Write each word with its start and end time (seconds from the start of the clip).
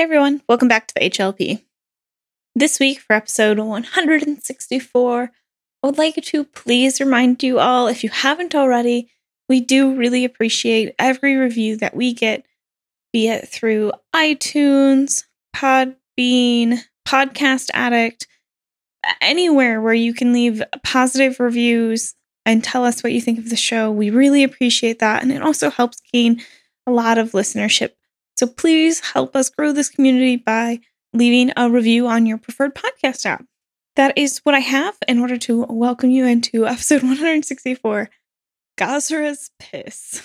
Hey 0.00 0.04
everyone, 0.04 0.40
welcome 0.48 0.66
back 0.66 0.86
to 0.86 0.94
the 0.94 1.10
HLP. 1.10 1.62
This 2.54 2.80
week 2.80 3.00
for 3.00 3.12
episode 3.12 3.58
164, 3.58 5.22
I 5.82 5.86
would 5.86 5.98
like 5.98 6.14
to 6.14 6.44
please 6.44 7.00
remind 7.00 7.42
you 7.42 7.58
all, 7.58 7.86
if 7.86 8.02
you 8.02 8.08
haven't 8.08 8.54
already, 8.54 9.10
we 9.46 9.60
do 9.60 9.94
really 9.94 10.24
appreciate 10.24 10.94
every 10.98 11.36
review 11.36 11.76
that 11.76 11.94
we 11.94 12.14
get, 12.14 12.46
be 13.12 13.28
it 13.28 13.46
through 13.46 13.92
iTunes, 14.16 15.24
Podbean, 15.54 16.78
Podcast 17.06 17.68
Addict, 17.74 18.26
anywhere 19.20 19.82
where 19.82 19.92
you 19.92 20.14
can 20.14 20.32
leave 20.32 20.62
positive 20.82 21.38
reviews 21.38 22.14
and 22.46 22.64
tell 22.64 22.86
us 22.86 23.02
what 23.02 23.12
you 23.12 23.20
think 23.20 23.38
of 23.38 23.50
the 23.50 23.54
show. 23.54 23.90
We 23.90 24.08
really 24.08 24.44
appreciate 24.44 25.00
that. 25.00 25.22
And 25.22 25.30
it 25.30 25.42
also 25.42 25.68
helps 25.68 26.00
gain 26.10 26.40
a 26.86 26.90
lot 26.90 27.18
of 27.18 27.32
listenership. 27.32 27.90
So 28.36 28.46
please 28.46 29.00
help 29.00 29.36
us 29.36 29.50
grow 29.50 29.72
this 29.72 29.90
community 29.90 30.36
by 30.36 30.80
leaving 31.12 31.52
a 31.56 31.70
review 31.70 32.06
on 32.06 32.26
your 32.26 32.38
preferred 32.38 32.74
podcast 32.74 33.26
app. 33.26 33.44
That 33.96 34.16
is 34.16 34.38
what 34.44 34.54
I 34.54 34.60
have 34.60 34.96
in 35.08 35.18
order 35.18 35.36
to 35.38 35.66
welcome 35.68 36.10
you 36.10 36.26
into 36.26 36.66
episode 36.66 37.02
164 37.02 38.08
Gozreh's 38.78 39.50
Piss. 39.58 40.22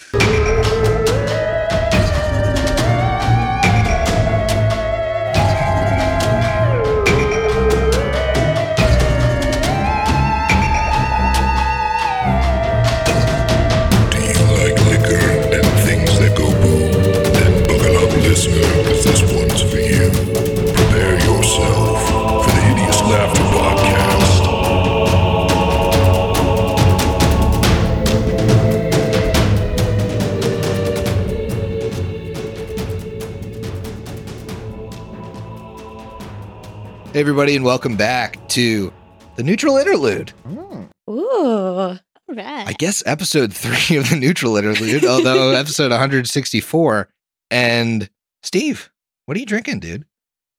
Hey, 37.16 37.22
everybody, 37.22 37.56
and 37.56 37.64
welcome 37.64 37.96
back 37.96 38.46
to 38.50 38.92
the 39.38 39.44
Neutral 39.44 39.78
Interlude. 39.78 40.34
Ooh, 40.52 40.86
all 41.08 41.98
right. 42.28 42.68
I 42.68 42.74
guess 42.78 43.02
episode 43.06 43.54
three 43.54 43.96
of 43.96 44.10
the 44.10 44.18
Neutral 44.18 44.58
Interlude, 44.58 45.06
although 45.06 45.52
episode 45.52 45.92
164. 45.92 47.08
And 47.50 48.10
Steve, 48.44 48.92
what 49.28 49.38
are 49.38 49.40
you 49.40 49.46
drinking, 49.46 49.80
dude? 49.80 50.04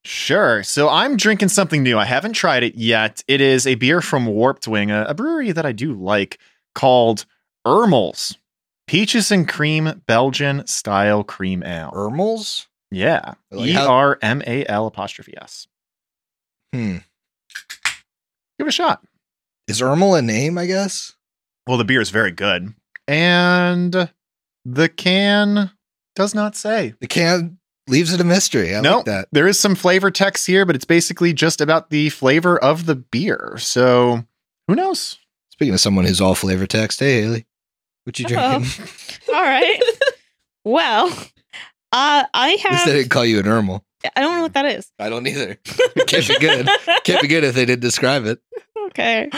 Sure. 0.03 0.63
So 0.63 0.89
I'm 0.89 1.15
drinking 1.15 1.49
something 1.49 1.83
new. 1.83 1.99
I 1.99 2.05
haven't 2.05 2.33
tried 2.33 2.63
it 2.63 2.73
yet. 2.73 3.23
It 3.27 3.39
is 3.39 3.67
a 3.67 3.75
beer 3.75 4.01
from 4.01 4.25
Warped 4.25 4.67
Wing, 4.67 4.89
a, 4.89 5.03
a 5.09 5.13
brewery 5.13 5.51
that 5.51 5.67
I 5.67 5.73
do 5.73 5.93
like 5.93 6.39
called 6.73 7.27
Ermal's. 7.67 8.35
Peaches 8.87 9.31
and 9.31 9.47
cream 9.47 10.01
Belgian 10.07 10.65
style 10.65 11.23
cream 11.23 11.61
ale. 11.61 11.91
Ermal's? 11.93 12.67
Yeah. 12.89 13.35
Like 13.51 13.69
E 13.69 13.71
how- 13.73 13.93
R 13.93 14.17
M 14.23 14.41
A 14.47 14.65
L 14.65 14.87
apostrophe 14.87 15.35
S. 15.39 15.67
Hmm. 16.77 16.97
Give 18.59 18.67
it 18.67 18.67
a 18.67 18.71
shot. 18.71 19.03
Is 19.67 19.81
Ermal 19.81 20.17
a 20.17 20.21
name, 20.21 20.57
I 20.57 20.65
guess? 20.67 21.13
Well, 21.65 21.77
the 21.77 21.83
beer 21.83 22.01
is 22.01 22.11
very 22.11 22.31
good. 22.31 22.73
And 23.07 24.09
the 24.63 24.89
can 24.89 25.71
does 26.15 26.35
not 26.35 26.55
say. 26.55 26.93
The 26.99 27.07
can 27.07 27.57
leaves 27.87 28.13
it 28.13 28.21
a 28.21 28.23
mystery. 28.23 28.75
I 28.75 28.81
no, 28.81 28.97
like 28.97 29.05
that. 29.05 29.27
there 29.31 29.47
is 29.47 29.59
some 29.59 29.73
flavor 29.75 30.11
text 30.11 30.45
here, 30.45 30.65
but 30.65 30.75
it's 30.75 30.85
basically 30.85 31.33
just 31.33 31.61
about 31.61 31.89
the 31.89 32.09
flavor 32.09 32.57
of 32.61 32.85
the 32.85 32.95
beer. 32.95 33.55
So 33.59 34.23
who 34.67 34.75
knows? 34.75 35.17
Speaking 35.51 35.73
of 35.73 35.79
someone 35.79 36.05
who's 36.05 36.21
all 36.21 36.35
flavor 36.35 36.67
text, 36.67 36.99
hey, 36.99 37.21
Haley, 37.21 37.45
what 38.03 38.19
you 38.19 38.25
Hello. 38.27 38.59
drinking? 38.59 38.87
all 39.33 39.41
right. 39.41 39.81
well, 40.63 41.07
uh, 41.91 42.25
I 42.33 42.49
At 42.49 42.51
least 42.51 42.65
I 42.67 42.73
have. 42.73 42.85
didn't 42.85 43.09
call 43.09 43.25
you 43.25 43.39
an 43.39 43.45
Ermal. 43.45 43.81
I 44.15 44.21
don't 44.21 44.35
know 44.35 44.41
what 44.43 44.53
that 44.53 44.65
is. 44.65 44.91
I 44.99 45.09
don't 45.09 45.25
either. 45.27 45.55
Can't 46.07 46.27
be 46.27 46.37
good. 46.39 46.69
Can't 47.03 47.21
be 47.21 47.27
good 47.27 47.43
if 47.43 47.55
they 47.55 47.65
didn't 47.65 47.81
describe 47.81 48.25
it. 48.25 48.39
okay. 48.87 49.29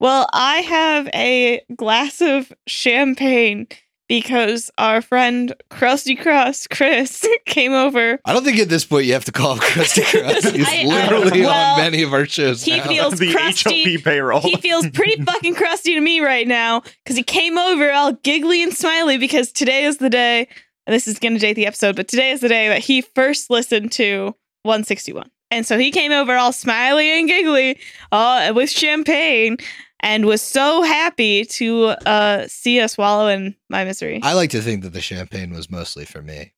Well, 0.00 0.28
I 0.32 0.58
have 0.60 1.08
a 1.12 1.62
glass 1.76 2.20
of 2.20 2.52
champagne 2.68 3.66
because 4.08 4.70
our 4.78 5.02
friend 5.02 5.52
Krusty 5.70 6.18
Crust, 6.18 6.70
Chris, 6.70 7.26
came 7.46 7.72
over. 7.72 8.18
I 8.24 8.32
don't 8.32 8.44
think 8.44 8.58
at 8.58 8.68
this 8.68 8.84
point 8.84 9.04
you 9.06 9.12
have 9.12 9.24
to 9.26 9.32
call 9.32 9.54
him 9.54 9.58
Krusty 9.60 10.02
Krust. 10.04 10.54
He's 10.54 10.66
I- 10.68 10.82
I- 10.82 10.84
literally 10.84 11.40
well, 11.42 11.74
on 11.74 11.80
many 11.80 12.02
of 12.04 12.12
our 12.14 12.24
shows. 12.26 12.62
he 12.62 12.76
now. 12.78 12.84
feels 12.86 13.18
the 13.18 13.32
crusty. 13.32 13.84
HLP 13.84 14.04
payroll. 14.04 14.40
He 14.40 14.56
feels 14.56 14.88
pretty 14.90 15.20
fucking 15.22 15.56
crusty 15.56 15.94
to 15.94 16.00
me 16.00 16.20
right 16.20 16.46
now 16.46 16.82
because 17.04 17.16
he 17.16 17.22
came 17.24 17.58
over 17.58 17.90
all 17.92 18.12
giggly 18.12 18.62
and 18.62 18.72
smiley 18.72 19.18
because 19.18 19.52
today 19.52 19.84
is 19.84 19.98
the 19.98 20.08
day, 20.10 20.48
and 20.88 20.94
this 20.94 21.06
is 21.06 21.18
going 21.18 21.34
to 21.34 21.38
date 21.38 21.52
the 21.52 21.66
episode, 21.66 21.96
but 21.96 22.08
today 22.08 22.30
is 22.30 22.40
the 22.40 22.48
day 22.48 22.68
that 22.68 22.78
he 22.78 23.02
first 23.02 23.50
listened 23.50 23.92
to 23.92 24.34
161. 24.62 25.30
And 25.50 25.66
so 25.66 25.78
he 25.78 25.90
came 25.90 26.12
over 26.12 26.34
all 26.34 26.50
smiley 26.50 27.10
and 27.10 27.28
giggly 27.28 27.78
uh, 28.10 28.54
with 28.56 28.70
champagne 28.70 29.58
and 30.00 30.24
was 30.24 30.40
so 30.40 30.80
happy 30.80 31.44
to 31.44 31.88
uh, 32.06 32.46
see 32.48 32.80
us 32.80 32.96
wallow 32.96 33.26
in 33.28 33.54
my 33.68 33.84
misery. 33.84 34.20
I 34.22 34.32
like 34.32 34.48
to 34.50 34.62
think 34.62 34.82
that 34.82 34.94
the 34.94 35.02
champagne 35.02 35.50
was 35.52 35.70
mostly 35.70 36.06
for 36.06 36.22
me. 36.22 36.54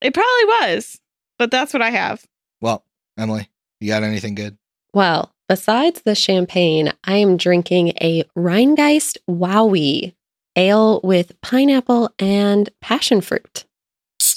it 0.00 0.14
probably 0.14 0.44
was, 0.46 0.98
but 1.38 1.50
that's 1.50 1.74
what 1.74 1.82
I 1.82 1.90
have. 1.90 2.24
Well, 2.62 2.82
Emily, 3.18 3.50
you 3.78 3.88
got 3.88 4.04
anything 4.04 4.36
good? 4.36 4.56
Well, 4.94 5.34
besides 5.50 6.00
the 6.00 6.14
champagne, 6.14 6.94
I 7.04 7.16
am 7.16 7.36
drinking 7.36 7.88
a 8.00 8.24
Rhinegeist 8.34 9.18
Wowie 9.28 10.14
ale 10.56 11.00
with 11.02 11.40
pineapple 11.40 12.10
and 12.18 12.68
passion 12.80 13.20
fruit. 13.20 13.64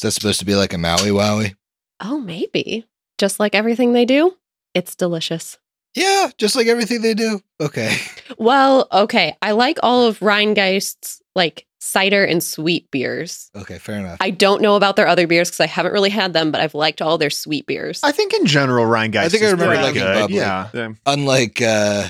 That's 0.02 0.16
supposed 0.16 0.40
to 0.40 0.46
be 0.46 0.56
like 0.56 0.74
a 0.74 0.78
Maui 0.78 1.10
Wowie. 1.10 1.56
Oh, 2.02 2.20
maybe. 2.20 2.86
Just 3.18 3.40
like 3.40 3.56
everything 3.56 3.94
they 3.94 4.06
do, 4.06 4.36
it's 4.74 4.96
delicious. 4.96 5.58
Yeah, 5.96 6.32
just 6.38 6.56
like 6.56 6.68
everything 6.68 7.02
they 7.02 7.14
do. 7.14 7.42
Okay. 7.62 7.98
Well, 8.40 8.88
okay. 8.92 9.36
I 9.44 9.52
like 9.52 9.78
all 9.84 10.08
of 10.08 10.20
Rhinegeist's 10.20 11.22
like 11.36 11.68
cider 11.80 12.26
and 12.26 12.42
sweet 12.44 12.90
beers. 12.90 13.52
Okay, 13.56 13.78
fair 13.78 14.00
enough. 14.00 14.18
I 14.22 14.32
don't 14.32 14.62
know 14.62 14.76
about 14.76 14.96
their 14.96 15.08
other 15.08 15.28
beers 15.28 15.50
because 15.50 15.60
I 15.60 15.68
haven't 15.68 15.92
really 15.94 16.10
had 16.10 16.34
them, 16.34 16.50
but 16.52 16.60
I've 16.60 16.74
liked 16.74 17.02
all 17.02 17.18
their 17.20 17.30
sweet 17.30 17.68
beers. 17.68 18.02
I 18.04 18.12
think 18.12 18.34
in 18.34 18.46
general, 18.48 18.86
Rhinegeist 18.86 19.18
I 19.18 19.30
think 19.30 19.44
I 19.44 19.52
remember 19.52 19.66
pretty 19.68 19.84
liking 19.84 20.02
good. 20.02 20.14
bubbly. 20.16 20.36
Yeah. 20.38 20.70
yeah. 20.74 20.90
Unlike 21.06 21.62
uh 21.62 22.08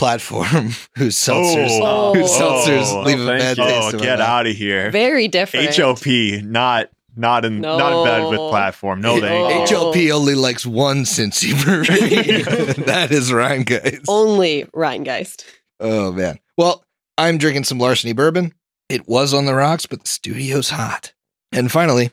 platform 0.00 0.70
whose 0.96 1.14
seltzers 1.16 1.78
Oh. 1.82 2.14
whose 2.14 2.30
seltzers 2.30 2.90
Oh, 2.92 3.02
leave 3.02 3.20
a 3.20 3.26
bad 3.26 3.56
taste 3.58 3.94
Oh, 3.94 3.98
get 3.98 4.18
mouth. 4.18 4.28
out 4.28 4.46
of 4.46 4.56
here. 4.56 4.90
Very 4.90 5.28
different. 5.28 5.68
HLP, 5.68 6.42
not 6.42 6.88
not 7.14 7.44
in 7.44 7.60
not 7.60 7.92
in 7.92 8.04
bed 8.06 8.30
with 8.30 8.38
platform. 8.50 9.02
No, 9.02 9.20
they 9.20 9.28
you. 9.38 9.44
Oh. 9.44 9.66
HLP 9.68 10.10
only 10.10 10.34
likes 10.34 10.64
one 10.64 11.02
Cincy 11.04 11.52
brewery. 11.62 11.84
that 12.86 13.12
is 13.12 13.30
Rhinegeist. 13.30 14.06
Only 14.08 14.64
Rhinegeist. 14.74 15.44
Oh 15.80 16.12
man. 16.12 16.38
Well, 16.56 16.82
I'm 17.18 17.36
drinking 17.36 17.64
some 17.64 17.78
larceny 17.78 18.14
bourbon. 18.14 18.54
It 18.88 19.06
was 19.06 19.34
on 19.34 19.44
the 19.44 19.54
rocks, 19.54 19.84
but 19.84 20.00
the 20.02 20.08
studio's 20.08 20.70
hot. 20.70 21.12
And 21.52 21.70
finally, 21.70 22.10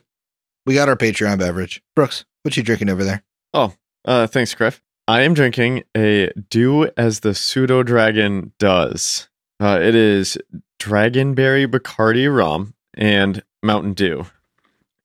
we 0.66 0.74
got 0.74 0.90
our 0.90 0.96
Patreon 0.96 1.38
beverage. 1.38 1.82
Brooks, 1.96 2.26
what 2.42 2.54
you 2.56 2.62
drinking 2.62 2.90
over 2.90 3.02
there? 3.02 3.22
Oh, 3.54 3.72
uh, 4.04 4.26
thanks, 4.26 4.54
Griff. 4.54 4.82
I 5.08 5.22
am 5.22 5.32
drinking 5.32 5.84
a 5.96 6.30
Do 6.50 6.90
as 6.98 7.20
the 7.20 7.34
Pseudo 7.34 7.82
Dragon 7.82 8.52
Does. 8.58 9.30
Uh, 9.58 9.78
it 9.80 9.94
is 9.94 10.36
Dragonberry 10.78 11.66
Bacardi 11.66 12.28
rum 12.28 12.74
and 12.92 13.42
Mountain 13.62 13.94
Dew. 13.94 14.26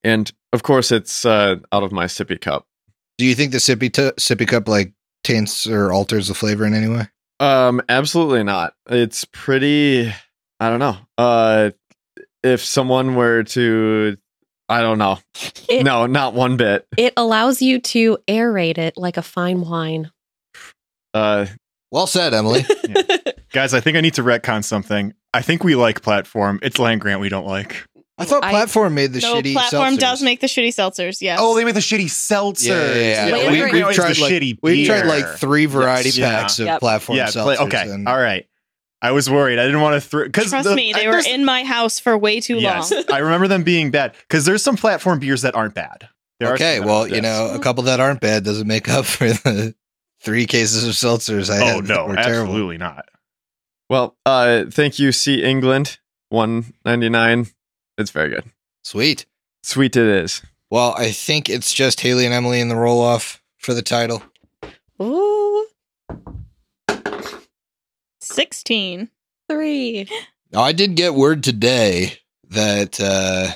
And 0.04 0.30
of 0.52 0.62
course, 0.62 0.92
it's 0.92 1.24
uh, 1.24 1.56
out 1.72 1.84
of 1.84 1.94
my 1.94 2.04
sippy 2.06 2.40
cup. 2.40 2.68
Do 3.18 3.24
you 3.26 3.34
think 3.34 3.54
the 3.54 3.60
sippy 3.60 3.90
t- 3.94 4.12
sippy 4.20 4.46
cup 4.46 4.68
like 4.68 4.92
taints 5.24 5.66
or 5.68 5.94
alters 5.94 6.28
the 6.28 6.34
flavor 6.34 6.66
in 6.66 6.74
any 6.74 6.90
way? 6.90 7.08
Um, 7.40 7.82
absolutely 7.88 8.44
not. 8.44 8.74
It's 8.90 9.24
pretty. 9.24 10.14
I 10.60 10.70
don't 10.70 10.80
know. 10.80 10.98
Uh, 11.18 11.72
if 12.44 12.62
someone 12.62 13.16
were 13.16 13.44
to, 13.44 14.18
I 14.70 14.82
don't 14.82 14.98
know. 14.98 15.20
It- 15.70 15.84
no, 15.84 16.06
not 16.06 16.34
one 16.34 16.58
bit. 16.58 16.88
It 16.98 17.14
allows 17.18 17.62
you 17.62 17.80
to 17.80 18.18
aerate 18.28 18.78
it 18.78 18.96
like 18.98 19.18
a 19.18 19.22
fine 19.22 19.62
wine. 19.62 20.12
Uh, 21.14 21.46
Well 21.92 22.08
said, 22.08 22.34
Emily. 22.34 22.66
Guys, 23.52 23.74
I 23.74 23.80
think 23.82 23.98
I 23.98 24.02
need 24.02 24.16
to 24.16 24.24
retcon 24.24 24.64
something. 24.64 25.14
I 25.34 25.42
think 25.42 25.64
we 25.64 25.76
like 25.76 26.02
platform. 26.02 26.60
It's 26.64 26.80
land 26.80 27.02
grant 27.02 27.20
we 27.20 27.30
don't 27.30 27.46
like. 27.46 27.86
I 28.18 28.26
thought 28.26 28.44
I- 28.44 28.52
platform 28.52 28.94
made 28.96 29.12
the 29.14 29.20
no, 29.20 29.36
shitty 29.36 29.54
platform 29.54 29.96
seltzers. 29.96 30.00
does 30.00 30.24
make 30.24 30.40
the 30.40 30.48
shitty 30.48 30.68
seltzers. 30.70 31.22
Yes. 31.22 31.40
Oh, 31.42 31.56
they 31.56 31.66
make 31.66 31.74
the 31.74 31.80
shitty 31.80 32.06
seltzers. 32.06 32.68
Yeah, 32.68 32.94
yeah, 32.94 33.26
yeah. 33.28 33.36
Land 33.36 33.52
We, 33.52 33.60
grant 33.60 33.74
we've 33.74 33.88
is 33.90 33.96
tried 33.96 34.16
the 34.16 34.22
like 34.22 34.32
shitty 34.34 34.58
we've 34.64 34.88
tried 34.88 35.06
like 35.06 35.26
three 35.38 35.66
variety 35.66 36.10
Yes. 36.10 36.18
Yeah. 36.18 36.30
packs 36.40 36.60
of 36.60 36.66
Yep. 36.68 36.80
platform 36.80 37.18
yeah, 37.18 37.28
seltzers. 37.28 37.44
play, 37.44 37.58
okay. 37.58 37.90
and- 37.92 38.08
All 38.08 38.18
right. 38.18 38.48
I 39.04 39.12
was 39.12 39.30
worried. 39.30 39.60
I 39.60 39.66
didn't 39.66 39.82
want 39.82 40.02
to 40.02 40.10
throw 40.10 40.24
because 40.24 40.50
Trust 40.50 40.74
me, 40.74 40.94
they 40.94 41.08
were 41.08 41.22
in 41.28 41.44
my 41.46 41.64
house 41.64 42.00
for 42.00 42.18
way 42.18 42.40
too 42.40 42.58
Yes, 42.58 42.90
long. 42.92 43.04
I 43.12 43.20
remember 43.20 43.48
them 43.50 43.64
being 43.64 43.92
bad 43.92 44.16
because 44.28 44.46
there's 44.46 44.64
some 44.64 44.78
platform 44.78 45.20
beers 45.20 45.42
that 45.42 45.54
aren't 45.56 45.76
bad. 45.76 46.08
There 46.40 46.54
okay, 46.54 46.78
some 46.78 46.88
well, 46.88 47.08
you 47.08 47.22
know, 47.22 47.52
a 47.54 47.60
couple 47.60 47.84
that 47.84 48.00
aren't 48.00 48.22
bad 48.22 48.44
doesn't 48.46 48.66
make 48.66 48.88
up 48.90 49.06
for 49.06 49.28
the 49.28 49.76
three 50.22 50.46
cases 50.48 50.88
of 50.88 50.94
seltzers 50.94 51.54
I 51.54 51.60
Oh 51.62 51.76
had 51.76 51.88
no, 51.88 52.06
were 52.08 52.16
terrible. 52.16 52.44
absolutely 52.54 52.78
not. 52.78 53.10
Well, 53.90 54.16
uh, 54.26 54.66
thank 54.72 54.98
you, 55.00 55.12
C 55.12 55.44
England, 55.44 56.00
one 56.30 56.74
ninety 56.86 57.10
nine. 57.10 57.48
It's 57.98 58.10
very 58.12 58.30
good. 58.30 58.46
Sweet. 58.86 59.26
Sweet 59.64 59.96
it 59.98 60.08
is. 60.08 60.42
Well, 60.72 60.96
I 60.98 61.12
think 61.12 61.50
it's 61.50 61.74
just 61.74 62.02
Haley 62.02 62.26
and 62.26 62.34
Emily 62.34 62.60
in 62.62 62.70
the 62.70 62.76
roll 62.76 63.02
off 63.02 63.44
for 63.58 63.74
the 63.74 63.82
title. 63.84 64.24
Ooh, 65.02 65.68
16. 68.24 69.10
three. 69.50 70.08
Now, 70.52 70.62
I 70.62 70.72
did 70.72 70.96
get 70.96 71.14
word 71.16 71.44
today 71.44 72.20
that 72.50 73.00
uh, 73.02 73.52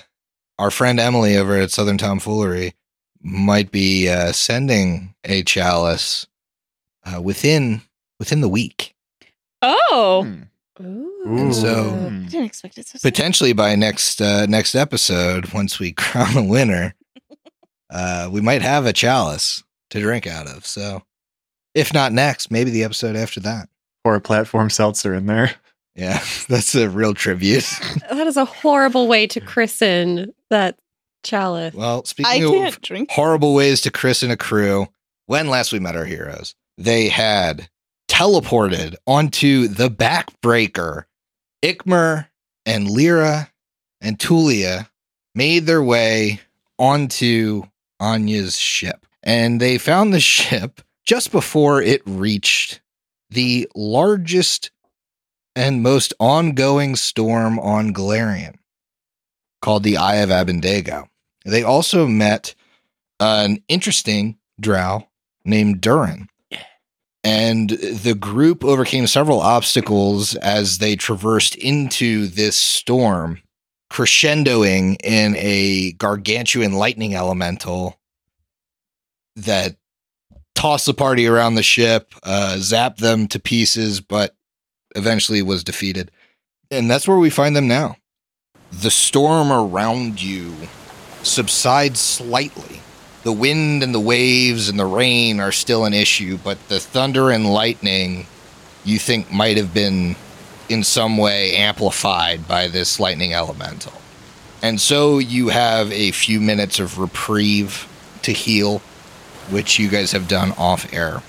our 0.60 0.72
friend 0.72 1.00
Emily 1.00 1.38
over 1.38 1.56
at 1.56 1.72
Southern 1.72 1.98
Tomfoolery 1.98 2.74
might 3.22 3.72
be 3.72 4.10
uh, 4.10 4.32
sending 4.32 5.14
a 5.24 5.44
chalice 5.44 6.28
uh, 7.06 7.22
within 7.22 7.82
within 8.20 8.42
the 8.42 8.50
week, 8.50 8.96
Oh, 9.62 10.24
Hmm. 10.24 10.44
Ooh. 10.86 11.14
And 11.26 11.56
so- 11.56 11.90
I 11.90 12.10
Hmm. 12.10 12.26
didn't 12.28 12.46
expect 12.46 12.78
it 12.78 12.88
so 12.88 12.98
soon. 13.00 13.12
potentially 13.12 13.54
by 13.54 13.76
next 13.76 14.22
uh, 14.22 14.46
next 14.48 14.76
episode. 14.76 15.54
Once 15.54 15.80
we 15.80 15.92
crown 15.94 16.36
a 16.38 16.44
winner, 16.44 16.96
uh, 17.90 18.30
we 18.32 18.42
might 18.42 18.62
have 18.62 18.86
a 18.86 18.94
chalice 18.94 19.64
to 19.92 20.00
drink 20.00 20.28
out 20.28 20.48
of. 20.48 20.66
So, 20.66 21.04
if 21.74 21.94
not 21.94 22.12
next, 22.14 22.52
maybe 22.52 22.70
the 22.72 22.84
episode 22.84 23.16
after 23.16 23.40
that. 23.42 23.70
Or 24.08 24.16
a 24.16 24.22
platform 24.22 24.70
seltzer 24.70 25.14
in 25.14 25.26
there. 25.26 25.54
Yeah, 25.94 26.24
that's 26.48 26.76
a 26.76 26.90
real 26.90 27.14
tribute. 27.14 27.66
that 28.10 28.26
is 28.26 28.38
a 28.38 28.46
horrible 28.46 29.10
way 29.10 29.28
to 29.28 29.42
christen 29.42 30.34
that 30.50 30.80
chalice. 31.24 31.74
well, 31.74 32.00
I 32.00 32.08
speaking 32.08 32.66
of 32.66 32.80
drink. 32.82 33.12
horrible 33.12 33.54
ways 33.54 33.82
to 33.82 33.92
christen 33.92 34.32
a 34.32 34.38
crew. 34.38 34.88
When 35.26 35.50
last 35.50 35.74
we 35.74 35.80
met 35.80 35.98
our 35.98 36.06
heroes, 36.06 36.56
they 36.78 37.10
had 37.10 37.68
teleported 38.10 38.96
onto 39.06 39.68
the 39.68 39.90
backbreaker. 39.90 41.04
Ikmer 41.62 42.28
and 42.66 42.90
Lyra 42.90 43.52
and 44.00 44.18
Tulia 44.18 44.88
made 45.36 45.66
their 45.66 45.84
way 45.84 46.40
onto 46.80 47.64
Anya's 48.00 48.58
ship. 48.58 49.06
And 49.22 49.60
they 49.60 49.78
found 49.78 50.14
the 50.14 50.22
ship 50.22 50.80
just 51.04 51.34
before 51.34 51.82
it 51.82 52.02
reached 52.06 52.80
the 53.30 53.70
largest 53.76 54.72
and 55.56 55.82
most 55.82 56.14
ongoing 56.20 56.96
storm 56.96 57.60
on 57.60 57.94
Golarion 57.94 58.56
called 59.62 59.84
the 59.84 59.98
Eye 59.98 60.18
of 60.18 60.30
Abendego. 60.30 61.08
They 61.46 61.64
also 61.64 62.08
met 62.08 62.54
an 63.20 63.64
interesting 63.68 64.38
drow 64.60 65.08
named 65.44 65.82
Durin. 65.82 66.28
And 67.24 67.72
the 67.72 68.16
group 68.16 68.64
overcame 68.64 69.08
several 69.08 69.42
obstacles 69.42 70.36
as 70.36 70.78
they 70.78 70.96
traversed 70.96 71.56
into 71.56 72.28
this 72.28 72.56
storm, 72.56 73.42
crescendoing 73.92 74.98
in 75.04 75.36
a 75.38 75.94
gargantuan 75.94 76.74
lightning 76.74 77.16
elemental 77.16 78.00
that 79.36 79.77
tossed 80.58 80.88
the 80.88 80.94
party 80.94 81.28
around 81.28 81.54
the 81.54 81.62
ship, 81.64 82.16
uh, 82.24 82.58
them 82.98 83.28
to 83.28 83.40
pieces, 83.40 84.02
but 84.02 84.36
eventually 84.96 85.44
was 85.44 85.64
defeated. 85.64 86.10
And 86.72 86.90
that's 86.90 87.08
where 87.08 87.20
we 87.20 87.30
find 87.30 87.56
them 87.56 87.68
now. 87.68 87.98
The 88.72 88.90
storm 88.90 89.52
around 89.52 90.20
you 90.22 90.56
subsides 91.22 92.00
slightly. 92.00 92.82
The 93.22 93.32
wind 93.32 93.84
and 93.84 93.94
the 93.94 94.00
waves 94.00 94.68
and 94.68 94.80
the 94.80 94.86
rain 94.86 95.40
are 95.40 95.52
still 95.52 95.86
an 95.86 95.94
issue, 95.94 96.40
but 96.44 96.58
the 96.70 96.80
thunder 96.80 97.30
and 97.30 97.54
lightning 97.54 98.26
you 98.84 98.98
think 98.98 99.32
might 99.32 99.58
have 99.58 99.76
been 99.76 100.16
in 100.70 100.84
some 100.84 101.18
way 101.18 101.56
amplified 101.56 102.48
by 102.48 102.68
this 102.68 103.00
lightning 103.00 103.34
elemental. 103.34 103.94
And 104.64 104.82
so 104.82 105.20
you 105.20 105.50
have 105.50 105.92
a 105.92 106.12
few 106.12 106.42
minutes 106.42 106.80
of 106.80 106.98
reprieve 106.98 107.88
to 108.24 108.32
heal, 108.32 108.82
which 109.50 109.80
you 109.80 109.90
guys 109.90 110.12
have 110.12 110.28
done 110.28 110.52
off 110.54 110.94
air. 110.94 111.22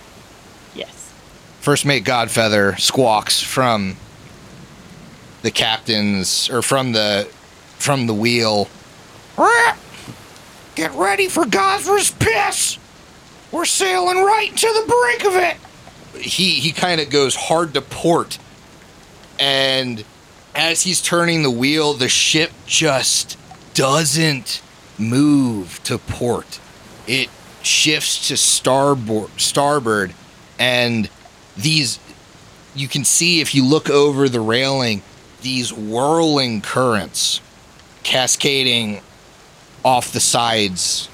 Yes. 0.75 1.12
First 1.61 1.85
mate 1.85 2.05
Godfeather 2.05 2.79
squawks 2.79 3.43
from 3.43 3.97
the 5.43 5.50
captain's 5.50 6.50
or 6.50 6.62
from 6.62 6.93
the 6.93 7.29
from 7.79 8.06
the 8.06 8.15
wheel. 8.15 8.69
Get 10.75 10.93
ready 10.94 11.29
for 11.29 11.44
Gozreh's 11.44 12.12
piss. 12.12 12.79
We're 13.50 13.65
sailing 13.65 14.23
right 14.23 14.56
to 14.56 14.67
the 14.67 14.85
brink 14.87 15.25
of 15.25 15.35
it. 15.35 16.23
He 16.23 16.53
he 16.55 16.70
kind 16.70 17.00
of 17.00 17.11
goes 17.11 17.35
hard 17.35 17.75
to 17.75 17.82
port, 17.82 18.38
and 19.41 20.05
as 20.55 20.82
he's 20.82 21.03
turning 21.03 21.43
the 21.43 21.50
wheel, 21.50 21.94
the 21.94 22.09
ship 22.09 22.53
just 22.67 23.37
doesn't 23.75 24.62
move 24.99 25.81
to 25.85 25.99
port. 25.99 26.61
It 27.06 27.29
shifts 27.69 28.29
to 28.29 28.37
starboard, 28.37 29.31
starboard, 29.37 30.15
and 30.59 31.09
these 31.56 31.99
you 32.75 32.88
can 32.88 33.05
see 33.05 33.41
if 33.41 33.55
you 33.55 33.65
look 33.65 33.91
over 33.91 34.29
the 34.29 34.41
railing 34.41 35.03
these 35.43 35.73
whirling 35.73 36.61
currents 36.61 37.41
cascading 38.03 39.00
off 39.85 40.12
the 40.12 40.20
sides 40.20 41.09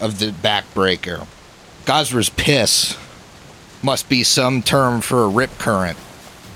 of 0.00 0.18
the 0.18 0.30
backbreaker. 0.30 1.26
Gozreh's 1.84 2.30
piss 2.30 2.96
must 3.82 4.08
be 4.08 4.22
some 4.22 4.62
term 4.62 5.00
for 5.00 5.24
a 5.24 5.28
rip 5.28 5.58
current. 5.58 5.98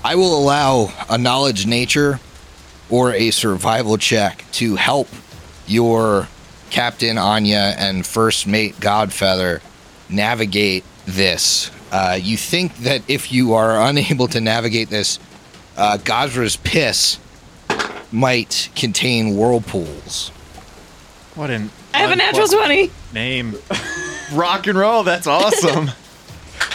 I 0.03 0.15
will 0.15 0.37
allow 0.37 0.93
a 1.09 1.17
knowledge 1.17 1.65
nature 1.65 2.19
or 2.89 3.13
a 3.13 3.31
survival 3.31 3.97
check 3.97 4.45
to 4.53 4.75
help 4.75 5.07
your 5.67 6.27
Captain 6.69 7.17
Anya 7.17 7.73
and 7.77 8.05
First 8.05 8.47
Mate 8.47 8.75
Godfeather 8.79 9.61
navigate 10.09 10.83
this. 11.05 11.71
Uh, 11.91 12.17
you 12.21 12.37
think 12.37 12.75
that 12.77 13.01
if 13.07 13.31
you 13.31 13.53
are 13.53 13.81
unable 13.81 14.27
to 14.29 14.39
navigate 14.41 14.89
this, 14.89 15.19
uh, 15.77 15.97
Gozreh's 15.97 16.55
piss 16.57 17.17
might 18.11 18.69
contain 18.75 19.35
whirlpools. 19.35 20.29
What 21.35 21.49
an 21.49 21.71
I 21.93 21.99
have 21.99 22.11
a 22.11 22.15
natural 22.15 22.43
unqual- 22.43 22.59
20. 22.59 22.91
name. 23.13 23.55
Rock 24.33 24.67
and 24.67 24.77
roll. 24.77 25.03
That's 25.03 25.27
awesome. 25.27 25.91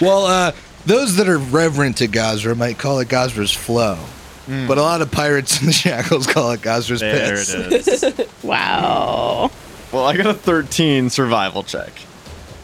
Well, 0.00 0.26
uh, 0.26 0.52
those 0.86 1.16
that 1.16 1.28
are 1.28 1.38
reverent 1.38 1.98
to 1.98 2.08
Gozreh 2.08 2.56
might 2.56 2.78
call 2.78 2.98
it 2.98 3.06
Gozreh's 3.08 3.52
flow, 3.52 3.94
Hmm. 4.46 4.66
but 4.66 4.76
a 4.76 4.82
lot 4.82 5.02
of 5.02 5.12
pirates 5.12 5.60
in 5.60 5.66
the 5.68 5.72
shackles 5.84 6.26
call 6.26 6.50
it 6.50 6.62
Gozreh's 6.62 6.98
there 6.98 7.36
piss. 7.36 7.54
it 8.02 8.18
is. 8.18 8.26
Wow. 8.42 9.52
Well, 9.94 10.06
I 10.06 10.16
got 10.16 10.26
a 10.26 10.34
thirteen 10.34 11.08
survival 11.08 11.62
check. 11.62 11.92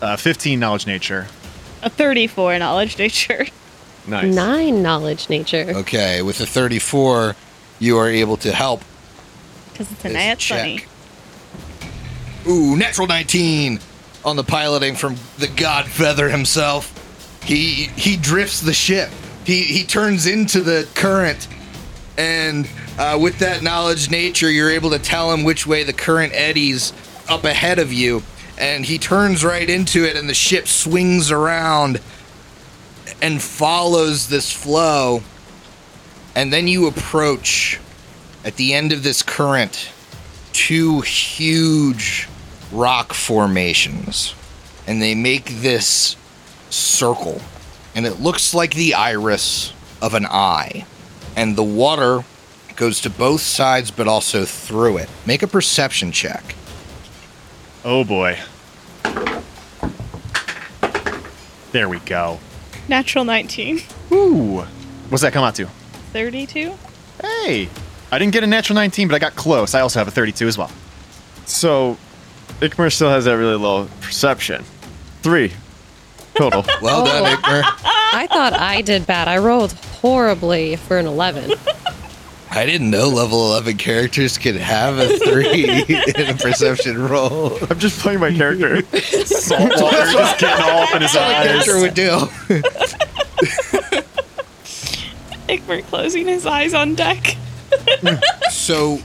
Uh, 0.02 0.16
15 0.16 0.58
knowledge 0.58 0.86
nature. 0.86 1.28
A 1.82 1.88
34 1.88 2.58
knowledge 2.58 2.98
nature. 2.98 3.46
Nice. 4.06 4.34
Nine 4.34 4.82
knowledge 4.82 5.28
nature. 5.28 5.66
Okay, 5.68 6.22
with 6.22 6.40
a 6.40 6.46
34, 6.46 7.36
you 7.78 7.98
are 7.98 8.08
able 8.08 8.38
to 8.38 8.50
help. 8.50 8.82
Because 9.70 9.92
it's 9.92 10.00
a 10.00 10.08
this 10.08 10.12
nat 10.14 10.38
check. 10.38 10.86
20. 12.44 12.50
Ooh, 12.50 12.76
natural 12.76 13.06
19 13.06 13.78
on 14.24 14.36
the 14.36 14.42
piloting 14.42 14.96
from 14.96 15.16
the 15.38 15.46
god 15.48 15.86
feather 15.86 16.30
himself. 16.30 16.96
He 17.44 17.84
he 17.96 18.16
drifts 18.16 18.60
the 18.60 18.74
ship. 18.74 19.10
He 19.44 19.62
he 19.62 19.84
turns 19.84 20.26
into 20.26 20.62
the 20.62 20.88
current, 20.94 21.46
and 22.18 22.68
uh, 22.98 23.18
with 23.20 23.38
that 23.38 23.62
knowledge 23.62 24.10
nature, 24.10 24.50
you're 24.50 24.70
able 24.70 24.90
to 24.90 24.98
tell 24.98 25.32
him 25.32 25.44
which 25.44 25.64
way 25.66 25.84
the 25.84 25.92
current 25.92 26.32
eddies 26.34 26.92
up 27.30 27.44
ahead 27.44 27.78
of 27.78 27.92
you, 27.92 28.22
and 28.58 28.84
he 28.84 28.98
turns 28.98 29.44
right 29.44 29.68
into 29.68 30.04
it, 30.04 30.16
and 30.16 30.28
the 30.28 30.34
ship 30.34 30.66
swings 30.66 31.30
around 31.30 32.00
and 33.22 33.40
follows 33.40 34.28
this 34.28 34.52
flow, 34.52 35.22
and 36.34 36.52
then 36.52 36.68
you 36.68 36.86
approach 36.86 37.78
at 38.44 38.56
the 38.56 38.74
end 38.74 38.92
of 38.92 39.02
this 39.02 39.22
current 39.22 39.90
two 40.52 41.00
huge 41.02 42.28
rock 42.72 43.12
formations 43.12 44.34
and 44.86 45.00
they 45.00 45.14
make 45.14 45.46
this 45.60 46.16
circle 46.70 47.40
and 47.94 48.06
it 48.06 48.20
looks 48.20 48.54
like 48.54 48.74
the 48.74 48.94
iris 48.94 49.72
of 50.00 50.14
an 50.14 50.24
eye. 50.26 50.86
And 51.36 51.56
the 51.56 51.64
water 51.64 52.24
goes 52.76 53.00
to 53.02 53.10
both 53.10 53.40
sides 53.40 53.90
but 53.90 54.08
also 54.08 54.44
through 54.44 54.98
it. 54.98 55.08
Make 55.26 55.42
a 55.42 55.48
perception 55.48 56.12
check 56.12 56.54
Oh 57.84 58.04
boy. 58.04 58.38
There 61.72 61.88
we 61.88 61.98
go. 62.00 62.38
Natural 62.88 63.24
19. 63.24 63.80
Ooh. 64.12 64.60
What's 65.08 65.22
that 65.22 65.32
come 65.32 65.44
out 65.44 65.54
to? 65.56 65.66
32? 66.12 66.74
Hey. 67.22 67.68
I 68.10 68.18
didn't 68.18 68.32
get 68.32 68.42
a 68.42 68.46
natural 68.46 68.74
19, 68.74 69.06
but 69.08 69.14
I 69.14 69.18
got 69.20 69.36
close. 69.36 69.74
I 69.74 69.80
also 69.80 70.00
have 70.00 70.08
a 70.08 70.10
32 70.10 70.48
as 70.48 70.58
well. 70.58 70.70
So, 71.46 71.96
Ikmer 72.60 72.92
still 72.92 73.08
has 73.10 73.24
that 73.26 73.36
really 73.36 73.54
low 73.56 73.88
perception. 74.00 74.64
Three 75.22 75.52
total. 76.34 76.64
Well 76.82 77.02
Oh. 77.02 77.04
done, 77.06 77.36
Ikmer. 77.36 77.62
I 77.84 78.26
thought 78.26 78.52
I 78.54 78.80
did 78.82 79.06
bad. 79.06 79.28
I 79.28 79.38
rolled 79.38 79.72
horribly 79.72 80.74
for 80.76 80.98
an 80.98 81.06
11. 81.06 81.52
I 82.52 82.66
didn't 82.66 82.90
know 82.90 83.08
level 83.08 83.46
11 83.52 83.76
characters 83.76 84.36
could 84.36 84.56
have 84.56 84.98
a 84.98 85.18
three 85.18 85.64
in 85.88 86.26
a 86.28 86.34
perception 86.34 87.06
roll. 87.08 87.56
I'm 87.70 87.78
just 87.78 88.00
playing 88.00 88.18
my 88.20 88.32
character. 88.34 88.82
Salt 89.24 89.70
water 89.80 89.96
just 90.12 90.40
getting 90.40 90.64
all 90.64 90.80
up 90.80 90.94
in 90.94 91.02
his 91.02 91.12
That's 91.12 91.48
eyes. 91.48 91.64
character 91.64 91.80
would 91.80 91.94
do. 91.94 92.26
Ikmer 95.48 95.84
closing 95.84 96.26
his 96.26 96.44
eyes 96.46 96.74
on 96.74 96.94
deck. 96.94 97.36
So, 98.50 98.98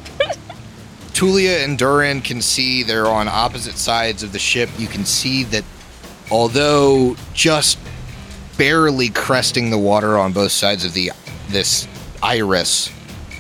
Tulia 1.14 1.64
and 1.64 1.78
Durin 1.78 2.22
can 2.22 2.42
see 2.42 2.82
they're 2.84 3.08
on 3.08 3.28
opposite 3.28 3.78
sides 3.78 4.24
of 4.24 4.32
the 4.32 4.40
ship. 4.40 4.70
You 4.78 4.88
can 4.88 5.06
see 5.06 5.44
that 5.46 5.64
although 6.32 7.16
just 7.34 7.78
barely 8.58 9.10
cresting 9.10 9.70
the 9.70 9.78
water 9.78 10.18
on 10.18 10.34
both 10.34 10.52
sides 10.52 10.84
of 10.84 10.94
the 10.94 11.12
this 11.50 11.88
iris, 12.24 12.90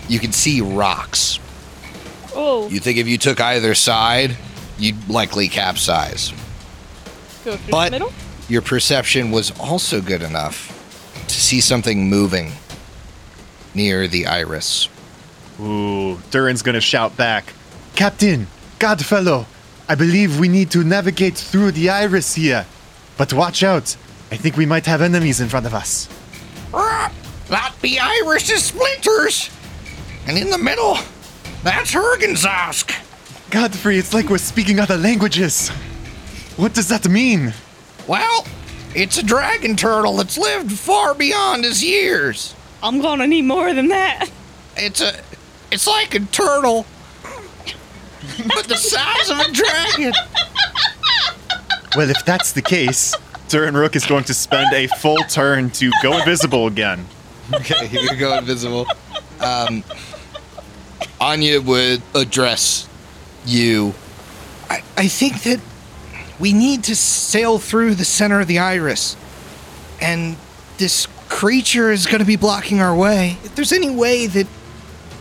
you 0.07 0.19
can 0.19 0.31
see 0.31 0.61
rocks. 0.61 1.39
Oh, 2.35 2.67
You 2.69 2.79
think 2.79 2.97
if 2.97 3.07
you 3.07 3.17
took 3.17 3.39
either 3.39 3.73
side, 3.75 4.35
you'd 4.77 5.09
likely 5.09 5.47
capsize. 5.47 6.31
go 7.43 7.55
through 7.55 7.71
but- 7.71 7.85
the 7.85 7.91
middle. 7.91 8.13
Your 8.47 8.61
perception 8.61 9.31
was 9.31 9.51
also 9.59 10.01
good 10.01 10.21
enough 10.21 10.71
to 11.27 11.33
see 11.33 11.59
something 11.61 12.07
moving 12.09 12.51
near 13.73 14.07
the 14.07 14.27
iris. 14.27 14.87
Ooh, 15.59 16.21
Durin's 16.29 16.61
gonna 16.61 16.81
shout 16.81 17.17
back. 17.17 17.53
Captain, 17.95 18.47
Godfellow, 18.79 19.45
I 19.89 19.95
believe 19.95 20.37
we 20.39 20.47
need 20.47 20.69
to 20.71 20.83
navigate 20.83 21.35
through 21.37 21.71
the 21.71 21.89
iris 21.89 22.35
here. 22.35 22.65
But 23.17 23.33
watch 23.33 23.63
out. 23.63 23.95
I 24.31 24.35
think 24.37 24.57
we 24.57 24.65
might 24.65 24.85
have 24.85 25.01
enemies 25.01 25.39
in 25.39 25.47
front 25.49 25.65
of 25.65 25.73
us. 25.73 26.07
That 27.49 27.73
the 27.81 27.99
iris 27.99 28.49
is 28.49 28.63
splinters, 28.65 29.49
and 30.27 30.37
in 30.37 30.49
the 30.49 30.57
middle, 30.57 30.97
that's 31.63 31.91
Hergensask. 31.91 32.93
Godfrey, 33.51 33.97
it's 33.97 34.13
like 34.13 34.29
we're 34.29 34.37
speaking 34.37 34.79
other 34.79 34.97
languages. 34.97 35.69
What 36.57 36.73
does 36.73 36.87
that 36.89 37.07
mean? 37.07 37.53
Well, 38.07 38.45
it's 38.95 39.17
a 39.17 39.23
dragon 39.23 39.75
turtle 39.75 40.17
that's 40.17 40.37
lived 40.37 40.71
far 40.71 41.13
beyond 41.13 41.63
his 41.63 41.83
years. 41.83 42.55
I'm 42.81 43.01
gonna 43.01 43.27
need 43.27 43.43
more 43.43 43.73
than 43.73 43.89
that. 43.89 44.29
It's 44.77 45.01
a, 45.01 45.13
it's 45.71 45.87
like 45.87 46.15
a 46.15 46.19
turtle, 46.19 46.85
but 48.47 48.65
the 48.67 48.77
size 48.77 49.29
of 49.29 49.39
a 49.39 49.51
dragon. 49.51 50.13
Well, 51.95 52.09
if 52.09 52.25
that's 52.25 52.51
the 52.51 52.61
case, 52.61 53.15
Durin 53.47 53.75
Rook 53.75 53.95
is 53.95 54.05
going 54.05 54.25
to 54.25 54.33
spend 54.33 54.73
a 54.73 54.87
full 54.97 55.23
turn 55.29 55.69
to 55.71 55.91
go 56.03 56.17
invisible 56.17 56.67
again. 56.67 57.05
Okay, 57.53 57.87
you 57.89 58.15
go 58.17 58.37
invisible. 58.37 58.85
Um, 59.39 59.83
Anya 61.19 61.61
would 61.61 62.01
address 62.13 62.87
you. 63.45 63.93
I, 64.69 64.83
I 64.97 65.07
think 65.07 65.43
that 65.43 65.59
we 66.39 66.53
need 66.53 66.83
to 66.85 66.95
sail 66.95 67.59
through 67.59 67.95
the 67.95 68.05
center 68.05 68.41
of 68.41 68.47
the 68.47 68.59
iris, 68.59 69.15
and 70.01 70.35
this 70.77 71.07
creature 71.29 71.91
is 71.91 72.05
going 72.05 72.19
to 72.19 72.25
be 72.25 72.35
blocking 72.35 72.81
our 72.81 72.95
way. 72.95 73.37
If 73.43 73.55
there's 73.55 73.71
any 73.71 73.89
way 73.89 74.27
that 74.27 74.47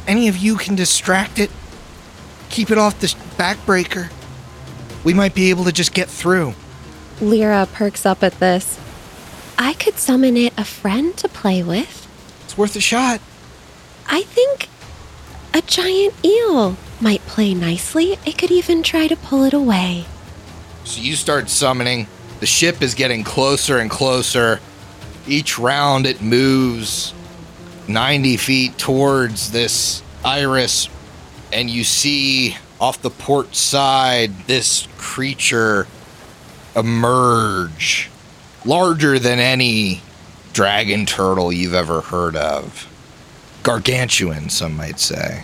any 0.06 0.28
of 0.28 0.36
you 0.36 0.56
can 0.56 0.74
distract 0.74 1.38
it, 1.38 1.50
keep 2.50 2.70
it 2.70 2.78
off 2.78 2.98
this 3.00 3.14
backbreaker, 3.14 4.10
we 5.04 5.14
might 5.14 5.34
be 5.34 5.50
able 5.50 5.64
to 5.64 5.72
just 5.72 5.94
get 5.94 6.08
through. 6.08 6.54
Lyra 7.20 7.66
perks 7.72 8.04
up 8.04 8.22
at 8.22 8.38
this. 8.40 8.78
I 9.56 9.74
could 9.74 9.98
summon 9.98 10.36
it 10.36 10.52
a 10.58 10.64
friend 10.64 11.16
to 11.18 11.28
play 11.28 11.62
with. 11.62 12.08
It's 12.44 12.58
worth 12.58 12.74
a 12.74 12.80
shot. 12.80 13.20
I 14.06 14.22
think 14.22 14.68
a 15.54 15.62
giant 15.62 16.12
eel 16.24 16.76
might 17.00 17.20
play 17.26 17.54
nicely. 17.54 18.18
It 18.26 18.36
could 18.36 18.50
even 18.50 18.82
try 18.82 19.06
to 19.06 19.14
pull 19.14 19.44
it 19.44 19.54
away. 19.54 20.04
So 20.84 21.00
you 21.00 21.14
start 21.14 21.48
summoning. 21.48 22.08
The 22.40 22.46
ship 22.46 22.82
is 22.82 22.94
getting 22.94 23.22
closer 23.22 23.78
and 23.78 23.88
closer. 23.88 24.60
Each 25.28 25.58
round 25.58 26.06
it 26.06 26.20
moves 26.20 27.14
90 27.86 28.36
feet 28.36 28.78
towards 28.78 29.52
this 29.52 30.02
iris, 30.24 30.88
and 31.52 31.70
you 31.70 31.84
see 31.84 32.56
off 32.80 33.00
the 33.00 33.10
port 33.10 33.54
side 33.54 34.36
this 34.46 34.88
creature 34.98 35.86
emerge. 36.74 38.10
Larger 38.64 39.18
than 39.18 39.38
any 39.38 40.02
dragon 40.52 41.06
turtle 41.06 41.52
you've 41.52 41.74
ever 41.74 42.00
heard 42.00 42.34
of. 42.34 42.88
Gargantuan, 43.64 44.50
some 44.50 44.76
might 44.76 45.00
say. 45.00 45.42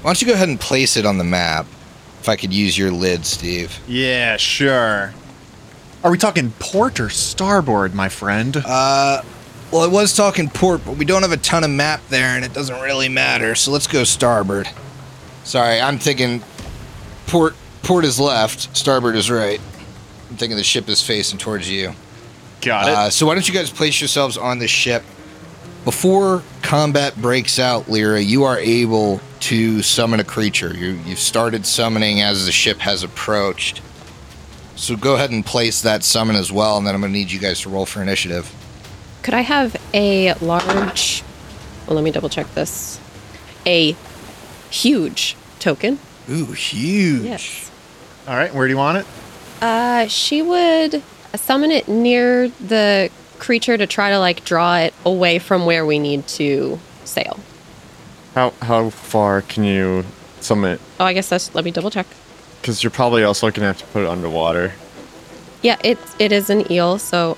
Why 0.00 0.08
don't 0.08 0.20
you 0.20 0.26
go 0.26 0.34
ahead 0.34 0.48
and 0.48 0.58
place 0.58 0.96
it 0.96 1.06
on 1.06 1.18
the 1.18 1.24
map? 1.24 1.66
If 2.18 2.28
I 2.28 2.34
could 2.34 2.52
use 2.52 2.76
your 2.76 2.90
lid, 2.90 3.24
Steve. 3.24 3.78
Yeah, 3.86 4.36
sure. 4.36 5.12
Are 6.02 6.10
we 6.10 6.18
talking 6.18 6.52
port 6.58 6.98
or 6.98 7.08
starboard, 7.08 7.94
my 7.94 8.08
friend? 8.08 8.56
Uh, 8.56 9.22
well, 9.70 9.82
I 9.82 9.86
was 9.86 10.16
talking 10.16 10.48
port, 10.48 10.84
but 10.84 10.96
we 10.96 11.04
don't 11.04 11.22
have 11.22 11.30
a 11.30 11.36
ton 11.36 11.62
of 11.62 11.70
map 11.70 12.00
there, 12.08 12.34
and 12.36 12.44
it 12.44 12.52
doesn't 12.52 12.80
really 12.80 13.08
matter. 13.08 13.54
So 13.54 13.70
let's 13.70 13.86
go 13.86 14.02
starboard. 14.02 14.68
Sorry, 15.44 15.80
I'm 15.80 15.98
thinking 15.98 16.42
port. 17.26 17.54
Port 17.82 18.04
is 18.04 18.18
left. 18.18 18.76
Starboard 18.76 19.14
is 19.16 19.30
right. 19.30 19.60
I'm 20.30 20.36
thinking 20.36 20.56
the 20.56 20.64
ship 20.64 20.88
is 20.88 21.02
facing 21.02 21.38
towards 21.38 21.70
you. 21.70 21.92
Got 22.60 22.88
it. 22.88 22.94
Uh, 22.94 23.10
so 23.10 23.26
why 23.26 23.34
don't 23.34 23.46
you 23.46 23.54
guys 23.54 23.70
place 23.70 24.00
yourselves 24.00 24.38
on 24.38 24.58
the 24.58 24.68
ship? 24.68 25.02
Before 25.84 26.42
combat 26.62 27.20
breaks 27.20 27.58
out, 27.58 27.88
Lyra, 27.88 28.20
you 28.20 28.44
are 28.44 28.58
able 28.58 29.20
to 29.40 29.82
summon 29.82 30.20
a 30.20 30.24
creature. 30.24 30.72
You, 30.72 30.90
you've 31.04 31.18
started 31.18 31.66
summoning 31.66 32.20
as 32.20 32.46
the 32.46 32.52
ship 32.52 32.78
has 32.78 33.02
approached. 33.02 33.82
So 34.76 34.96
go 34.96 35.14
ahead 35.14 35.30
and 35.30 35.44
place 35.44 35.82
that 35.82 36.04
summon 36.04 36.36
as 36.36 36.52
well, 36.52 36.76
and 36.78 36.86
then 36.86 36.94
I'm 36.94 37.00
going 37.00 37.12
to 37.12 37.18
need 37.18 37.32
you 37.32 37.40
guys 37.40 37.60
to 37.62 37.68
roll 37.68 37.84
for 37.84 38.00
initiative. 38.00 38.52
Could 39.22 39.34
I 39.34 39.40
have 39.40 39.76
a 39.92 40.34
large. 40.34 41.22
Well, 41.86 41.96
let 41.96 42.04
me 42.04 42.10
double 42.10 42.28
check 42.28 42.52
this. 42.54 43.00
A 43.66 43.96
huge 44.70 45.36
token. 45.58 45.98
Ooh, 46.30 46.46
huge. 46.46 47.24
Yes. 47.24 47.70
All 48.26 48.36
right, 48.36 48.54
where 48.54 48.66
do 48.66 48.72
you 48.72 48.78
want 48.78 48.98
it? 48.98 49.06
Uh, 49.60 50.06
she 50.06 50.42
would 50.42 51.02
summon 51.34 51.70
it 51.70 51.88
near 51.88 52.48
the 52.48 53.10
creature 53.42 53.76
to 53.76 53.88
try 53.88 54.10
to 54.10 54.18
like 54.20 54.44
draw 54.44 54.76
it 54.76 54.94
away 55.04 55.40
from 55.40 55.66
where 55.66 55.84
we 55.84 55.98
need 55.98 56.26
to 56.28 56.78
sail. 57.04 57.40
How 58.34 58.50
how 58.62 58.90
far 58.90 59.42
can 59.42 59.64
you 59.64 60.04
summit? 60.40 60.80
Oh, 61.00 61.04
I 61.04 61.12
guess 61.12 61.28
that's. 61.28 61.52
Let 61.54 61.64
me 61.64 61.72
double 61.72 61.90
check. 61.90 62.06
Because 62.60 62.84
you're 62.84 62.92
probably 62.92 63.24
also 63.24 63.50
gonna 63.50 63.66
have 63.66 63.78
to 63.78 63.86
put 63.86 64.04
it 64.04 64.08
underwater. 64.08 64.72
Yeah, 65.60 65.76
it 65.82 65.98
it 66.20 66.30
is 66.30 66.50
an 66.50 66.70
eel, 66.70 66.98
so 66.98 67.36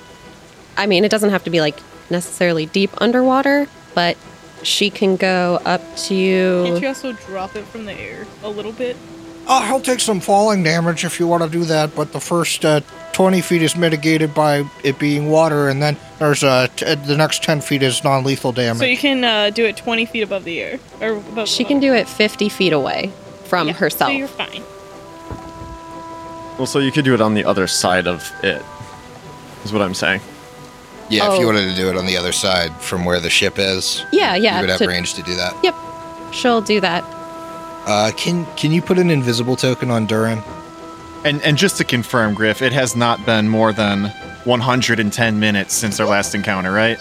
I 0.76 0.86
mean, 0.86 1.04
it 1.04 1.10
doesn't 1.10 1.30
have 1.30 1.44
to 1.44 1.50
be 1.50 1.60
like 1.60 1.78
necessarily 2.10 2.66
deep 2.66 2.90
underwater, 3.00 3.66
but 3.94 4.18
she 4.62 4.90
can 4.90 5.16
go 5.16 5.58
up 5.64 5.80
to. 5.96 6.64
Can't 6.64 6.76
to. 6.76 6.82
you 6.82 6.88
also 6.88 7.12
drop 7.12 7.56
it 7.56 7.64
from 7.64 7.86
the 7.86 7.94
air 7.94 8.26
a 8.42 8.48
little 8.50 8.72
bit? 8.72 8.96
Oh, 9.46 9.62
he'll 9.66 9.80
take 9.80 10.00
some 10.00 10.20
falling 10.20 10.62
damage 10.62 11.04
if 11.04 11.20
you 11.20 11.26
want 11.26 11.42
to 11.42 11.48
do 11.50 11.64
that, 11.66 11.94
but 11.94 12.12
the 12.12 12.20
first 12.20 12.64
uh, 12.64 12.80
20 13.12 13.42
feet 13.42 13.60
is 13.62 13.76
mitigated 13.76 14.34
by 14.34 14.64
it 14.82 14.98
being 14.98 15.30
water, 15.30 15.68
and 15.68 15.82
then 15.82 15.98
there's 16.18 16.42
uh, 16.42 16.66
t- 16.76 16.94
the 16.94 17.16
next 17.16 17.42
10 17.42 17.60
feet 17.60 17.82
is 17.82 18.02
non 18.02 18.24
lethal 18.24 18.52
damage. 18.52 18.78
So 18.78 18.86
you 18.86 18.96
can 18.96 19.22
uh, 19.22 19.50
do 19.50 19.64
it 19.66 19.76
20 19.76 20.06
feet 20.06 20.22
above 20.22 20.44
the 20.44 20.60
air, 20.60 20.78
or 21.02 21.16
above. 21.16 21.46
She 21.48 21.62
the 21.62 21.68
can 21.68 21.80
do 21.80 21.92
it 21.92 22.08
fifty 22.08 22.48
feet 22.48 22.72
away 22.72 23.12
from 23.44 23.66
Yeah, 23.68 23.74
herself. 23.74 24.10
So 24.10 24.16
you're 24.16 24.28
fine. 24.28 24.62
Well, 26.56 26.66
so 26.66 26.78
you 26.78 26.92
could 26.92 27.04
do 27.04 27.12
it 27.14 27.20
on 27.20 27.34
the 27.34 27.44
other 27.44 27.66
side 27.66 28.06
of 28.06 28.30
it. 28.42 28.62
Is 29.64 29.72
what 29.72 29.82
I'm 29.82 29.94
saying. 29.94 30.20
yeah, 31.10 31.30
if 31.32 31.38
you 31.38 31.44
Oh. 31.44 31.48
wanted 31.48 31.68
to 31.68 31.76
do 31.76 31.88
it 31.90 31.96
on 31.98 32.06
the 32.06 32.16
other 32.16 32.32
side 32.32 32.72
from 32.80 33.04
where 33.04 33.20
the 33.20 33.28
ship 33.30 33.58
is, 33.58 34.02
yeah, 34.12 34.36
yeah. 34.36 34.54
you 34.56 34.60
would 34.62 34.70
have 34.70 34.78
to- 34.78 34.86
range 34.88 35.14
to 35.14 35.22
do 35.22 35.34
that. 35.34 35.54
Yep, 35.62 35.74
she'll 36.32 36.60
do 36.62 36.80
that. 36.80 37.04
Uh, 37.86 38.10
can 38.16 38.46
can 38.56 38.72
you 38.72 38.80
put 38.80 38.98
an 38.98 39.10
invisible 39.10 39.56
token 39.56 39.90
on 39.90 40.06
Durin? 40.06 40.42
And 41.24 41.42
and 41.42 41.56
just 41.56 41.76
to 41.78 41.84
confirm, 41.84 42.34
Griff, 42.34 42.62
it 42.62 42.72
has 42.72 42.96
not 42.96 43.24
been 43.26 43.48
more 43.48 43.72
than 43.72 44.06
110 44.44 45.40
minutes 45.40 45.74
since 45.74 46.00
our 46.00 46.06
last 46.06 46.34
encounter, 46.34 46.72
right? 46.72 46.98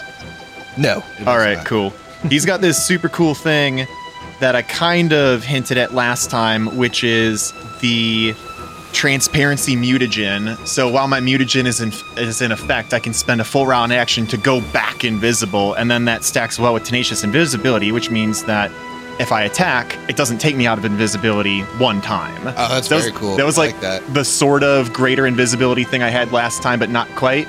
No. 0.76 1.02
All 1.26 1.38
right, 1.38 1.58
not. 1.58 1.66
cool. 1.66 1.92
He's 2.28 2.46
got 2.46 2.60
this 2.60 2.84
super 2.84 3.08
cool 3.08 3.34
thing 3.34 3.86
that 4.40 4.56
I 4.56 4.62
kind 4.62 5.12
of 5.12 5.44
hinted 5.44 5.78
at 5.78 5.94
last 5.94 6.30
time, 6.30 6.76
which 6.76 7.04
is 7.04 7.52
the 7.80 8.34
transparency 8.92 9.76
mutagen. 9.76 10.56
So 10.66 10.88
while 10.90 11.08
my 11.08 11.20
mutagen 11.20 11.66
is 11.66 11.80
in 11.80 11.92
is 12.16 12.40
in 12.40 12.52
effect, 12.52 12.94
I 12.94 12.98
can 12.98 13.12
spend 13.12 13.40
a 13.40 13.44
full 13.44 13.66
round 13.66 13.92
action 13.92 14.26
to 14.28 14.36
go 14.36 14.60
back 14.72 15.04
invisible, 15.04 15.74
and 15.74 15.90
then 15.90 16.04
that 16.06 16.24
stacks 16.24 16.58
well 16.58 16.74
with 16.74 16.84
tenacious 16.84 17.24
invisibility, 17.24 17.92
which 17.92 18.10
means 18.10 18.44
that 18.44 18.70
if 19.20 19.32
I 19.32 19.42
attack, 19.42 19.96
it 20.08 20.16
doesn't 20.16 20.38
take 20.38 20.56
me 20.56 20.66
out 20.66 20.78
of 20.78 20.84
invisibility 20.84 21.60
one 21.78 22.00
time. 22.00 22.36
Oh, 22.46 22.68
that's 22.68 22.88
That 22.88 22.96
was- 22.96 23.04
very 23.06 23.16
cool. 23.16 23.36
That 23.36 23.46
was 23.46 23.58
I 23.58 23.66
like, 23.66 23.80
that. 23.80 24.14
the 24.14 24.24
sort 24.24 24.62
of 24.64 24.92
greater 24.92 25.26
invisibility 25.26 25.84
thing 25.84 26.02
I 26.02 26.10
had 26.10 26.32
last 26.32 26.62
time, 26.62 26.78
but 26.78 26.90
not 26.90 27.08
quite. 27.14 27.46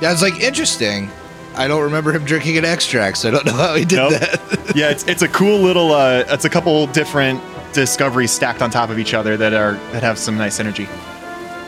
Yeah, 0.00 0.12
it's 0.12 0.22
like 0.22 0.40
interesting. 0.40 1.10
I 1.54 1.68
don't 1.68 1.82
remember 1.82 2.12
him 2.12 2.24
drinking 2.24 2.56
an 2.58 2.64
extract, 2.64 3.18
so 3.18 3.28
I 3.28 3.32
don't 3.32 3.44
know 3.46 3.52
how 3.52 3.74
he 3.74 3.84
did 3.84 3.96
Nope. 3.96 4.12
that. 4.12 4.72
yeah, 4.74 4.90
it's 4.90 5.04
it's 5.06 5.20
a 5.22 5.28
cool 5.28 5.58
little. 5.58 5.92
Uh, 5.92 6.24
it's 6.28 6.46
a 6.46 6.50
couple 6.50 6.86
different 6.88 7.42
discoveries 7.74 8.30
stacked 8.30 8.62
on 8.62 8.70
top 8.70 8.88
of 8.90 8.98
each 8.98 9.12
other 9.12 9.36
that 9.36 9.52
are 9.52 9.74
that 9.92 10.02
have 10.02 10.18
some 10.18 10.38
nice 10.38 10.58
energy. 10.60 10.88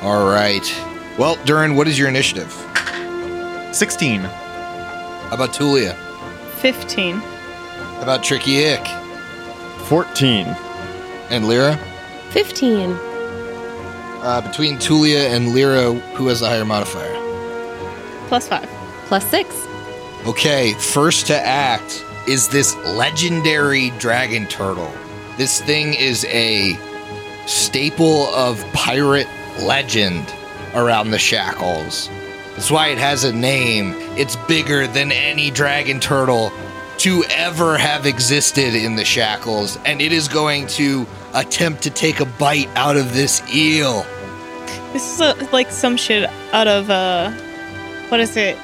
All 0.01 0.27
right. 0.27 0.65
Well, 1.19 1.37
Durin, 1.45 1.77
what 1.77 1.87
is 1.87 1.99
your 1.99 2.09
initiative? 2.09 2.51
Sixteen. 3.73 4.21
How 4.21 5.31
about 5.33 5.51
Tulia? 5.53 5.95
15. 6.61 7.17
How 7.17 8.01
about 8.03 8.23
Tricky 8.23 8.73
Ick? 8.73 8.87
14. 9.85 10.47
And 11.31 11.49
Lyra? 11.49 11.77
15. 12.31 12.91
Uh, 12.91 14.41
between 14.47 14.77
Tulia 14.77 15.35
and 15.35 15.55
Lyra, 15.55 15.93
who 16.17 16.29
has 16.29 16.41
the 16.41 16.49
higher 16.49 16.65
modifier? 16.65 17.13
Plus 18.29 18.49
5. 18.49 18.69
Plus 19.07 19.27
6. 19.31 19.67
Okay, 20.27 20.73
first 20.75 21.27
to 21.27 21.37
act 21.39 22.05
is 22.27 22.49
this 22.49 22.75
legendary 22.87 23.91
dragon 23.99 24.47
turtle. 24.47 24.91
This 25.37 25.61
thing 25.61 25.93
is 25.95 26.25
a 26.27 26.79
staple 27.47 28.29
of 28.29 28.65
pirate 28.73 29.29
legend 29.61 30.33
around 30.75 31.11
the 31.11 31.19
shackles. 31.19 32.09
That's 32.53 32.71
why 32.71 32.89
it 32.89 32.99
has 32.99 33.25
a 33.25 33.33
name. 33.33 33.95
It's 34.17 34.37
bigger 34.49 34.87
than 34.87 35.13
any 35.13 35.51
dragon 35.51 36.01
turtle 36.01 36.51
to 36.99 37.25
ever 37.31 37.77
have 37.77 38.07
existed 38.07 38.75
in 38.75 38.97
the 38.97 39.05
shackles, 39.05 39.79
and 39.85 40.01
it 40.01 40.13
is 40.13 40.29
going 40.29 40.67
to 40.69 41.07
attempt 41.35 41.83
to 41.83 41.91
take 41.91 42.21
a 42.21 42.25
bite 42.25 42.69
out 42.77 42.97
of 42.97 43.13
this 43.15 43.43
eel. 43.55 44.07
This 44.93 45.15
is 45.15 45.21
a, 45.21 45.35
like 45.53 45.71
some 45.71 45.97
shit 45.97 46.31
out 46.53 46.69
of, 46.69 46.89
uh, 46.91 47.31
what 48.09 48.21
is 48.21 48.37
it? 48.37 48.57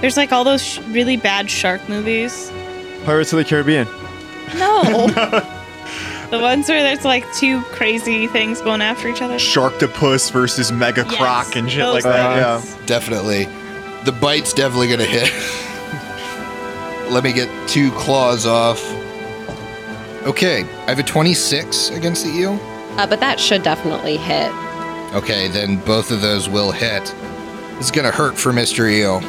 There's 0.00 0.16
like 0.16 0.32
all 0.32 0.44
those 0.44 0.62
sh- 0.62 0.80
really 0.88 1.16
bad 1.16 1.50
shark 1.50 1.86
movies. 1.88 2.50
Pirates 3.04 3.32
of 3.32 3.38
the 3.38 3.44
Caribbean. 3.44 3.86
No. 4.56 4.82
the 6.30 6.38
ones 6.40 6.68
where 6.68 6.82
there's 6.82 7.04
like 7.04 7.24
two 7.34 7.60
crazy 7.62 8.26
things 8.26 8.60
going 8.60 8.80
after 8.80 9.08
each 9.08 9.22
other. 9.22 9.36
Sharktopus 9.36 10.30
versus 10.32 10.72
Mega 10.72 11.04
Yes, 11.08 11.16
Croc 11.16 11.56
and 11.56 11.70
shit 11.70 11.86
like 11.86 12.04
that. 12.04 12.60
things. 12.60 12.76
Yeah. 12.80 12.86
Definitely. 12.86 13.44
The 14.04 14.12
bite's 14.12 14.52
definitely 14.52 14.88
going 14.88 15.00
to 15.00 15.06
hit. 15.06 15.30
Let 17.10 17.24
me 17.24 17.32
get 17.32 17.48
two 17.68 17.90
claws 17.92 18.46
off. 18.46 18.82
Okay, 20.26 20.62
I 20.62 20.90
have 20.90 20.98
a 20.98 21.02
26 21.02 21.90
against 21.90 22.24
the 22.24 22.30
eel. 22.30 22.58
Uh, 22.96 23.06
but 23.06 23.20
that 23.20 23.38
should 23.38 23.62
definitely 23.62 24.16
hit. 24.16 24.50
Okay, 25.14 25.48
then 25.48 25.76
both 25.76 26.10
of 26.10 26.20
those 26.20 26.48
will 26.48 26.72
hit. 26.72 27.04
This 27.76 27.86
is 27.86 27.90
going 27.90 28.06
to 28.06 28.10
hurt 28.10 28.36
for 28.36 28.52
Mr. 28.52 28.90
Eel. 28.90 29.22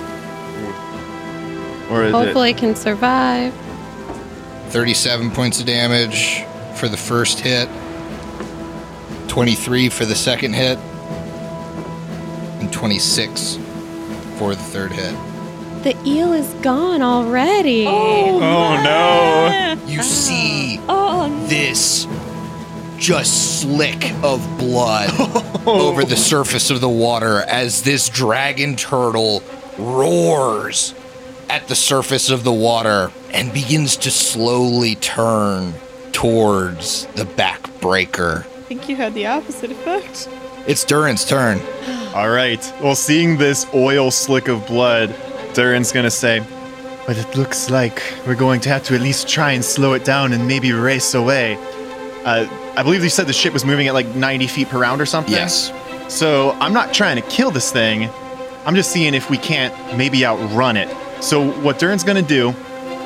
Or 1.91 2.05
is 2.05 2.11
Hopefully 2.11 2.51
it 2.51 2.57
can 2.57 2.75
survive. 2.75 3.53
37 4.69 5.31
points 5.31 5.59
of 5.59 5.65
damage 5.65 6.43
for 6.75 6.89
the 6.89 6.97
first 6.97 7.39
hit, 7.39 7.69
23 9.27 9.89
for 9.89 10.05
the 10.05 10.15
second 10.15 10.53
hit, 10.53 10.77
and 12.59 12.71
26 12.71 13.57
for 14.37 14.55
the 14.55 14.61
third 14.61 14.91
hit. 14.91 15.15
The 15.83 15.95
eel 16.05 16.33
is 16.33 16.53
gone 16.55 17.01
already. 17.01 17.85
Oh, 17.87 18.39
oh 18.41 18.83
no. 18.83 19.81
You 19.85 20.03
see 20.03 20.79
oh, 20.89 21.23
oh, 21.23 21.27
no. 21.27 21.47
this 21.47 22.07
just 22.97 23.61
slick 23.61 24.11
of 24.23 24.57
blood 24.57 25.09
oh. 25.65 25.87
over 25.89 26.03
the 26.03 26.17
surface 26.17 26.69
of 26.69 26.81
the 26.81 26.89
water 26.89 27.39
as 27.47 27.83
this 27.83 28.09
dragon 28.09 28.75
turtle 28.75 29.43
roars 29.77 30.93
at 31.49 31.67
the 31.67 31.75
surface 31.75 32.29
of 32.29 32.43
the 32.43 32.51
water 32.51 33.11
and 33.31 33.53
begins 33.53 33.95
to 33.97 34.11
slowly 34.11 34.95
turn 34.95 35.73
towards 36.11 37.05
the 37.07 37.23
backbreaker. 37.23 38.39
I 38.39 38.61
think 38.67 38.89
you 38.89 38.95
had 38.95 39.13
the 39.13 39.27
opposite 39.27 39.71
effect. 39.71 40.27
It's 40.67 40.83
Durin's 40.83 41.23
turn. 41.23 41.61
All 42.15 42.29
right. 42.29 42.61
Well, 42.81 42.95
seeing 42.95 43.37
this 43.37 43.65
oil 43.73 44.11
slick 44.11 44.47
of 44.47 44.65
blood, 44.67 45.15
Durin's 45.57 45.91
gonna 45.91 46.11
say, 46.11 46.43
"But 47.07 47.17
it 47.17 47.35
looks 47.35 47.71
like 47.71 48.03
we're 48.27 48.35
going 48.35 48.59
to 48.61 48.69
have 48.69 48.83
to 48.83 48.93
at 48.93 49.01
least 49.01 49.27
try 49.27 49.53
and 49.53 49.65
slow 49.65 49.93
it 49.93 50.05
down 50.05 50.31
and 50.31 50.47
maybe 50.47 50.71
race 50.71 51.15
away." 51.15 51.57
Uh, 52.23 52.45
I 52.75 52.83
believe 52.83 53.03
you 53.03 53.09
said 53.09 53.25
the 53.25 53.33
ship 53.33 53.53
was 53.53 53.65
moving 53.65 53.87
at 53.87 53.95
like 53.95 54.05
90 54.15 54.45
feet 54.45 54.69
per 54.69 54.77
round 54.79 55.01
or 55.01 55.07
something. 55.07 55.33
Yes. 55.33 55.71
So 56.09 56.51
I'm 56.59 56.73
not 56.73 56.93
trying 56.93 57.15
to 57.15 57.23
kill 57.23 57.49
this 57.49 57.71
thing. 57.71 58.07
I'm 58.67 58.75
just 58.75 58.91
seeing 58.91 59.15
if 59.15 59.31
we 59.31 59.39
can't 59.39 59.73
maybe 59.97 60.23
outrun 60.27 60.77
it. 60.77 60.95
So 61.21 61.49
what 61.61 61.79
Durin's 61.79 62.03
gonna 62.03 62.21
do 62.21 62.53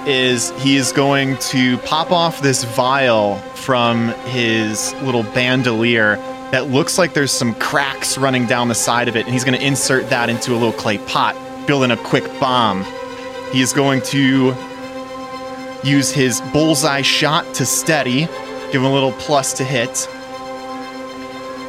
is 0.06 0.50
he 0.60 0.76
is 0.76 0.92
going 0.92 1.38
to 1.38 1.78
pop 1.80 2.12
off 2.12 2.42
this 2.42 2.66
vial 2.66 3.38
from 3.56 4.10
his 4.26 4.94
little 5.04 5.24
bandolier 5.24 6.18
that 6.52 6.70
looks 6.70 6.98
like 6.98 7.14
there's 7.14 7.32
some 7.32 7.56
cracks 7.56 8.18
running 8.18 8.46
down 8.46 8.68
the 8.68 8.76
side 8.76 9.08
of 9.08 9.16
it, 9.16 9.24
and 9.24 9.34
he's 9.34 9.46
going 9.46 9.58
to 9.58 9.66
insert 9.66 10.10
that 10.10 10.30
into 10.30 10.52
a 10.52 10.58
little 10.58 10.74
clay 10.74 10.98
pot, 10.98 11.34
building 11.72 11.92
a 11.92 12.04
quick 12.04 12.26
bomb. 12.38 12.86
He 13.54 13.62
is 13.62 13.72
going 13.72 14.02
to 14.02 14.54
use 15.86 16.12
his 16.12 16.42
bullseye 16.52 17.02
shot 17.02 17.46
to 17.54 17.66
steady, 17.66 18.28
give 18.74 18.82
him 18.82 18.84
a 18.84 18.94
little 18.94 19.14
plus 19.14 19.54
to 19.54 19.64
hit, 19.64 20.06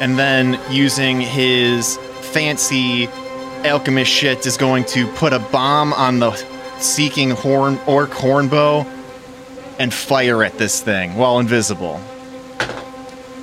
and 0.00 0.18
then 0.18 0.58
using 0.72 1.20
his 1.20 1.98
fancy 2.20 3.06
alchemist 3.64 4.10
shit 4.10 4.44
is 4.44 4.56
going 4.56 4.84
to 4.86 5.06
put 5.12 5.32
a 5.32 5.38
bomb 5.38 5.92
on 5.92 6.18
the 6.18 6.32
seeking 6.80 7.30
horn 7.30 7.78
orc 7.86 8.10
hornbow 8.10 8.84
and 9.78 9.94
fire 9.94 10.42
at 10.42 10.58
this 10.58 10.82
thing 10.82 11.14
while 11.14 11.38
invisible. 11.38 12.00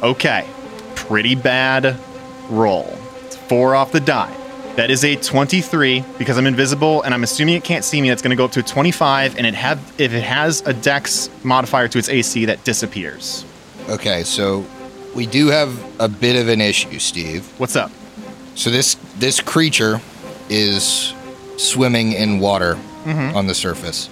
Okay, 0.04 0.46
pretty 0.96 1.36
bad 1.36 1.98
roll. 2.50 2.98
It's 3.28 3.38
four 3.38 3.76
off 3.76 3.94
the 3.94 4.02
die. 4.02 4.36
That 4.80 4.92
is 4.92 5.04
a 5.04 5.18
23 5.18 6.06
because 6.18 6.38
I'm 6.38 6.48
invisible 6.48 7.02
and 7.02 7.14
I'm 7.14 7.22
assuming 7.26 7.56
it 7.56 7.66
can't 7.66 7.84
see 7.84 8.02
me. 8.02 8.08
That's 8.08 8.22
going 8.22 8.30
to 8.30 8.38
go 8.38 8.46
up 8.46 8.54
to 8.54 8.62
a 8.62 8.64
25, 8.64 9.36
and 9.38 9.46
it 9.46 9.54
have 9.54 9.78
if 9.98 10.14
it 10.14 10.24
has 10.24 10.62
a 10.66 10.74
Dex 10.74 11.30
modifier 11.44 11.90
to 11.90 11.98
its 11.98 12.08
AC, 12.08 12.46
that 12.46 12.64
disappears. 12.64 13.44
Okay, 13.90 14.24
so 14.24 14.66
we 15.14 15.26
do 15.26 15.48
have 15.48 15.78
a 16.00 16.08
bit 16.08 16.38
of 16.42 16.48
an 16.48 16.62
issue, 16.62 16.98
Steve. 16.98 17.46
What's 17.58 17.76
up? 17.76 17.92
So 18.56 18.70
this 18.70 18.96
this 19.18 19.42
creature 19.42 20.00
is 20.50 21.14
swimming 21.58 22.14
in 22.14 22.40
water 22.40 22.78
Mhm. 23.06 23.36
on 23.36 23.48
the 23.48 23.56
surface. 23.56 24.08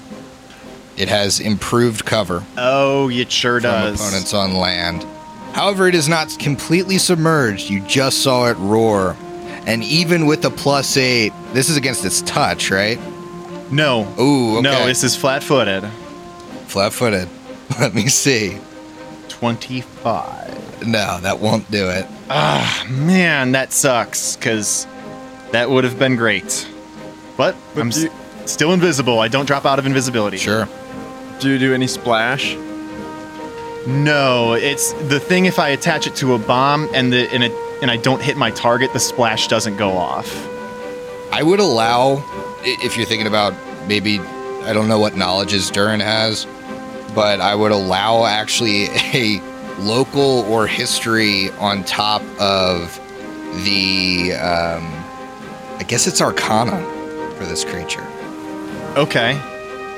It 0.98 1.08
has 1.08 1.40
improved 1.40 2.04
cover 2.04 2.44
Oh, 2.58 3.10
it 3.10 3.32
sure 3.32 3.62
from 3.62 3.72
does. 3.72 4.02
opponents 4.02 4.34
on 4.34 4.54
land. 4.56 5.06
However, 5.54 5.88
it 5.88 5.96
is 5.96 6.10
not 6.10 6.38
completely 6.38 6.98
submerged. 6.98 7.70
You 7.70 7.80
just 7.88 8.22
saw 8.22 8.48
it 8.48 8.58
roar. 8.60 9.16
And 9.68 9.84
even 9.84 10.26
with 10.26 10.44
a 10.46 10.50
plus 10.50 10.98
eight, 10.98 11.34
this 11.54 11.70
is 11.70 11.78
against 11.78 12.04
its 12.06 12.22
touch, 12.24 12.72
right? 12.72 12.98
No, 13.70 14.08
Ooh, 14.20 14.54
okay. 14.54 14.62
no, 14.62 14.86
this 14.88 15.04
is 15.04 15.16
flat-footed. 15.16 15.84
flat 16.68 16.94
footed. 16.94 17.28
Let 17.80 17.94
me 17.94 18.08
see. 18.08 18.58
25. 19.28 20.88
No, 20.88 21.20
that 21.22 21.40
won't 21.40 21.70
do 21.70 21.90
it. 21.90 22.06
Ah, 22.30 22.86
man, 22.90 23.52
that 23.52 23.74
sucks 23.74 24.36
because 24.38 24.88
that 25.52 25.70
would 25.70 25.84
have 25.84 26.00
been 26.00 26.16
great. 26.16 26.68
But, 27.36 27.56
But 27.76 27.82
I'm 27.82 27.92
you- 27.92 28.10
s- 28.10 28.52
still 28.52 28.72
invisible. 28.74 29.20
I 29.20 29.28
don't 29.28 29.46
drop 29.46 29.66
out 29.66 29.80
of 29.80 29.86
invisibility. 29.86 30.38
Sure. 30.38 30.68
Do 31.40 31.50
you 31.50 31.60
do 31.60 31.74
any 31.74 31.88
splash? 31.88 32.56
No, 33.86 34.54
it's 34.54 34.92
the 34.94 35.20
thing. 35.20 35.46
If 35.46 35.60
I 35.60 35.70
attach 35.70 36.08
it 36.08 36.16
to 36.18 36.34
a 36.34 36.40
bomb 36.40 36.90
and 36.94 37.12
the 37.14 37.30
and 37.32 37.44
it 37.44 37.52
and 37.82 37.92
I 37.92 37.98
don't 37.98 38.22
hit 38.22 38.38
my 38.38 38.52
target, 38.52 38.94
the 38.94 39.00
splash 39.00 39.48
doesn't 39.48 39.78
go 39.78 39.92
off. 39.98 40.48
I 41.32 41.44
would 41.44 41.60
allow, 41.60 42.24
if 42.64 42.98
you're 42.98 43.06
thinking 43.06 43.28
about 43.28 43.54
maybe, 43.88 44.20
I 44.20 44.74
don't 44.74 44.88
know 44.88 45.00
what 45.00 45.16
knowledges 45.16 45.70
Durin 45.70 46.00
has, 46.00 46.46
but 47.14 47.40
I 47.42 47.56
would 47.56 47.72
allow 47.72 48.26
actually 48.26 48.86
a 49.14 49.42
local 49.80 50.42
or 50.52 50.68
history 50.68 51.50
on 51.60 51.84
top 51.84 52.22
of 52.40 53.00
the, 53.64 54.34
um, 54.34 54.84
I 55.78 55.86
guess 55.88 56.08
it's 56.08 56.22
Arcana 56.22 56.82
for 57.38 57.46
this 57.46 57.64
creature. 57.64 58.06
Okay. 58.96 59.40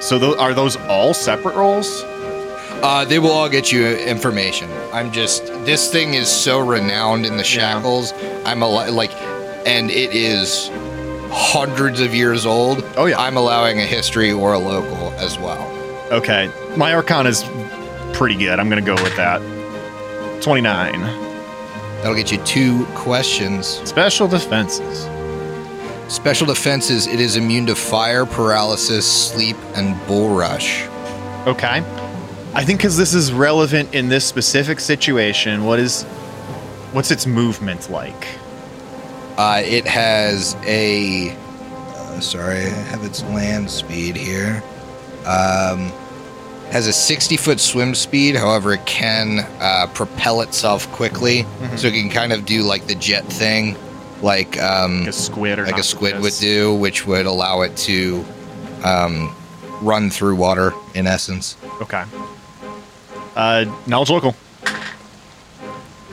So 0.02 0.20
tho- 0.20 0.38
are 0.38 0.54
those 0.54 0.76
all 0.88 1.14
separate 1.14 1.56
rolls? 1.56 2.04
Uh, 2.82 3.04
they 3.04 3.20
will 3.20 3.32
all 3.32 3.50
get 3.50 3.72
you 3.72 3.86
information. 3.86 4.70
I'm 4.94 5.12
just, 5.12 5.46
this 5.66 5.92
thing 5.92 6.14
is 6.14 6.30
so 6.30 6.66
renowned 6.66 7.26
in 7.26 7.36
the 7.36 7.44
shackles. 7.44 8.14
I'm 8.46 8.62
a 8.62 8.68
like, 8.68 9.12
and 9.68 9.92
it 9.92 10.14
is 10.14 10.70
hundreds 11.30 12.00
of 12.00 12.16
years 12.16 12.46
old. 12.46 12.84
Oh, 12.96 13.06
yeah. 13.06 13.20
I'm 13.20 13.36
allowing 13.36 13.80
a 13.80 13.86
history 13.86 14.32
or 14.32 14.54
a 14.54 14.60
local 14.60 15.12
as 15.14 15.38
well. 15.38 15.70
Okay. 16.12 16.50
My 16.78 16.94
Arcana 16.96 17.30
is 17.30 17.44
pretty 18.14 18.36
good. 18.36 18.60
I'm 18.60 18.70
gonna 18.70 18.82
go 18.82 18.96
with 18.96 19.16
that. 19.18 19.42
29. 20.42 21.02
That'll 21.02 22.16
get 22.16 22.32
you 22.32 22.38
two 22.46 22.86
questions. 22.96 23.68
Special 23.84 24.28
defenses. 24.28 25.08
Special 26.08 26.48
defenses, 26.48 27.08
it 27.08 27.20
is 27.20 27.36
immune 27.36 27.66
to 27.68 27.76
fire, 27.76 28.26
paralysis, 28.26 29.06
sleep, 29.06 29.58
and 29.76 29.96
bull 30.08 30.34
rush. 30.36 30.84
Okay. 31.46 31.84
I 32.54 32.66
think 32.66 32.80
because 32.80 32.98
this 32.98 33.14
is 33.14 33.32
relevant 33.32 33.94
in 33.94 34.10
this 34.10 34.26
specific 34.26 34.80
situation, 34.80 35.66
what 35.66 35.80
is 35.80 36.04
what's 36.94 37.12
its 37.12 37.28
movement 37.28 37.90
like? 37.90 38.28
Uh, 39.38 39.62
it 39.64 39.86
has 39.86 40.56
a. 40.66 41.30
Uh, 41.32 42.20
sorry, 42.20 42.66
I 42.66 42.70
have 42.92 43.04
its 43.04 43.24
land 43.24 43.70
speed 43.70 44.16
here. 44.16 44.64
Um, 45.26 45.92
has 46.72 46.88
a 46.88 46.94
60 46.94 47.38
foot 47.38 47.60
swim 47.60 47.96
speed. 47.96 48.36
However, 48.36 48.74
it 48.74 48.86
can 48.86 49.40
uh, 49.60 49.88
propel 49.94 50.42
itself 50.42 50.92
quickly, 50.92 51.46
so 51.78 51.88
it 51.88 51.94
can 51.94 52.10
kind 52.10 52.34
of 52.34 52.46
do 52.46 52.64
like 52.64 52.88
the 52.88 52.96
jet 52.96 53.26
thing, 53.26 53.76
like 54.22 54.60
um, 54.62 55.02
Like 55.02 55.10
a 55.10 55.14
squid 55.14 55.60
like 55.60 55.78
a 55.78 55.84
squid 55.84 56.20
would 56.22 56.34
do, 56.40 56.74
which 56.76 57.06
would 57.06 57.26
allow 57.26 57.62
it 57.62 57.78
to 57.78 58.26
um, 58.84 59.34
run 59.82 60.10
through 60.10 60.36
water. 60.36 60.74
In 60.96 61.06
essence, 61.08 61.56
Okay. 61.82 62.04
Uh, 63.40 63.64
knowledge 63.88 64.10
local. 64.10 64.36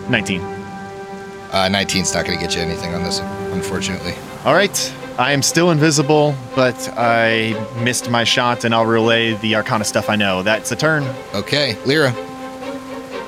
19. 0.09 0.41
uh, 0.41 1.69
19's 1.69 2.15
not 2.15 2.25
going 2.25 2.39
to 2.39 2.45
get 2.45 2.55
you 2.55 2.63
anything 2.63 2.95
on 2.95 3.03
this, 3.03 3.19
unfortunately. 3.53 4.15
All 4.45 4.55
right. 4.55 4.95
I 5.19 5.33
am 5.33 5.43
still 5.43 5.73
invisible, 5.73 6.37
but 6.55 6.89
I 6.97 7.55
missed 7.83 8.09
my 8.11 8.23
shot, 8.23 8.63
and 8.63 8.73
I'll 8.73 8.87
relay 8.87 9.33
the 9.35 9.57
Arcana 9.57 9.83
stuff 9.83 10.09
I 10.09 10.15
know. 10.15 10.45
That's 10.45 10.71
a 10.71 10.77
turn. 10.77 11.03
Okay, 11.35 11.77
Lyra, 11.85 12.13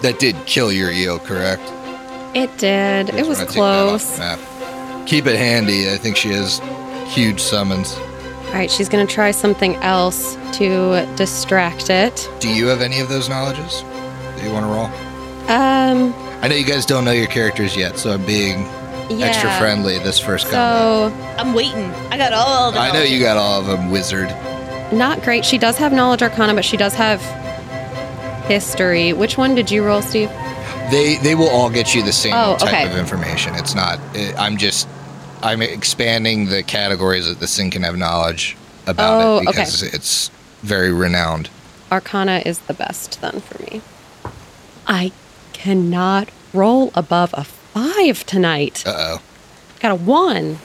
that 0.02 0.20
did 0.20 0.37
kill 0.46 0.70
your 0.70 0.92
EO, 0.92 1.18
correct? 1.18 1.62
It 2.37 2.56
did. 2.56 3.08
It 3.08 3.26
was 3.26 3.38
wanna 3.38 3.50
take 3.50 3.56
that 3.56 3.88
off 3.88 4.16
close. 4.16 5.11
Keep 5.11 5.26
it 5.26 5.37
handy. 5.37 5.90
I 5.90 5.96
think 5.96 6.16
she 6.16 6.28
has 6.28 6.61
huge 7.12 7.40
summons. 7.40 7.98
All 8.48 8.54
right, 8.54 8.70
she's 8.70 8.88
going 8.88 9.06
to 9.06 9.12
try 9.12 9.30
something 9.30 9.74
else 9.76 10.37
to 10.54 11.04
distract 11.16 11.90
it. 11.90 12.30
Do 12.40 12.48
you 12.48 12.66
have 12.68 12.80
any 12.80 12.98
of 13.00 13.08
those 13.11 13.28
knowledges 13.28 13.82
that 14.38 14.46
you 14.46 14.53
want 14.53 14.64
to 14.64 14.70
roll? 14.70 14.87
Um, 15.51 16.14
I 16.42 16.48
know 16.48 16.55
you 16.55 16.64
guys 16.64 16.87
don't 16.87 17.05
know 17.05 17.12
your 17.12 17.27
characters 17.27 17.77
yet, 17.77 17.98
so 17.98 18.12
I'm 18.12 18.24
being 18.27 18.62
yeah. 19.11 19.27
extra 19.27 19.51
friendly 19.59 19.98
this 19.98 20.18
first 20.20 20.44
combat. 20.46 21.12
So, 21.12 21.42
I'm 21.42 21.55
waiting. 21.55 21.90
I 22.12 22.16
got 22.18 22.33
all 22.33 22.70
the. 22.72 22.79
I 22.79 22.92
know 22.92 23.03
you 23.03 23.18
got 23.20 23.37
all 23.37 23.61
of 23.61 23.66
them, 23.66 23.90
wizard. 23.90 24.29
not 24.92 25.22
great. 25.22 25.44
She 25.44 25.59
does 25.59 25.79
have 25.79 25.92
knowledge 25.92 26.22
arcana, 26.22 26.55
but 26.55 26.64
she 26.64 26.77
does 26.77 26.94
have 26.94 27.20
history. 28.46 29.12
Which 29.12 29.37
one 29.38 29.55
did 29.55 29.70
you 29.70 29.85
roll, 29.85 30.03
Steve? 30.03 30.31
They 30.90 31.16
they 31.22 31.35
will 31.35 31.48
all 31.51 31.70
get 31.70 31.94
you 31.94 32.03
the 32.03 32.12
same 32.12 32.33
Oh, 32.35 32.57
type 32.59 32.68
okay. 32.68 32.90
of 32.90 32.96
information. 32.98 33.55
It's 33.57 33.74
not. 33.74 33.98
It, 34.14 34.38
I'm 34.38 34.57
just. 34.57 34.88
I'm 35.42 35.62
expanding 35.62 36.46
the 36.46 36.62
categories 36.64 37.27
that 37.27 37.38
this 37.38 37.57
thing 37.57 37.70
can 37.70 37.83
have 37.85 37.96
knowledge 37.96 38.57
about 38.88 39.22
Oh, 39.22 39.37
it 39.37 39.48
okay. 39.48 39.51
because 39.51 39.83
it's 39.85 40.31
very 40.62 40.92
renowned. 40.92 41.48
Arcana 41.92 42.42
is 42.44 42.59
the 42.61 42.74
best 42.74 43.20
then 43.20 43.40
for 43.40 43.62
me. 43.62 43.81
I 44.88 45.12
cannot 45.53 46.31
roll 46.55 46.90
above 46.94 47.35
a 47.35 47.44
five 47.44 48.24
tonight. 48.24 48.83
Uh 48.87 48.94
oh. 48.96 49.22
Got 49.81 49.92
a 49.92 49.94
one. 49.96 50.59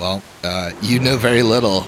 Well, 0.00 0.22
uh, 0.42 0.72
you 0.82 0.98
know 0.98 1.16
very 1.16 1.42
little. 1.42 1.86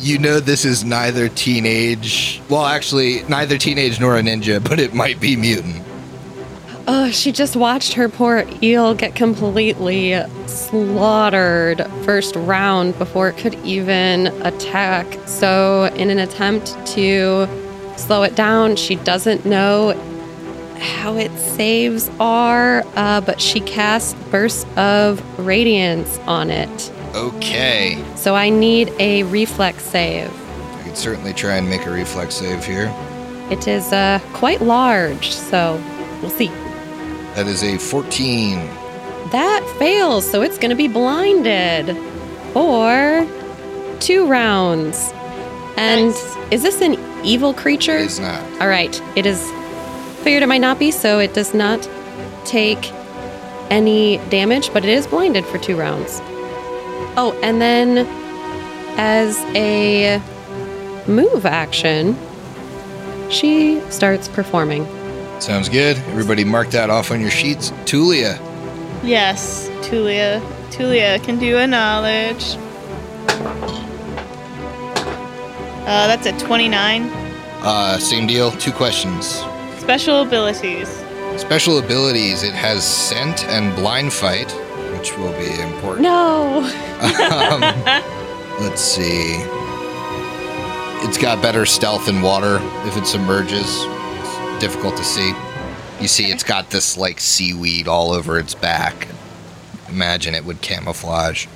you 0.00 0.18
know 0.18 0.40
this 0.40 0.64
is 0.64 0.84
neither 0.84 1.28
teenage. 1.28 2.42
Well, 2.48 2.64
actually, 2.64 3.22
neither 3.24 3.58
teenage 3.58 4.00
nor 4.00 4.18
a 4.18 4.22
ninja, 4.22 4.62
but 4.62 4.80
it 4.80 4.92
might 4.92 5.20
be 5.20 5.36
mutant. 5.36 5.84
Oh, 6.88 7.10
she 7.10 7.30
just 7.30 7.54
watched 7.54 7.92
her 7.92 8.08
poor 8.08 8.44
eel 8.62 8.94
get 8.94 9.14
completely 9.14 10.20
slaughtered 10.46 11.86
first 12.04 12.34
round 12.34 12.98
before 12.98 13.28
it 13.28 13.36
could 13.36 13.54
even 13.64 14.26
attack. 14.44 15.06
So, 15.26 15.84
in 15.94 16.10
an 16.10 16.18
attempt 16.18 16.74
to 16.88 17.46
slow 18.00 18.22
it 18.22 18.34
down, 18.34 18.76
she 18.76 18.96
doesn't 18.96 19.44
know 19.46 19.92
how 20.78 21.16
it 21.16 21.30
saves 21.38 22.10
are, 22.18 22.82
uh, 22.96 23.20
but 23.20 23.40
she 23.40 23.60
casts 23.60 24.14
bursts 24.30 24.64
of 24.76 25.20
radiance 25.38 26.18
on 26.20 26.50
it. 26.50 26.92
Okay. 27.14 28.02
So, 28.16 28.34
I 28.34 28.48
need 28.50 28.92
a 28.98 29.24
reflex 29.24 29.82
save. 29.82 30.30
I 30.74 30.82
could 30.84 30.96
certainly 30.96 31.32
try 31.34 31.56
and 31.56 31.68
make 31.68 31.86
a 31.86 31.90
reflex 31.90 32.36
save 32.36 32.64
here. 32.64 32.92
It 33.50 33.66
is 33.66 33.92
uh, 33.92 34.20
quite 34.32 34.62
large, 34.62 35.30
so 35.32 35.82
we'll 36.22 36.30
see. 36.30 36.48
That 37.34 37.46
is 37.46 37.62
a 37.62 37.78
14. 37.78 38.56
That 39.30 39.76
fails, 39.78 40.28
so 40.28 40.42
it's 40.42 40.56
going 40.56 40.70
to 40.70 40.76
be 40.76 40.88
blinded 40.88 41.96
for 42.52 43.26
two 44.00 44.26
rounds. 44.26 45.12
And 45.76 46.06
Nice. 46.10 46.36
is 46.50 46.62
this 46.62 46.80
an 46.80 46.94
evil 47.24 47.54
creature? 47.54 47.96
It 47.98 48.06
is 48.06 48.20
not. 48.20 48.42
All 48.60 48.68
right, 48.68 49.00
it 49.16 49.26
is. 49.26 49.40
Figured 50.22 50.42
it 50.42 50.48
might 50.48 50.60
not 50.60 50.78
be, 50.78 50.90
so 50.90 51.18
it 51.18 51.32
does 51.32 51.54
not 51.54 51.88
take 52.44 52.92
any 53.70 54.18
damage, 54.28 54.72
but 54.72 54.84
it 54.84 54.90
is 54.90 55.06
blinded 55.06 55.46
for 55.46 55.58
two 55.58 55.76
rounds. 55.76 56.20
Oh, 57.16 57.38
and 57.42 57.60
then 57.60 58.06
as 58.98 59.38
a 59.56 60.20
move 61.06 61.46
action, 61.46 62.16
she 63.30 63.80
starts 63.90 64.28
performing. 64.28 64.86
Sounds 65.40 65.68
good. 65.68 65.96
Everybody 66.08 66.44
mark 66.44 66.68
that 66.70 66.90
off 66.90 67.10
on 67.10 67.20
your 67.20 67.30
sheets. 67.30 67.70
Tulia. 67.86 68.38
Yes, 69.02 69.68
Tulia. 69.80 70.40
Tulia 70.70 71.22
can 71.24 71.38
do 71.38 71.56
a 71.56 71.66
knowledge. 71.66 72.56
Uh, 75.90 76.06
that's 76.06 76.24
a 76.24 76.46
29. 76.46 77.02
Uh, 77.62 77.98
same 77.98 78.24
deal. 78.24 78.52
Two 78.52 78.70
questions. 78.70 79.42
Special 79.80 80.22
abilities. 80.22 80.88
Special 81.36 81.78
abilities. 81.78 82.44
It 82.44 82.54
has 82.54 82.86
scent 82.86 83.44
and 83.46 83.74
blind 83.74 84.12
fight, 84.12 84.52
which 84.96 85.18
will 85.18 85.32
be 85.32 85.50
important. 85.60 86.02
No! 86.02 86.58
um, 86.60 87.60
let's 88.60 88.80
see. 88.80 89.34
It's 91.02 91.18
got 91.18 91.42
better 91.42 91.66
stealth 91.66 92.08
in 92.08 92.22
water 92.22 92.60
if 92.86 92.96
it 92.96 93.04
submerges. 93.04 93.66
It's 93.66 94.60
difficult 94.60 94.96
to 94.96 95.02
see. 95.02 95.32
You 96.00 96.06
see, 96.06 96.26
it's 96.30 96.44
got 96.44 96.70
this 96.70 96.96
like 96.96 97.18
seaweed 97.18 97.88
all 97.88 98.12
over 98.12 98.38
its 98.38 98.54
back. 98.54 99.08
Imagine 99.88 100.36
it 100.36 100.44
would 100.44 100.60
camouflage. 100.60 101.48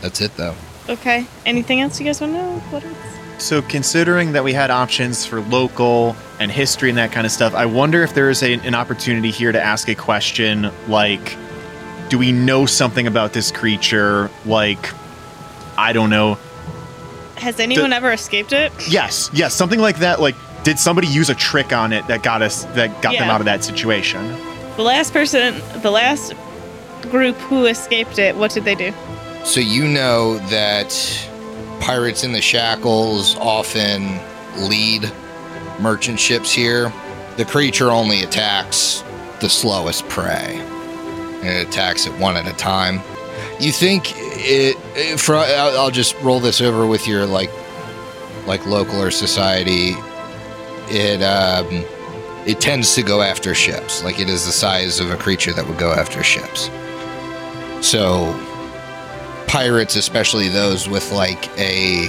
That's 0.00 0.22
it 0.22 0.34
though. 0.38 0.54
Okay. 0.88 1.26
Anything 1.44 1.82
else 1.82 2.00
you 2.00 2.06
guys 2.06 2.22
want 2.22 2.32
to 2.32 2.38
know? 2.38 2.58
What 2.70 2.82
else? 2.82 3.15
So, 3.38 3.60
considering 3.62 4.32
that 4.32 4.44
we 4.44 4.52
had 4.52 4.70
options 4.70 5.26
for 5.26 5.40
local 5.40 6.16
and 6.40 6.50
history 6.50 6.88
and 6.88 6.98
that 6.98 7.12
kind 7.12 7.26
of 7.26 7.32
stuff, 7.32 7.54
I 7.54 7.66
wonder 7.66 8.02
if 8.02 8.14
there 8.14 8.30
is 8.30 8.42
a, 8.42 8.54
an 8.54 8.74
opportunity 8.74 9.30
here 9.30 9.52
to 9.52 9.62
ask 9.62 9.88
a 9.88 9.94
question 9.94 10.70
like, 10.88 11.36
do 12.08 12.18
we 12.18 12.32
know 12.32 12.66
something 12.66 13.06
about 13.06 13.32
this 13.32 13.50
creature? 13.50 14.30
Like, 14.46 14.92
I 15.76 15.92
don't 15.92 16.10
know. 16.10 16.38
Has 17.36 17.60
anyone 17.60 17.92
ever 17.92 18.10
escaped 18.12 18.52
it? 18.52 18.72
Yes, 18.88 19.28
yes, 19.34 19.54
something 19.54 19.80
like 19.80 19.98
that. 19.98 20.20
Like, 20.20 20.34
did 20.64 20.78
somebody 20.78 21.06
use 21.06 21.28
a 21.28 21.34
trick 21.34 21.72
on 21.72 21.92
it 21.92 22.06
that 22.06 22.22
got 22.22 22.42
us, 22.42 22.64
that 22.74 23.02
got 23.02 23.12
them 23.12 23.28
out 23.28 23.40
of 23.40 23.44
that 23.44 23.62
situation? 23.62 24.26
The 24.76 24.82
last 24.82 25.12
person, 25.12 25.60
the 25.82 25.90
last 25.90 26.34
group 27.02 27.36
who 27.36 27.66
escaped 27.66 28.18
it, 28.18 28.36
what 28.36 28.50
did 28.52 28.64
they 28.64 28.74
do? 28.74 28.92
So 29.44 29.60
you 29.60 29.86
know 29.86 30.38
that 30.48 30.90
pirates 31.86 32.24
in 32.24 32.32
the 32.32 32.40
shackles 32.40 33.36
often 33.36 34.18
lead 34.56 35.08
merchant 35.78 36.18
ships 36.18 36.52
here. 36.52 36.92
The 37.36 37.44
creature 37.44 37.92
only 37.92 38.22
attacks 38.22 39.04
the 39.40 39.48
slowest 39.48 40.08
prey, 40.08 40.58
it 41.42 41.68
attacks 41.68 42.06
it 42.06 42.12
one 42.18 42.36
at 42.36 42.48
a 42.48 42.56
time. 42.56 43.00
You 43.60 43.70
think 43.70 44.12
it? 44.16 44.76
it 44.96 45.20
for, 45.20 45.36
I'll 45.36 45.78
I'll 45.78 45.90
just 45.92 46.20
roll 46.22 46.40
this 46.40 46.60
over 46.60 46.88
with 46.88 47.06
your 47.06 47.24
like, 47.24 47.50
like 48.48 48.66
local 48.66 49.00
or 49.00 49.12
society. 49.12 49.94
It 50.88 51.22
um, 51.22 51.84
it 52.46 52.60
tends 52.60 52.96
to 52.96 53.02
go 53.04 53.22
after 53.22 53.54
ships. 53.54 54.02
Like 54.02 54.18
it 54.18 54.28
is 54.28 54.44
the 54.44 54.52
size 54.52 54.98
of 54.98 55.12
a 55.12 55.16
creature 55.16 55.52
that 55.52 55.64
would 55.68 55.78
go 55.78 55.92
after 55.92 56.24
ships. 56.24 56.68
So 57.80 58.34
pirates, 59.56 59.96
especially 59.96 60.50
those 60.50 60.86
with 60.86 61.10
like 61.12 61.48
a 61.58 62.08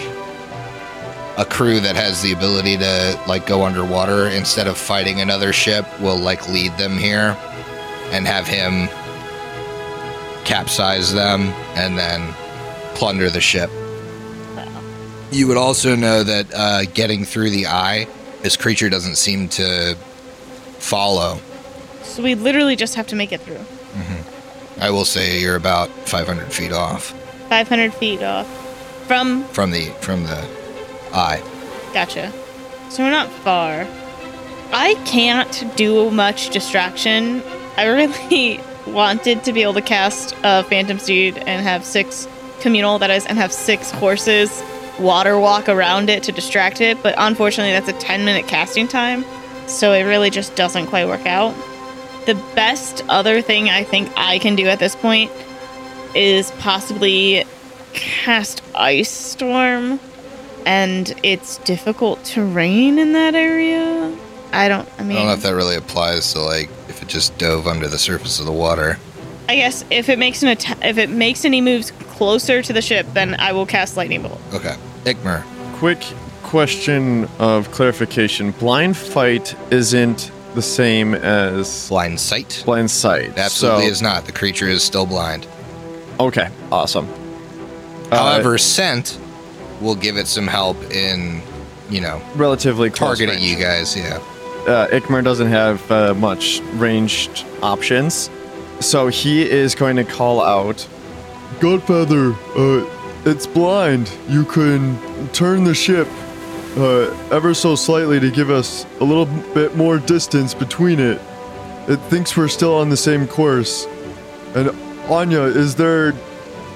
a 1.38 1.46
crew 1.46 1.80
that 1.80 1.96
has 1.96 2.22
the 2.22 2.34
ability 2.34 2.76
to 2.76 3.18
like 3.26 3.48
go 3.48 3.64
underwater 3.64 4.28
instead 4.28 4.68
of 4.68 4.78
fighting 4.78 5.22
another 5.22 5.54
ship, 5.54 5.86
will 6.02 6.18
like 6.18 6.50
lead 6.50 6.74
them 6.74 6.98
here 6.98 7.38
and 8.12 8.28
have 8.28 8.46
him 8.46 8.90
capsize 10.44 11.14
them 11.14 11.44
and 11.78 11.98
then 11.98 12.34
plunder 12.96 13.30
the 13.30 13.40
ship. 13.40 13.70
You 15.32 15.48
would 15.48 15.56
also 15.56 15.96
know 15.96 16.24
that 16.24 16.54
uh, 16.54 16.84
getting 16.94 17.24
through 17.24 17.52
the 17.52 17.68
eye 17.68 18.10
this 18.42 18.58
creature 18.58 18.90
doesn't 18.90 19.16
seem 19.16 19.48
to 19.50 19.96
follow. 20.80 21.40
So 22.04 22.24
we 22.24 22.36
literally 22.36 22.76
just 22.76 22.96
have 22.96 23.08
to 23.08 23.16
make 23.16 23.32
it 23.32 23.40
through. 23.40 23.64
I 24.82 24.90
will 24.90 25.06
say 25.06 25.40
you're 25.40 25.56
about 25.56 25.88
500 26.10 26.52
feet 26.52 26.74
off 26.74 27.14
500 27.48 27.94
feet 27.94 28.24
off 28.24 28.48
from. 29.08 29.44
from 29.46 29.72
the 29.72 29.86
from 30.02 30.24
the 30.24 30.48
eye. 31.14 31.42
Gotcha. 31.94 32.32
So 32.90 33.04
we're 33.04 33.12
not 33.12 33.30
far. 33.30 33.88
I 34.72 34.96
can't 35.06 35.66
do 35.76 36.12
much 36.12 36.50
distraction. 36.50 37.42
I 37.78 37.86
really 37.86 38.60
wanted 38.88 39.44
to 39.46 39.54
be 39.54 39.62
able 39.62 39.74
to 39.76 39.82
cast 39.82 40.36
a 40.44 40.64
Phantom 40.64 41.00
Steed 41.00 41.38
and 41.38 41.62
have 41.62 41.86
six 41.86 42.28
communal, 42.60 43.00
that 43.00 43.10
is, 43.10 43.26
and 43.26 43.38
have 43.38 43.54
six 43.54 43.92
horses 43.92 44.64
water 45.00 45.40
walk 45.40 45.70
around 45.70 46.10
it 46.10 46.24
to 46.24 46.32
distract 46.32 46.82
it, 46.82 47.02
but 47.04 47.16
unfortunately, 47.18 47.72
that's 47.72 47.90
a 47.90 48.06
10 48.06 48.26
minute 48.26 48.48
casting 48.48 48.88
time, 48.88 49.24
so 49.68 49.94
it 49.94 50.04
really 50.04 50.30
just 50.30 50.56
doesn't 50.56 50.88
quite 50.88 51.08
work 51.08 51.26
out. 51.26 51.56
The 52.26 52.36
best 52.56 53.04
other 53.08 53.42
thing 53.42 53.70
I 53.70 53.84
think 53.84 54.12
I 54.18 54.40
can 54.40 54.56
do 54.56 54.68
at 54.68 54.80
this 54.80 54.96
point 54.96 55.32
is 56.16 56.52
possibly 56.60 57.46
cast 57.94 58.62
Ice 58.76 59.10
Storm, 59.10 60.00
and 60.66 61.14
it's 61.24 61.58
difficult 61.60 62.24
terrain 62.24 63.00
in 63.00 63.14
that 63.14 63.36
area. 63.36 64.16
I 64.54 64.68
don't, 64.68 64.88
I 64.98 65.04
mean 65.04 65.18
I 65.18 65.20
don't 65.20 65.28
know 65.28 65.34
if 65.34 65.42
that 65.44 65.56
really 65.56 65.76
applies 65.76 66.34
to 66.34 66.40
like 66.42 66.70
if 66.88 67.02
it 67.02 67.08
just 67.10 67.38
dove 67.38 67.68
under 67.68 67.88
the 67.88 67.98
surface 68.00 68.40
of 68.40 68.46
the 68.46 68.52
water. 68.52 68.98
I 69.50 69.56
guess 69.56 69.84
if 69.90 70.10
it 70.10 70.20
makes 70.20 70.42
an 70.44 70.50
atta- 70.50 70.88
if 70.88 70.98
it 70.98 71.10
makes 71.10 71.46
any 71.46 71.62
moves 71.62 71.92
closer 71.92 72.62
to 72.62 72.74
the 72.74 72.82
ship, 72.82 73.06
then 73.14 73.36
I 73.40 73.52
will 73.52 73.66
cast 73.66 73.96
Lightning 73.98 74.22
Bolt. 74.24 74.40
Okay. 74.54 74.76
Ikmer. 75.06 75.44
Quick 75.78 76.02
question 76.44 77.28
of 77.40 77.70
clarification. 77.72 78.52
Blind 78.52 78.96
fight 78.98 79.56
isn't 79.72 80.32
the 80.56 80.62
same 80.62 81.14
as 81.14 81.88
Blind 81.90 82.20
sight. 82.20 82.64
blind 82.66 82.90
sight. 82.90 83.38
Absolutely 83.38 83.86
so, 83.86 83.92
is 83.92 84.02
not. 84.02 84.26
The 84.26 84.32
creature 84.32 84.68
is 84.68 84.84
still 84.84 85.06
blind. 85.06 85.46
Okay, 86.20 86.50
awesome. 86.72 87.08
Uh, 88.12 88.18
However, 88.18 88.58
scent 88.58 89.20
will 89.82 89.96
give 89.96 90.18
it 90.18 90.28
some 90.28 90.48
help 90.48 90.82
in, 90.92 91.42
you 91.90 92.02
know, 92.02 92.22
relatively 92.36 92.90
close 92.90 93.20
targeting 93.20 93.36
range. 93.36 93.46
you 93.50 93.56
guys. 93.58 93.96
Yeah. 93.96 94.18
uh, 94.68 94.88
Ikmer 94.88 95.24
doesn't 95.24 95.48
have 95.48 95.92
uh, 95.92 96.14
much 96.16 96.60
ranged 96.74 97.46
options, 97.62 98.30
so 98.80 99.08
he 99.08 99.48
is 99.50 99.76
going 99.76 99.96
to 99.98 100.04
call 100.04 100.42
out, 100.42 100.88
"Godfather, 101.60 102.34
uh, 102.56 102.86
it's 103.26 103.46
blind. 103.46 104.12
You 104.28 104.46
can 104.46 104.98
turn 105.34 105.64
the 105.64 105.76
ship 105.76 106.08
uh, 106.78 107.12
ever 107.32 107.54
so 107.54 107.76
slightly 107.76 108.20
to 108.20 108.32
give 108.32 108.50
us 108.50 108.86
a 109.00 109.04
little 109.04 109.26
bit 109.54 109.76
more 109.76 110.00
distance 110.00 110.54
between 110.54 111.00
it. 111.00 111.22
It 111.88 111.98
thinks 112.10 112.36
we're 112.36 112.48
still 112.48 112.74
on 112.76 112.90
the 112.90 112.98
same 112.98 113.28
course. 113.28 113.86
And 114.56 114.70
Anya, 115.10 115.42
is 115.44 115.76
there 115.76 116.14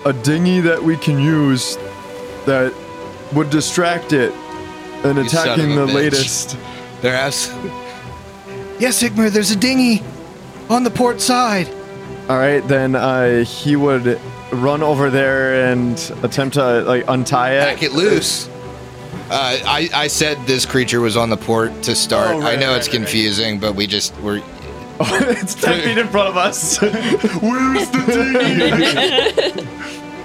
a 0.06 0.14
dinghy 0.14 0.62
that 0.62 0.82
we 0.82 0.98
can 0.98 1.20
use 1.20 1.78
that 2.46 2.74
would 3.34 3.50
distract 3.50 4.14
it 4.14 4.34
and 5.04 5.18
You 5.18 5.24
attacking 5.26 5.76
the 5.76 5.86
bitch. 5.88 5.94
latest?" 5.94 6.58
They're 7.02 7.16
abs- 7.16 7.50
Yes, 8.80 9.04
Ikmer, 9.04 9.30
there's 9.30 9.52
a 9.52 9.56
dinghy 9.56 10.02
on 10.70 10.84
the 10.84 10.90
port 10.90 11.22
side. 11.22 11.68
All 12.30 12.38
right, 12.38 12.68
then 12.68 12.96
uh, 12.96 13.44
he 13.44 13.76
would 13.76 14.20
run 14.52 14.82
over 14.82 15.10
there 15.12 15.72
and 15.72 15.98
attempt 16.24 16.56
to 16.56 16.82
like 16.82 17.06
untie 17.08 17.54
it. 17.56 17.60
Back 17.62 17.84
it 17.84 17.92
loose. 17.94 18.48
Uh, 19.30 19.60
I, 19.66 19.90
I 19.94 20.08
said 20.08 20.38
this 20.48 20.66
creature 20.66 21.00
was 21.00 21.16
on 21.16 21.30
the 21.30 21.38
port 21.38 21.84
to 21.84 21.96
start. 21.96 22.30
Oh, 22.36 22.40
right, 22.42 22.58
I 22.58 22.60
know 22.60 22.70
right, 22.72 22.78
it's 22.78 22.88
right, 22.88 22.94
right. 22.96 23.04
confusing, 23.06 23.60
but 23.60 23.76
we 23.76 23.86
just 23.88 24.16
we're 24.22 24.42
it's 25.12 25.56
ten 25.56 25.82
feet 25.84 25.98
in 25.98 26.08
front 26.08 26.30
of 26.30 26.38
us. 26.38 26.80
Where's 26.82 27.90
the 27.90 28.04
dinghy? 29.56 29.68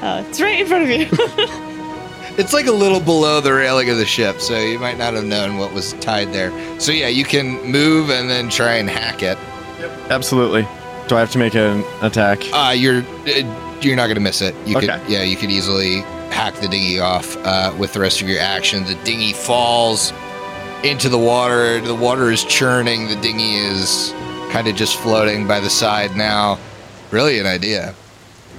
Uh, 0.02 0.24
it's 0.28 0.40
right 0.40 0.60
in 0.60 0.66
front 0.66 0.84
of 0.84 0.90
you. 0.90 1.06
it's 2.38 2.52
like 2.52 2.66
a 2.66 2.72
little 2.72 3.00
below 3.00 3.40
the 3.40 3.52
railing 3.52 3.88
of 3.90 3.96
the 3.96 4.06
ship, 4.06 4.40
so 4.40 4.58
you 4.58 4.78
might 4.78 4.98
not 4.98 5.14
have 5.14 5.24
known 5.24 5.56
what 5.58 5.72
was 5.72 5.94
tied 5.94 6.32
there. 6.32 6.50
So 6.80 6.92
yeah, 6.92 7.08
you 7.08 7.24
can 7.24 7.62
move 7.64 8.10
and 8.10 8.28
then 8.28 8.48
try 8.50 8.74
and 8.74 8.88
hack 8.88 9.22
it. 9.22 9.38
Yep. 9.80 9.90
Absolutely. 10.10 10.66
Do 11.08 11.16
I 11.16 11.20
have 11.20 11.30
to 11.32 11.38
make 11.38 11.54
an 11.54 11.84
attack? 12.02 12.40
Uh, 12.52 12.74
you're 12.76 13.02
uh, 13.26 13.78
you're 13.80 13.96
not 13.96 14.08
gonna 14.08 14.20
miss 14.20 14.42
it. 14.42 14.54
You 14.66 14.76
Okay. 14.76 14.86
could 14.86 15.00
yeah, 15.08 15.22
you 15.22 15.36
could 15.36 15.50
easily 15.50 16.00
hack 16.30 16.54
the 16.56 16.68
dinghy 16.68 16.98
off 17.00 17.36
uh, 17.44 17.72
with 17.78 17.92
the 17.92 18.00
rest 18.00 18.20
of 18.20 18.28
your 18.28 18.40
action. 18.40 18.84
The 18.84 18.96
dinghy 19.04 19.32
falls 19.32 20.12
into 20.84 21.08
the 21.08 21.18
water. 21.18 21.80
The 21.80 21.94
water 21.94 22.30
is 22.30 22.44
churning. 22.44 23.06
The 23.08 23.16
dinghy 23.16 23.54
is 23.56 24.12
kind 24.50 24.68
of 24.68 24.76
just 24.76 24.96
floating 24.96 25.46
by 25.46 25.60
the 25.60 25.70
side 25.70 26.16
now. 26.16 26.58
Brilliant 27.10 27.46
idea. 27.46 27.94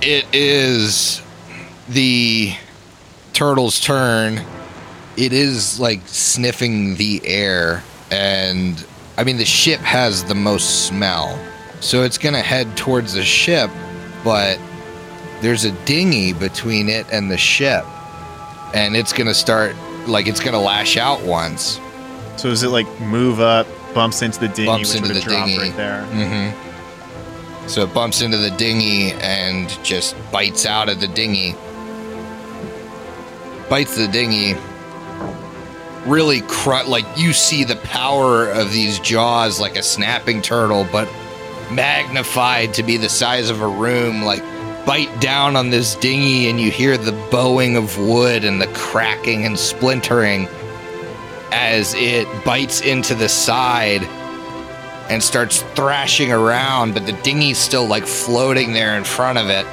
It 0.01 0.25
is 0.33 1.21
the 1.89 2.53
turtle's 3.33 3.79
turn. 3.79 4.41
It 5.15 5.33
is 5.33 5.79
like 5.79 6.01
sniffing 6.05 6.95
the 6.95 7.21
air, 7.25 7.83
and 8.11 8.85
I 9.17 9.23
mean 9.23 9.37
the 9.37 9.45
ship 9.45 9.79
has 9.79 10.23
the 10.23 10.35
most 10.35 10.85
smell, 10.85 11.39
so 11.79 12.03
it's 12.03 12.19
gonna 12.19 12.41
head 12.41 12.77
towards 12.77 13.13
the 13.13 13.23
ship, 13.23 13.71
but 14.23 14.59
there's 15.41 15.65
a 15.65 15.71
dinghy 15.85 16.33
between 16.33 16.87
it 16.87 17.07
and 17.11 17.31
the 17.31 17.37
ship, 17.37 17.83
and 18.75 18.95
it's 18.95 19.11
gonna 19.11 19.33
start 19.33 19.75
like 20.07 20.27
it's 20.27 20.39
gonna 20.39 20.61
lash 20.61 20.97
out 20.97 21.23
once. 21.23 21.79
So 22.35 22.49
is 22.49 22.61
it 22.61 22.69
like 22.69 22.87
move 22.99 23.39
up, 23.39 23.65
bumps 23.97 24.21
into 24.21 24.39
the 24.39 24.47
dinghy, 24.47 24.65
Bumps 24.67 24.93
into 24.95 25.11
the 25.11 25.21
dinghy. 25.21 25.57
right 25.57 25.75
there? 25.75 26.01
Mm-hmm. 26.11 27.67
So 27.67 27.81
it 27.83 27.93
bumps 27.95 28.21
into 28.21 28.37
the 28.37 28.51
dinghy 28.51 29.11
and 29.13 29.67
just 29.83 30.15
bites 30.31 30.65
out 30.67 30.87
of 30.87 30.99
the 31.01 31.07
dinghy. 31.07 31.55
Bites 33.69 33.97
the 33.97 34.07
dinghy. 34.07 34.55
Really, 36.05 36.41
cru- 36.41 36.87
like 36.87 37.05
you 37.17 37.33
see 37.33 37.63
the 37.63 37.75
power 37.77 38.47
of 38.49 38.71
these 38.71 38.99
jaws 38.99 39.59
like 39.59 39.75
a 39.77 39.83
snapping 39.83 40.41
turtle, 40.41 40.87
but 40.91 41.09
magnified 41.71 42.73
to 42.75 42.83
be 42.83 42.95
the 42.97 43.09
size 43.09 43.49
of 43.49 43.61
a 43.61 43.67
room. 43.67 44.21
Like 44.21 44.41
bite 44.85 45.19
down 45.19 45.55
on 45.57 45.69
this 45.71 45.95
dinghy, 45.95 46.49
and 46.49 46.61
you 46.61 46.69
hear 46.71 46.97
the 46.97 47.11
bowing 47.31 47.75
of 47.75 47.97
wood 47.99 48.45
and 48.45 48.61
the 48.61 48.67
cracking 48.67 49.45
and 49.45 49.57
splintering 49.59 50.47
as 51.51 51.93
it 51.95 52.27
bites 52.43 52.81
into 52.81 53.15
the 53.15 53.29
side 53.29 54.03
and 55.09 55.23
starts 55.23 55.61
thrashing 55.75 56.31
around, 56.31 56.93
but 56.93 57.05
the 57.05 57.13
dinghy's 57.13 57.57
still 57.57 57.85
like 57.87 58.05
floating 58.05 58.73
there 58.73 58.97
in 58.97 59.03
front 59.03 59.37
of 59.37 59.49
it. 59.49 59.65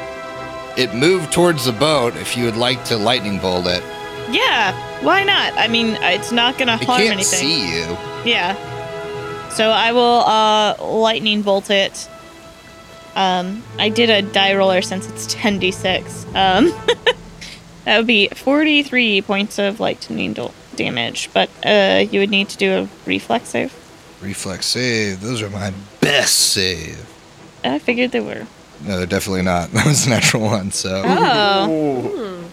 It 0.78 0.94
moved 0.94 1.32
towards 1.32 1.64
the 1.64 1.72
boat 1.72 2.16
if 2.16 2.36
you 2.36 2.44
would 2.44 2.56
like 2.56 2.84
to 2.86 2.96
lightning 2.96 3.38
bolt 3.38 3.66
it. 3.66 3.82
yeah, 4.30 4.72
why 5.02 5.22
not? 5.24 5.52
I 5.54 5.68
mean, 5.68 5.96
it's 6.00 6.32
not 6.32 6.56
gonna 6.58 6.74
It 6.76 6.84
harm 6.84 7.00
can't 7.00 7.12
anything. 7.14 7.38
see 7.38 7.76
you. 7.78 7.96
Yeah. 8.24 8.54
So 9.50 9.70
I 9.70 9.92
will 9.92 10.20
uh 10.26 10.76
lightning 10.82 11.42
bolt 11.42 11.70
it. 11.70 12.08
Um 13.14 13.62
I 13.78 13.88
did 13.88 14.10
a 14.10 14.22
die 14.22 14.54
roller 14.56 14.82
since 14.82 15.08
it's 15.08 15.32
10d6. 15.34 16.26
Um 16.34 16.72
that 17.84 17.98
would 17.98 18.06
be 18.06 18.28
43 18.28 19.22
points 19.22 19.58
of 19.58 19.78
lightning 19.80 20.32
do- 20.32 20.50
damage, 20.76 21.30
but 21.32 21.48
uh 21.64 22.04
you 22.10 22.20
would 22.20 22.30
need 22.30 22.48
to 22.50 22.56
do 22.56 22.72
a 22.72 22.88
reflex 23.06 23.48
save. 23.50 23.72
Reflex 24.22 24.66
save. 24.66 25.20
Those 25.20 25.42
are 25.42 25.50
my 25.50 25.72
best 26.00 26.34
save. 26.52 26.98
I 27.64 27.78
figured 27.78 28.10
they 28.12 28.20
were. 28.20 28.46
No, 28.84 28.98
they're 28.98 29.06
definitely 29.06 29.42
not. 29.42 29.70
That 29.72 29.86
was 29.86 30.06
a 30.06 30.10
natural 30.10 30.42
one. 30.44 30.70
So, 30.72 31.02
Oh. 31.04 32.44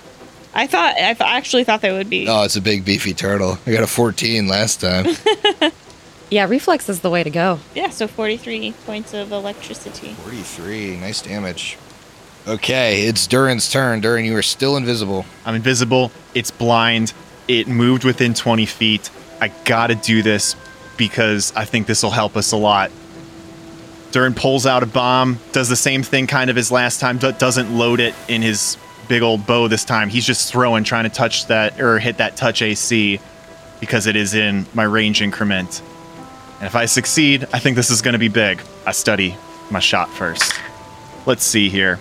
I 0.54 0.68
thought 0.68 0.96
I 0.96 1.14
th- 1.14 1.22
actually 1.22 1.64
thought 1.64 1.82
they 1.82 1.92
would 1.94 2.10
be. 2.10 2.28
oh, 2.28 2.44
it's 2.44 2.56
a 2.58 2.62
big 2.62 2.84
beefy 2.84 3.14
turtle. 3.14 3.58
I 3.66 3.72
got 3.72 3.84
a 3.84 3.88
14 3.88 4.48
last 4.48 4.82
time. 4.82 5.06
Yeah, 6.34 6.48
reflex 6.48 6.88
is 6.88 7.02
the 7.02 7.10
way 7.10 7.24
to 7.26 7.30
go. 7.30 7.60
Yeah, 7.76 7.90
so 7.90 8.08
43 8.08 8.72
points 8.86 9.14
of 9.14 9.34
electricity. 9.34 10.14
43. 10.14 10.96
Nice 10.96 11.22
damage. 11.22 11.78
Okay, 12.48 13.02
it's 13.04 13.28
Durin's 13.28 13.70
turn. 13.70 14.00
Durin, 14.00 14.24
you 14.24 14.38
are 14.38 14.42
still 14.42 14.78
invisible. 14.78 15.26
I'm 15.46 15.56
invisible. 15.56 16.10
It's 16.34 16.50
blind. 16.50 17.12
It 17.52 17.68
moved 17.68 18.06
within 18.06 18.34
20 18.34 18.66
feet. 18.66 19.10
I 19.42 19.50
gotta 19.66 19.96
do 19.96 20.24
this 20.24 20.56
because 20.96 21.52
I 21.54 21.66
think 21.66 21.86
this 21.86 22.02
will 22.02 22.10
help 22.12 22.38
us 22.38 22.54
a 22.54 22.58
lot. 22.58 22.92
Durin 24.12 24.34
pulls 24.34 24.66
out 24.66 24.84
a 24.84 24.86
bomb, 24.86 25.38
does 25.52 25.68
the 25.68 25.76
same 25.76 26.02
thing 26.02 26.28
kind 26.28 26.50
of 26.50 26.58
as 26.58 26.72
last 26.72 27.02
time, 27.02 27.18
but 27.18 27.40
doesn't 27.40 27.78
load 27.78 28.00
it 28.00 28.16
in 28.30 28.42
his 28.42 28.78
big 29.10 29.22
old 29.22 29.46
bow 29.46 29.68
this 29.68 29.84
time. 29.84 30.08
He's 30.08 30.26
just 30.26 30.50
throwing, 30.50 30.86
trying 30.86 31.04
to 31.04 31.10
touch 31.10 31.48
that 31.48 31.82
or 31.82 32.00
hit 32.00 32.20
that 32.20 32.38
touch 32.38 32.62
AC 32.62 33.20
because 33.82 34.08
it 34.08 34.16
is 34.16 34.34
in 34.34 34.66
my 34.74 34.84
range 34.84 35.22
increment. 35.22 35.82
And 36.60 36.68
if 36.68 36.76
I 36.78 36.86
succeed, 36.86 37.46
I 37.52 37.60
think 37.60 37.76
this 37.76 37.90
is 37.90 38.02
going 38.02 38.14
to 38.14 38.20
be 38.20 38.30
big. 38.30 38.62
I 38.86 38.94
study 38.94 39.36
my 39.70 39.80
shot 39.80 40.10
first. 40.10 40.54
Let's 41.26 41.44
see 41.44 41.68
here. 41.68 42.00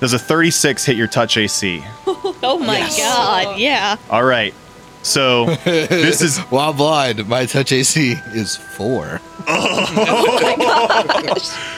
Does 0.00 0.12
a 0.12 0.18
36 0.18 0.84
hit 0.84 0.98
your 0.98 1.08
touch 1.08 1.38
AC? 1.38 1.82
Oh 2.44 2.58
my 2.58 2.80
god, 2.96 3.58
yeah. 3.58 3.96
All 4.10 4.24
right. 4.24 4.54
So 5.02 5.46
this 5.64 6.20
is 6.22 6.38
while 6.50 6.72
blind. 6.72 7.26
My 7.28 7.46
touch 7.46 7.72
AC 7.72 8.12
is 8.34 8.56
four. 8.56 9.20
oh 9.46 11.34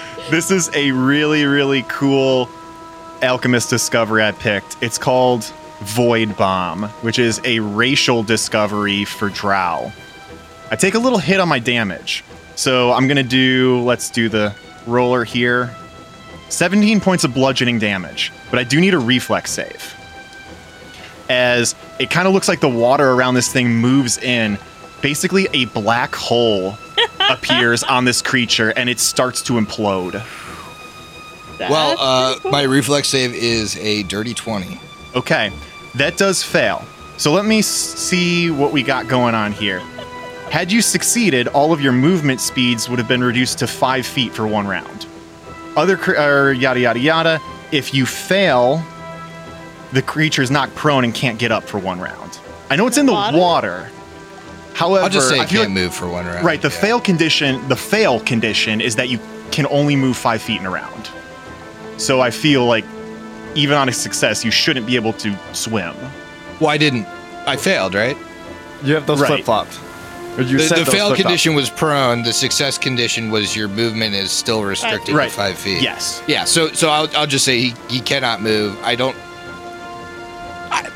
this 0.30 0.50
is 0.50 0.70
a 0.74 0.90
really 0.92 1.44
really 1.44 1.84
cool 1.88 2.48
alchemist 3.22 3.70
discovery 3.70 4.22
I 4.22 4.32
picked. 4.32 4.76
It's 4.80 4.98
called 4.98 5.44
Void 5.80 6.36
Bomb, 6.36 6.84
which 7.02 7.18
is 7.18 7.40
a 7.44 7.60
racial 7.60 8.22
discovery 8.22 9.04
for 9.04 9.28
Drow. 9.28 9.92
I 10.70 10.76
take 10.76 10.94
a 10.94 10.98
little 10.98 11.18
hit 11.18 11.40
on 11.40 11.48
my 11.48 11.58
damage. 11.58 12.24
So 12.56 12.92
I'm 12.92 13.06
going 13.06 13.18
to 13.18 13.22
do, 13.22 13.80
let's 13.82 14.10
do 14.10 14.28
the 14.28 14.54
roller 14.86 15.24
here. 15.24 15.74
17 16.48 17.00
points 17.00 17.24
of 17.24 17.34
bludgeoning 17.34 17.78
damage, 17.78 18.32
but 18.50 18.58
I 18.58 18.64
do 18.64 18.80
need 18.80 18.94
a 18.94 18.98
reflex 18.98 19.50
save. 19.50 19.94
As 21.28 21.74
it 21.98 22.10
kind 22.10 22.28
of 22.28 22.34
looks 22.34 22.48
like 22.48 22.60
the 22.60 22.68
water 22.68 23.10
around 23.10 23.34
this 23.34 23.52
thing 23.52 23.74
moves 23.74 24.18
in, 24.18 24.58
basically 25.02 25.48
a 25.52 25.66
black 25.66 26.14
hole 26.14 26.76
appears 27.20 27.82
on 27.82 28.04
this 28.04 28.22
creature 28.22 28.70
and 28.70 28.88
it 28.88 29.00
starts 29.00 29.42
to 29.42 29.54
implode. 29.54 30.14
well, 31.58 31.96
uh, 31.98 32.38
cool. 32.38 32.50
my 32.50 32.62
reflex 32.62 33.08
save 33.08 33.34
is 33.34 33.76
a 33.78 34.02
dirty 34.04 34.34
20. 34.34 34.80
Okay, 35.14 35.50
that 35.94 36.16
does 36.16 36.42
fail. 36.42 36.84
So 37.16 37.32
let 37.32 37.46
me 37.46 37.62
see 37.62 38.50
what 38.50 38.72
we 38.72 38.82
got 38.82 39.08
going 39.08 39.34
on 39.34 39.52
here. 39.52 39.80
Had 40.50 40.70
you 40.70 40.80
succeeded, 40.80 41.48
all 41.48 41.72
of 41.72 41.80
your 41.80 41.92
movement 41.92 42.40
speeds 42.40 42.88
would 42.88 42.98
have 42.98 43.08
been 43.08 43.24
reduced 43.24 43.58
to 43.60 43.66
five 43.66 44.06
feet 44.06 44.32
for 44.32 44.46
one 44.46 44.66
round. 44.66 45.06
Other 45.76 45.96
cr- 45.96 46.16
or 46.16 46.52
yada 46.52 46.80
yada 46.80 46.98
yada. 46.98 47.40
If 47.72 47.92
you 47.92 48.06
fail, 48.06 48.82
the 49.96 50.02
creature's 50.02 50.50
not 50.50 50.72
prone 50.74 51.04
and 51.04 51.14
can't 51.14 51.38
get 51.38 51.50
up 51.50 51.64
for 51.64 51.78
one 51.78 51.98
round. 51.98 52.38
I 52.68 52.76
know 52.76 52.86
it's 52.86 52.98
in 52.98 53.06
the 53.06 53.12
Water? 53.12 53.38
water. 53.38 53.90
However, 54.74 55.04
I'll 55.04 55.08
just 55.10 55.30
say 55.30 55.36
it 55.40 55.48
feel 55.48 55.62
can't 55.62 55.74
like- 55.74 55.82
move 55.84 55.94
for 55.94 56.06
one 56.06 56.26
round. 56.26 56.44
Right, 56.44 56.60
the 56.60 56.68
Yeah. 56.68 56.80
fail 56.82 57.00
condition, 57.00 57.66
the 57.68 57.76
fail 57.76 58.20
condition 58.20 58.82
is 58.82 58.96
that 58.96 59.08
you 59.08 59.18
can 59.52 59.66
only 59.70 59.96
move 59.96 60.14
five 60.18 60.42
feet 60.42 60.60
in 60.60 60.66
a 60.66 60.70
round. 60.70 61.08
So 61.96 62.20
I 62.20 62.30
feel 62.30 62.66
like 62.66 62.84
even 63.54 63.78
on 63.78 63.88
a 63.88 63.92
success, 63.92 64.44
you 64.44 64.50
shouldn't 64.50 64.84
be 64.86 64.96
able 64.96 65.14
to 65.14 65.34
swim. 65.54 65.94
Why 66.58 66.76
didn't 66.76 67.06
I 67.46 67.56
failed? 67.56 67.94
Right. 67.94 68.18
You 68.84 68.96
have 68.96 69.06
those 69.06 69.20
Right. 69.20 69.28
flip 69.28 69.44
flopped. 69.46 69.78
You 70.36 70.44
the 70.44 70.52
the 70.58 70.58
fail 70.68 70.84
flip-flopped. 70.84 71.16
condition 71.22 71.54
was 71.54 71.70
prone. 71.70 72.22
The 72.22 72.34
success 72.34 72.76
condition 72.76 73.30
was 73.30 73.56
your 73.56 73.68
movement 73.68 74.14
is 74.14 74.30
still 74.30 74.62
restricted 74.62 75.14
Right. 75.14 75.30
to 75.30 75.34
five 75.34 75.56
feet. 75.56 75.80
Yes. 75.80 76.20
Yeah. 76.26 76.44
So 76.44 76.70
so 76.74 76.90
I'll, 76.90 77.08
I'll 77.16 77.26
just 77.26 77.46
say 77.46 77.58
he, 77.58 77.74
he 77.88 78.00
cannot 78.00 78.42
move. 78.42 78.76
I 78.84 78.94
don't. 78.96 79.16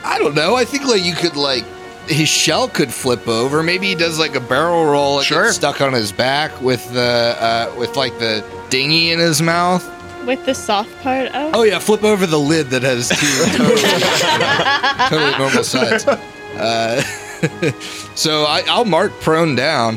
I, 0.05 0.17
I 0.17 0.19
don't 0.19 0.35
know. 0.35 0.57
I 0.57 0.65
think 0.65 0.85
like 0.87 1.03
you 1.05 1.15
could 1.15 1.37
like 1.37 1.65
his 2.07 2.29
shell 2.29 2.69
could 2.69 2.93
flip 2.93 3.29
over. 3.29 3.63
Maybe 3.63 3.87
he 3.89 3.95
does 3.95 4.19
like 4.19 4.35
a 4.35 4.41
barrel 4.41 4.85
roll. 4.87 5.19
and 5.19 5.27
Sure. 5.27 5.45
gets 5.45 5.57
stuck 5.57 5.81
on 5.81 5.93
his 5.93 6.11
back 6.13 6.61
with 6.61 6.93
the 6.93 7.37
uh, 7.39 7.75
with 7.79 7.97
like 7.97 8.19
the 8.19 8.45
dinghy 8.71 9.13
in 9.13 9.19
his 9.19 9.41
mouth. 9.43 9.85
with 10.27 10.45
the 10.47 10.55
soft 10.55 10.91
part 11.03 11.33
out. 11.35 11.55
Oh 11.55 11.63
yeah, 11.63 11.79
flip 11.79 12.03
over 12.05 12.27
the 12.27 12.39
lid 12.39 12.69
that 12.71 12.83
has 12.83 13.09
two 13.09 13.17
totally, 13.57 15.09
totally 15.09 15.39
normal 15.39 15.65
sides. 15.65 16.07
Uh, 16.61 17.01
so 18.17 18.43
I, 18.45 18.63
I'll 18.69 18.85
mark 18.85 19.13
prone 19.21 19.55
down. 19.55 19.95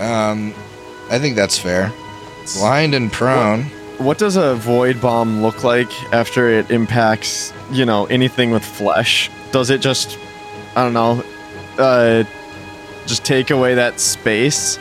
Um, 0.00 0.52
I 1.08 1.18
think 1.18 1.36
that's 1.36 1.56
fair. 1.56 1.90
Blind 2.56 2.92
and 2.94 3.10
prone. 3.10 3.62
What 3.62 3.72
does 4.18 4.36
a 4.36 4.54
void 4.54 5.00
bomb 5.00 5.42
look 5.42 5.64
like 5.64 5.90
after 6.12 6.48
it 6.48 6.70
impacts, 6.70 7.52
you 7.70 7.84
know, 7.84 8.06
anything 8.06 8.50
with 8.50 8.64
flesh? 8.64 9.30
Does 9.52 9.70
it 9.70 9.80
just, 9.80 10.18
I 10.76 10.82
don't 10.82 10.92
know, 10.92 11.22
uh, 11.78 12.24
just 13.06 13.24
take 13.24 13.50
away 13.50 13.74
that 13.74 14.00
space, 14.00 14.76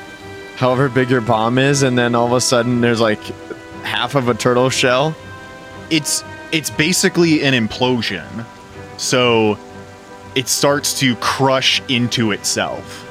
however 0.56 0.90
big 0.90 1.10
your 1.10 1.22
bomb 1.22 1.58
is, 1.58 1.84
and 1.84 1.98
then 1.98 2.16
all 2.16 2.26
of 2.26 2.34
a 2.34 2.42
sudden 2.42 2.82
there's 2.82 3.02
like 3.02 3.22
half 3.84 4.16
of 4.16 4.30
a 4.30 4.34
turtle 4.34 4.70
shell? 4.70 5.16
It's 5.90 6.24
it's 6.52 6.70
basically 6.70 7.44
an 7.44 7.54
implosion. 7.54 8.46
So 8.98 9.58
it 10.36 10.48
starts 10.48 11.00
to 11.00 11.16
crush 11.18 11.82
into 11.90 12.32
itself. 12.32 13.03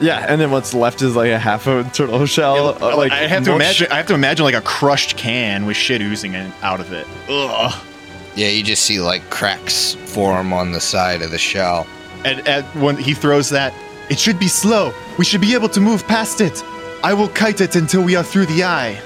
Yeah, 0.00 0.24
and 0.26 0.40
then 0.40 0.50
what's 0.50 0.72
left 0.72 1.02
is 1.02 1.14
like 1.14 1.30
a 1.30 1.38
half 1.38 1.66
of 1.66 1.86
a 1.86 1.90
turtle 1.90 2.24
shell. 2.26 2.82
uh, 2.82 2.96
like 2.96 3.12
I 3.12 3.26
have 3.26 3.44
to 3.44 3.50
mush. 3.50 3.56
imagine 3.56 3.92
I 3.92 3.96
have 3.96 4.06
to 4.06 4.14
imagine 4.14 4.44
like 4.44 4.54
a 4.54 4.62
crushed 4.62 5.16
can 5.16 5.66
with 5.66 5.76
shit 5.76 6.00
oozing 6.00 6.34
in, 6.34 6.52
out 6.62 6.80
of 6.80 6.92
it. 6.92 7.06
Ugh. 7.28 7.86
Yeah, 8.34 8.48
you 8.48 8.62
just 8.62 8.84
see 8.84 9.00
like 9.00 9.28
cracks 9.28 9.94
form 9.94 10.52
on 10.52 10.72
the 10.72 10.80
side 10.80 11.20
of 11.20 11.30
the 11.30 11.38
shell. 11.38 11.86
And, 12.24 12.46
and 12.48 12.64
when 12.80 12.96
he 12.96 13.12
throws 13.14 13.50
that, 13.50 13.74
it 14.08 14.18
should 14.18 14.38
be 14.38 14.48
slow. 14.48 14.92
We 15.18 15.24
should 15.24 15.40
be 15.40 15.54
able 15.54 15.68
to 15.70 15.80
move 15.80 16.06
past 16.06 16.40
it. 16.40 16.62
I 17.02 17.14
will 17.14 17.28
kite 17.28 17.60
it 17.60 17.76
until 17.76 18.02
we 18.02 18.16
are 18.16 18.22
through 18.22 18.46
the 18.46 18.64
eye. 18.64 19.00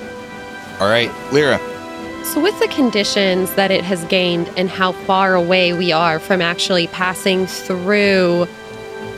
All 0.81 0.89
right, 0.89 1.11
Lyra. 1.33 1.59
So, 2.25 2.41
with 2.41 2.59
the 2.59 2.69
conditions 2.69 3.55
that 3.55 3.71
it 3.71 3.85
has 3.85 4.05
gained 4.07 4.51
and 4.57 4.69
how 4.69 4.93
far 4.93 5.35
away 5.35 5.73
we 5.73 5.93
are 5.93 6.19
from 6.19 6.41
actually 6.41 6.87
passing 6.89 7.47
through, 7.47 8.49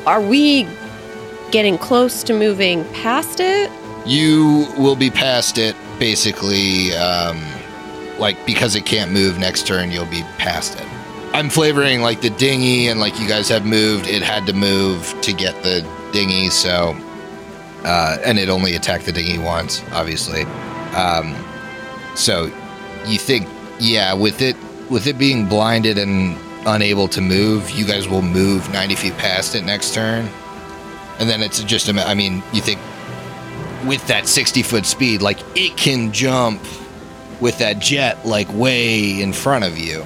are 0.07 0.21
we 0.21 0.67
getting 1.50 1.78
close 1.78 2.22
to 2.24 2.32
moving 2.32 2.85
past 2.92 3.40
it? 3.40 3.70
You 4.04 4.66
will 4.76 4.96
be 4.96 5.11
past 5.11 5.59
it 5.59 5.76
basically, 5.98 6.94
um, 6.94 7.42
like 8.18 8.44
because 8.46 8.76
it 8.76 8.87
can't 8.87 9.11
move 9.11 9.38
next 9.38 9.66
turn, 9.66 9.90
you'll 9.90 10.06
be 10.06 10.22
past 10.38 10.78
it. 10.78 10.87
I'm 11.32 11.50
flavoring 11.50 12.00
like 12.02 12.20
the 12.20 12.30
dinghy, 12.30 12.88
and 12.88 13.00
like 13.00 13.18
you 13.20 13.28
guys 13.28 13.48
have 13.48 13.66
moved, 13.66 14.06
it 14.06 14.22
had 14.22 14.46
to 14.46 14.52
move 14.52 15.14
to 15.22 15.32
get 15.32 15.62
the 15.62 15.87
dinghy, 16.12 16.48
so. 16.48 16.96
Uh, 17.85 18.18
and 18.24 18.38
it 18.38 18.48
only 18.48 18.74
attacked 18.74 19.04
the 19.04 19.12
dinghy 19.12 19.38
once, 19.38 19.82
obviously. 19.92 20.42
Um, 20.96 21.37
so 22.16 22.50
you 23.06 23.18
think, 23.18 23.46
yeah, 23.78 24.12
with 24.12 24.40
it 24.40 24.56
with 24.90 25.06
it 25.06 25.18
being 25.18 25.46
blinded 25.46 25.98
and 25.98 26.37
unable 26.66 27.09
to 27.09 27.20
move, 27.20 27.70
you 27.70 27.85
guys 27.85 28.09
will 28.09 28.22
move 28.22 28.70
90 28.72 28.94
feet 28.96 29.16
past 29.18 29.54
it 29.54 29.64
next 29.64 29.94
turn. 29.94 30.28
And 31.18 31.29
then 31.29 31.42
it's 31.42 31.62
just, 31.64 31.88
a 31.88 31.92
I 32.07 32.14
mean, 32.14 32.42
you 32.52 32.61
think 32.61 32.81
with 33.87 34.07
that 34.09 34.26
60 34.26 34.62
foot 34.62 34.87
speed, 34.87 35.22
like 35.22 35.38
it 35.57 35.76
can 35.76 36.12
jump 36.12 36.62
with 37.40 37.59
that 37.59 37.79
jet 37.79 38.26
like 38.26 38.52
way 38.52 39.20
in 39.20 39.33
front 39.33 39.64
of 39.64 39.79
you. 39.79 40.05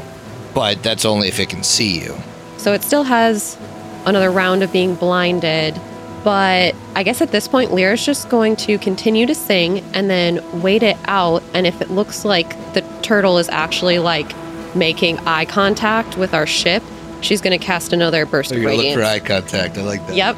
But 0.54 0.82
that's 0.82 1.04
only 1.04 1.28
if 1.28 1.38
it 1.38 1.48
can 1.48 1.62
see 1.62 2.00
you. 2.00 2.16
So, 2.56 2.72
it 2.72 2.82
still 2.82 3.04
has 3.04 3.56
another 4.04 4.30
round 4.30 4.62
of 4.62 4.72
being 4.72 4.94
blinded. 4.94 5.80
But 6.24 6.74
I 6.94 7.02
guess 7.02 7.22
at 7.22 7.30
this 7.30 7.48
point, 7.48 7.72
Lyra's 7.72 8.04
just 8.04 8.28
going 8.28 8.56
to 8.56 8.78
continue 8.78 9.26
to 9.26 9.34
sing 9.34 9.78
and 9.94 10.10
then 10.10 10.60
wait 10.60 10.82
it 10.82 10.98
out. 11.06 11.42
And 11.54 11.66
if 11.66 11.80
it 11.80 11.90
looks 11.90 12.24
like 12.24 12.50
the 12.74 12.82
turtle 13.02 13.38
is 13.38 13.48
actually 13.48 13.98
like 13.98 14.34
making 14.74 15.18
eye 15.20 15.46
contact 15.46 16.18
with 16.18 16.34
our 16.34 16.46
ship, 16.46 16.82
she's 17.20 17.40
going 17.40 17.58
to 17.58 17.64
cast 17.64 17.92
another 17.92 18.26
burst 18.26 18.50
So 18.50 18.56
of 18.56 18.62
you're 18.62 18.70
gonna 18.70 18.82
look 18.82 18.96
radiance. 18.96 19.02
for 19.02 19.36
eye 19.36 19.40
contact. 19.40 19.78
I 19.78 19.82
like 19.82 20.06
that. 20.06 20.16
Yep. 20.16 20.36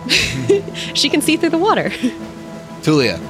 she 0.97 1.09
can 1.09 1.21
see 1.21 1.37
through 1.37 1.51
the 1.51 1.59
water. 1.59 1.91
Tulia. 2.83 3.21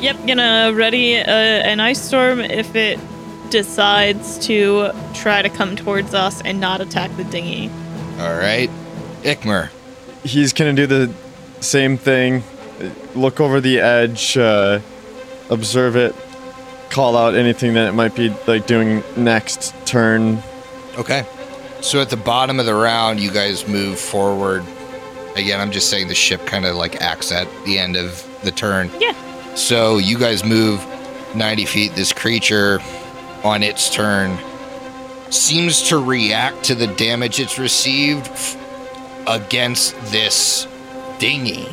Yep, 0.00 0.26
gonna 0.26 0.72
ready 0.74 1.16
uh, 1.16 1.22
an 1.26 1.80
ice 1.80 2.00
storm 2.02 2.40
if 2.40 2.74
it 2.76 2.98
decides 3.50 4.38
to 4.46 4.90
try 5.14 5.40
to 5.40 5.48
come 5.48 5.76
towards 5.76 6.12
us 6.14 6.42
and 6.42 6.60
not 6.60 6.80
attack 6.80 7.14
the 7.16 7.24
dinghy. 7.24 7.70
All 8.18 8.36
right. 8.36 8.68
Ikmer. 9.22 9.70
He's 10.24 10.52
gonna 10.52 10.74
do 10.74 10.86
the 10.86 11.12
same 11.60 11.96
thing. 11.96 12.42
Look 13.14 13.40
over 13.40 13.60
the 13.60 13.80
edge, 13.80 14.36
uh, 14.36 14.80
observe 15.48 15.96
it, 15.96 16.14
call 16.90 17.16
out 17.16 17.34
anything 17.34 17.74
that 17.74 17.88
it 17.88 17.92
might 17.92 18.14
be 18.14 18.34
like 18.46 18.66
doing 18.66 19.02
next 19.16 19.74
turn. 19.86 20.42
Okay. 20.98 21.24
So 21.86 22.00
at 22.00 22.10
the 22.10 22.16
bottom 22.16 22.58
of 22.58 22.66
the 22.66 22.74
round, 22.74 23.20
you 23.20 23.30
guys 23.30 23.68
move 23.68 24.00
forward. 24.00 24.64
Again, 25.36 25.60
I'm 25.60 25.70
just 25.70 25.88
saying 25.88 26.08
the 26.08 26.16
ship 26.16 26.44
kind 26.44 26.64
of 26.66 26.74
like 26.74 27.00
acts 27.00 27.30
at 27.30 27.46
the 27.64 27.78
end 27.78 27.96
of 27.96 28.28
the 28.42 28.50
turn. 28.50 28.90
Yeah. 28.98 29.14
So 29.54 29.98
you 29.98 30.18
guys 30.18 30.44
move 30.44 30.84
90 31.36 31.64
feet. 31.64 31.92
This 31.94 32.12
creature 32.12 32.80
on 33.44 33.62
its 33.62 33.88
turn 33.88 34.36
seems 35.30 35.84
to 35.90 35.98
react 35.98 36.64
to 36.64 36.74
the 36.74 36.88
damage 36.88 37.38
it's 37.38 37.56
received 37.56 38.26
f- 38.26 38.56
against 39.28 39.94
this 40.06 40.66
dinghy. 41.20 41.68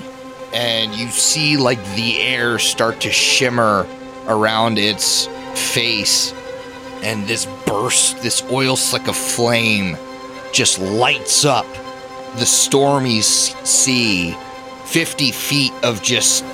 And 0.53 0.93
you 0.93 1.07
see 1.07 1.57
like 1.57 1.83
the 1.95 2.21
air 2.21 2.59
start 2.59 3.01
to 3.01 3.11
shimmer 3.11 3.87
around 4.27 4.77
its 4.77 5.25
face. 5.55 6.35
And 7.01 7.27
this 7.27 7.45
burst, 7.65 8.21
this 8.21 8.41
oil 8.49 8.77
slick 8.77 9.09
of 9.09 9.17
flame 9.17 9.97
just 10.53 10.79
lights 10.79 11.43
up 11.45 11.65
the 12.37 12.45
stormy 12.45 13.21
sea. 13.21 14.35
50 14.85 15.31
feet 15.31 15.73
of 15.83 16.01
just 16.03 16.45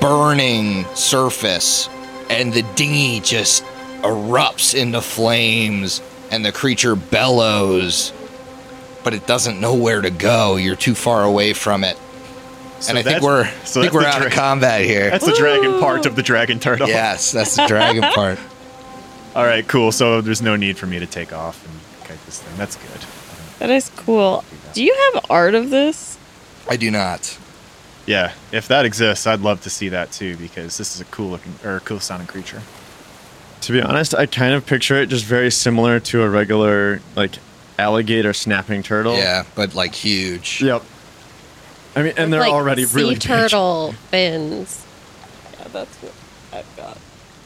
burning 0.00 0.84
surface, 0.94 1.88
and 2.30 2.52
the 2.52 2.62
dinghy 2.76 3.20
just 3.20 3.64
erupts 4.02 4.74
into 4.74 5.00
flames, 5.00 6.00
and 6.30 6.44
the 6.44 6.52
creature 6.52 6.94
bellows. 6.94 8.12
but 9.02 9.12
it 9.12 9.26
doesn't 9.26 9.60
know 9.60 9.74
where 9.74 10.00
to 10.00 10.10
go. 10.10 10.56
You're 10.56 10.76
too 10.76 10.94
far 10.94 11.24
away 11.24 11.52
from 11.52 11.84
it. 11.84 11.98
So 12.80 12.90
and 12.90 12.98
I 12.98 13.02
think 13.02 13.22
we're 13.22 13.46
so 13.64 13.80
I 13.80 13.84
think 13.84 13.94
we're 13.94 14.00
the 14.02 14.08
out 14.08 14.24
of 14.26 14.32
combat 14.32 14.82
here. 14.84 15.10
That's 15.10 15.26
the 15.26 15.34
dragon 15.34 15.78
part 15.80 16.06
of 16.06 16.16
the 16.16 16.22
dragon 16.22 16.58
turtle. 16.60 16.88
yes, 16.88 17.32
that's 17.32 17.56
the 17.56 17.66
dragon 17.66 18.02
part. 18.14 18.38
All 19.34 19.44
right, 19.44 19.66
cool. 19.66 19.90
So 19.92 20.20
there's 20.20 20.42
no 20.42 20.54
need 20.56 20.78
for 20.78 20.86
me 20.86 20.98
to 21.00 21.06
take 21.06 21.32
off 21.32 21.64
and 21.66 22.08
kite 22.08 22.24
this 22.26 22.40
thing. 22.42 22.56
That's 22.56 22.76
good. 22.76 23.04
That 23.58 23.70
is 23.70 23.90
cool. 23.96 24.44
Do 24.72 24.82
you 24.84 24.94
have 25.14 25.26
art 25.30 25.54
of 25.54 25.70
this? 25.70 26.18
I 26.68 26.76
do 26.76 26.90
not. 26.90 27.38
Yeah, 28.06 28.32
if 28.52 28.68
that 28.68 28.84
exists, 28.84 29.26
I'd 29.26 29.40
love 29.40 29.62
to 29.62 29.70
see 29.70 29.88
that 29.90 30.12
too 30.12 30.36
because 30.36 30.76
this 30.76 30.94
is 30.94 31.00
a 31.00 31.04
cool 31.06 31.30
looking 31.30 31.54
or 31.64 31.80
cool 31.80 32.00
sounding 32.00 32.26
creature. 32.26 32.62
To 33.62 33.72
be 33.72 33.80
honest, 33.80 34.14
I 34.14 34.26
kind 34.26 34.52
of 34.52 34.66
picture 34.66 34.96
it 34.96 35.08
just 35.08 35.24
very 35.24 35.50
similar 35.50 35.98
to 36.00 36.22
a 36.22 36.28
regular 36.28 37.00
like 37.16 37.36
alligator 37.78 38.32
snapping 38.34 38.82
turtle. 38.82 39.16
Yeah, 39.16 39.44
but 39.54 39.74
like 39.74 39.94
huge. 39.94 40.60
Yep. 40.62 40.82
I 41.96 42.02
mean, 42.02 42.12
and 42.16 42.32
they're 42.32 42.40
Like 42.40 42.52
already 42.52 42.84
sea 42.84 42.96
really 42.96 43.14
big. 43.14 43.22
turtle 43.22 43.92
fins. 44.10 44.84
Yeah, 45.58 45.68
that's 45.68 45.96
what 45.98 46.12
I've 46.52 46.76
got. 46.76 46.98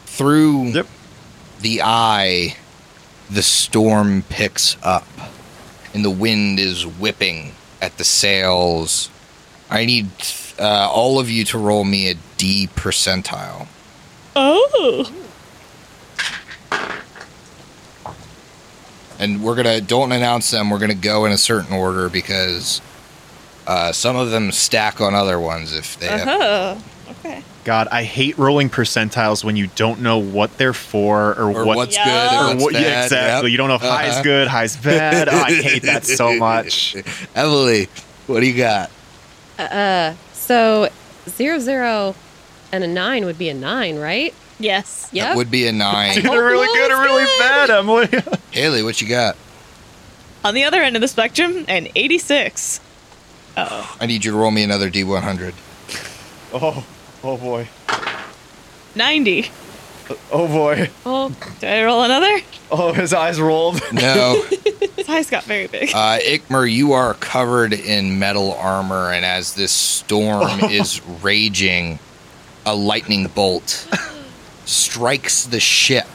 Through 0.07 0.63
Yep. 0.71 0.87
the 1.61 1.81
eye, 1.83 2.57
the 3.29 3.43
storm 3.43 4.23
picks 4.27 4.75
up, 4.83 5.07
and 5.93 6.03
the 6.03 6.09
wind 6.09 6.59
is 6.59 6.85
whipping 6.85 7.53
at 7.81 7.97
the 7.97 8.03
sails. 8.03 9.09
I 9.69 9.85
need 9.85 10.09
uh, 10.59 10.89
all 10.91 11.19
of 11.19 11.29
you 11.29 11.45
to 11.45 11.57
roll 11.57 11.83
me 11.83 12.09
a 12.09 12.15
D 12.37 12.69
percentile. 12.75 13.67
Oh. 14.35 15.11
and 19.19 19.43
we're 19.43 19.55
gonna 19.55 19.81
don't 19.81 20.11
announce 20.11 20.49
them. 20.49 20.69
We're 20.69 20.79
gonna 20.79 20.95
go 20.95 21.25
in 21.25 21.31
a 21.31 21.37
certain 21.37 21.75
order 21.75 22.09
because 22.09 22.81
uh, 23.67 23.91
some 23.91 24.15
of 24.15 24.31
them 24.31 24.51
stack 24.51 25.01
on 25.01 25.13
other 25.13 25.39
ones 25.39 25.75
if 25.75 25.99
they. 25.99 26.07
Uh-huh. 26.07 26.75
Okay. 26.75 26.83
God, 27.65 27.87
I 27.91 28.03
hate 28.03 28.37
rolling 28.37 28.69
percentiles 28.69 29.43
when 29.43 29.55
you 29.55 29.67
don't 29.75 29.99
know 30.01 30.17
what 30.17 30.57
they're 30.57 30.73
for 30.73 31.31
or, 31.35 31.51
or 31.51 31.65
what 31.65 31.77
what's 31.77 31.95
Yeah. 31.95 32.05
good 32.05 32.35
or 32.37 32.51
and 32.51 32.59
what 32.59 32.73
what's 32.73 32.83
yeah, 32.83 32.89
bad. 32.91 33.03
exactly. 33.05 33.49
Yep. 33.49 33.51
You 33.51 33.57
don't 33.57 33.67
know 33.67 33.75
if 33.75 33.81
high's 33.81 34.13
Uh-huh. 34.13 34.23
good, 34.23 34.47
high's 34.47 34.77
bad. 34.77 35.29
Oh, 35.29 35.37
I 35.37 35.53
hate 35.53 35.83
that 35.83 36.05
so 36.05 36.35
much. 36.37 36.95
Emily, 37.35 37.87
what 38.27 38.39
do 38.39 38.45
you 38.47 38.57
got? 38.57 38.89
Uh, 39.59 40.13
so 40.33 40.89
zero 41.27 41.59
zero 41.59 42.15
and 42.71 42.83
a 42.83 42.87
nine 42.87 43.25
would 43.25 43.37
be 43.37 43.49
a 43.49 43.53
nine, 43.53 43.97
right? 43.99 44.33
Yes. 44.59 45.09
That 45.13 45.35
would 45.37 45.51
be 45.51 45.67
a 45.67 45.71
nine. 45.71 46.09
It's 46.17 46.25
either 46.25 46.43
really 46.43 46.67
good 46.67 46.91
or 46.91 47.01
really 47.01 47.25
bad, 47.39 47.69
Emily. 47.69 48.07
Haley, 48.51 48.83
what 48.83 49.01
you 49.01 49.07
got? 49.07 49.35
On 50.45 50.53
the 50.53 50.63
other 50.63 50.81
end 50.81 50.95
of 50.95 51.01
the 51.01 51.07
spectrum, 51.07 51.65
an 51.67 51.87
86. 51.95 52.79
Uh-oh. 53.57 53.97
I 53.99 54.05
need 54.05 54.23
you 54.23 54.31
to 54.31 54.37
roll 54.37 54.51
me 54.51 54.63
another 54.63 54.89
D100. 54.89 55.53
Oh, 56.53 56.85
oh 57.23 57.37
boy. 57.37 57.67
90. 58.95 59.49
Oh 60.31 60.47
boy. 60.47 60.89
Oh, 61.05 61.29
Do 61.59 61.67
I 61.67 61.83
roll 61.83 62.03
another? 62.03 62.39
Oh, 62.71 62.93
his 62.93 63.13
eyes 63.13 63.39
rolled. 63.39 63.79
No, 63.93 64.41
His 64.95 65.07
eyes 65.07 65.29
got 65.29 65.43
very 65.43 65.67
big. 65.67 65.89
uh, 65.93 66.17
Ikmer, 66.19 66.71
you 66.71 66.93
are 66.93 67.13
covered 67.15 67.73
in 67.73 68.19
metal 68.19 68.53
armor, 68.53 69.11
and 69.11 69.23
as 69.25 69.53
this 69.53 69.71
storm 69.71 70.59
is 70.69 71.01
raging, 71.21 71.99
a 72.65 72.75
lightning 72.75 73.27
bolt 73.27 73.87
strikes 74.65 75.45
the 75.45 75.59
ship. 75.59 76.07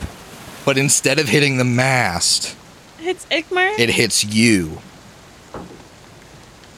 But 0.65 0.77
instead 0.79 1.19
of 1.19 1.29
hitting 1.29 1.57
the 1.59 1.65
mast, 1.65 2.57
hits 2.99 3.27
Ikmar. 3.31 3.79
it 3.79 3.91
hits 3.91 4.25
you 4.25 4.79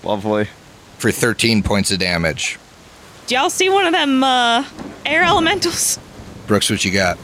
Lovely. 0.02 0.48
for 0.98 1.10
13 1.10 1.62
points 1.62 1.90
of 1.90 1.98
damage. 1.98 2.58
Do 3.26 3.34
y'all 3.34 3.50
see 3.50 3.68
one 3.68 3.86
of 3.86 3.92
them 3.92 4.22
uh, 4.22 4.64
air 5.04 5.24
elementals? 5.24 5.98
Brooks, 6.46 6.70
what 6.70 6.84
you 6.84 6.92
got? 6.92 7.18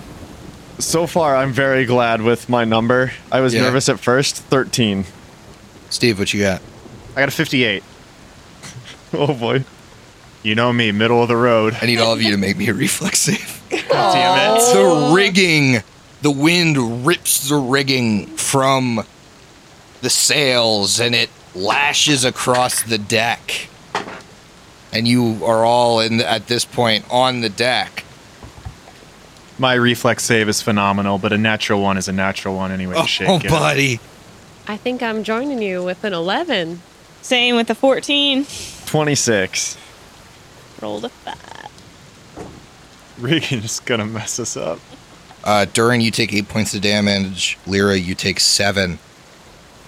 So 0.78 1.07
far, 1.07 1.36
I'm 1.36 1.53
very 1.53 1.84
glad 1.84 2.22
with 2.22 2.48
my 2.48 2.64
number. 2.64 3.12
I 3.30 3.40
was 3.40 3.55
Yeah. 3.55 3.62
nervous 3.62 3.88
at 3.88 4.00
first. 4.00 4.36
13. 4.36 5.05
Steve, 5.90 6.18
what 6.18 6.34
you 6.34 6.40
got? 6.40 6.61
I 7.14 7.20
got 7.20 7.28
a 7.28 7.32
58. 7.32 7.84
Oh 9.14 9.34
boy. 9.34 9.62
You 10.42 10.55
know 10.55 10.72
me, 10.72 10.90
middle 10.90 11.20
of 11.22 11.28
the 11.28 11.36
road. 11.36 11.76
I 11.82 11.84
need 11.84 11.98
all 11.98 12.14
of 12.14 12.22
you 12.22 12.30
to 12.30 12.38
make 12.38 12.57
me 12.57 12.66
a 12.70 12.72
reflex 12.74 13.18
save. 13.20 13.61
Damn 13.68 14.57
it. 14.57 14.72
The 14.72 15.12
rigging, 15.14 15.82
the 16.22 16.30
wind 16.30 17.05
rips 17.07 17.46
the 17.46 17.57
rigging 17.57 18.26
from 18.38 19.05
the 20.00 20.09
sails 20.09 20.98
and 20.98 21.14
it 21.14 21.28
lashes 21.55 22.24
across 22.24 22.82
the 22.82 22.96
deck. 22.96 23.68
And 24.93 25.09
you 25.09 25.40
are 25.45 25.64
all 25.64 26.01
in 26.01 26.18
the, 26.18 26.30
at 26.30 26.47
this 26.49 26.64
point 26.64 27.05
on 27.11 27.40
the 27.40 27.49
deck. 27.49 28.05
My 29.59 29.74
reflex 29.74 30.24
save 30.24 30.49
is 30.49 30.61
phenomenal, 30.61 31.18
but 31.18 31.32
a 31.32 31.38
natural 31.38 31.80
one 31.82 31.97
is 31.97 32.09
a 32.09 32.12
natural 32.12 32.57
one 32.57 32.72
anyway. 32.72 32.95
Oh, 32.97 33.03
to 33.03 33.09
shake 33.09 33.45
it. 33.45 33.51
buddy. 33.51 34.01
I 34.66 34.76
think 34.76 35.03
I'm 35.03 35.24
joining 35.24 35.62
you 35.62 35.82
with 35.82 36.05
an 36.05 36.12
eleven. 36.12 36.82
Same 37.22 37.55
with 37.57 37.68
the 37.68 37.74
14. 37.76 38.47
26. 38.86 39.76
Rolled 40.80 41.05
a 41.05 41.09
5. 41.09 42.51
Regan's 43.20 43.78
gonna 43.80 44.05
mess 44.07 44.40
us 44.40 44.57
up. 44.57 44.80
Uh, 45.45 45.64
Durin, 45.72 46.01
you 46.01 46.11
take 46.11 46.32
eight 46.32 46.49
points 46.49 46.74
of 46.74 46.80
damage. 46.82 47.59
Lyra, 47.66 47.97
you 47.97 48.14
take 48.16 48.40
seven. 48.40 48.99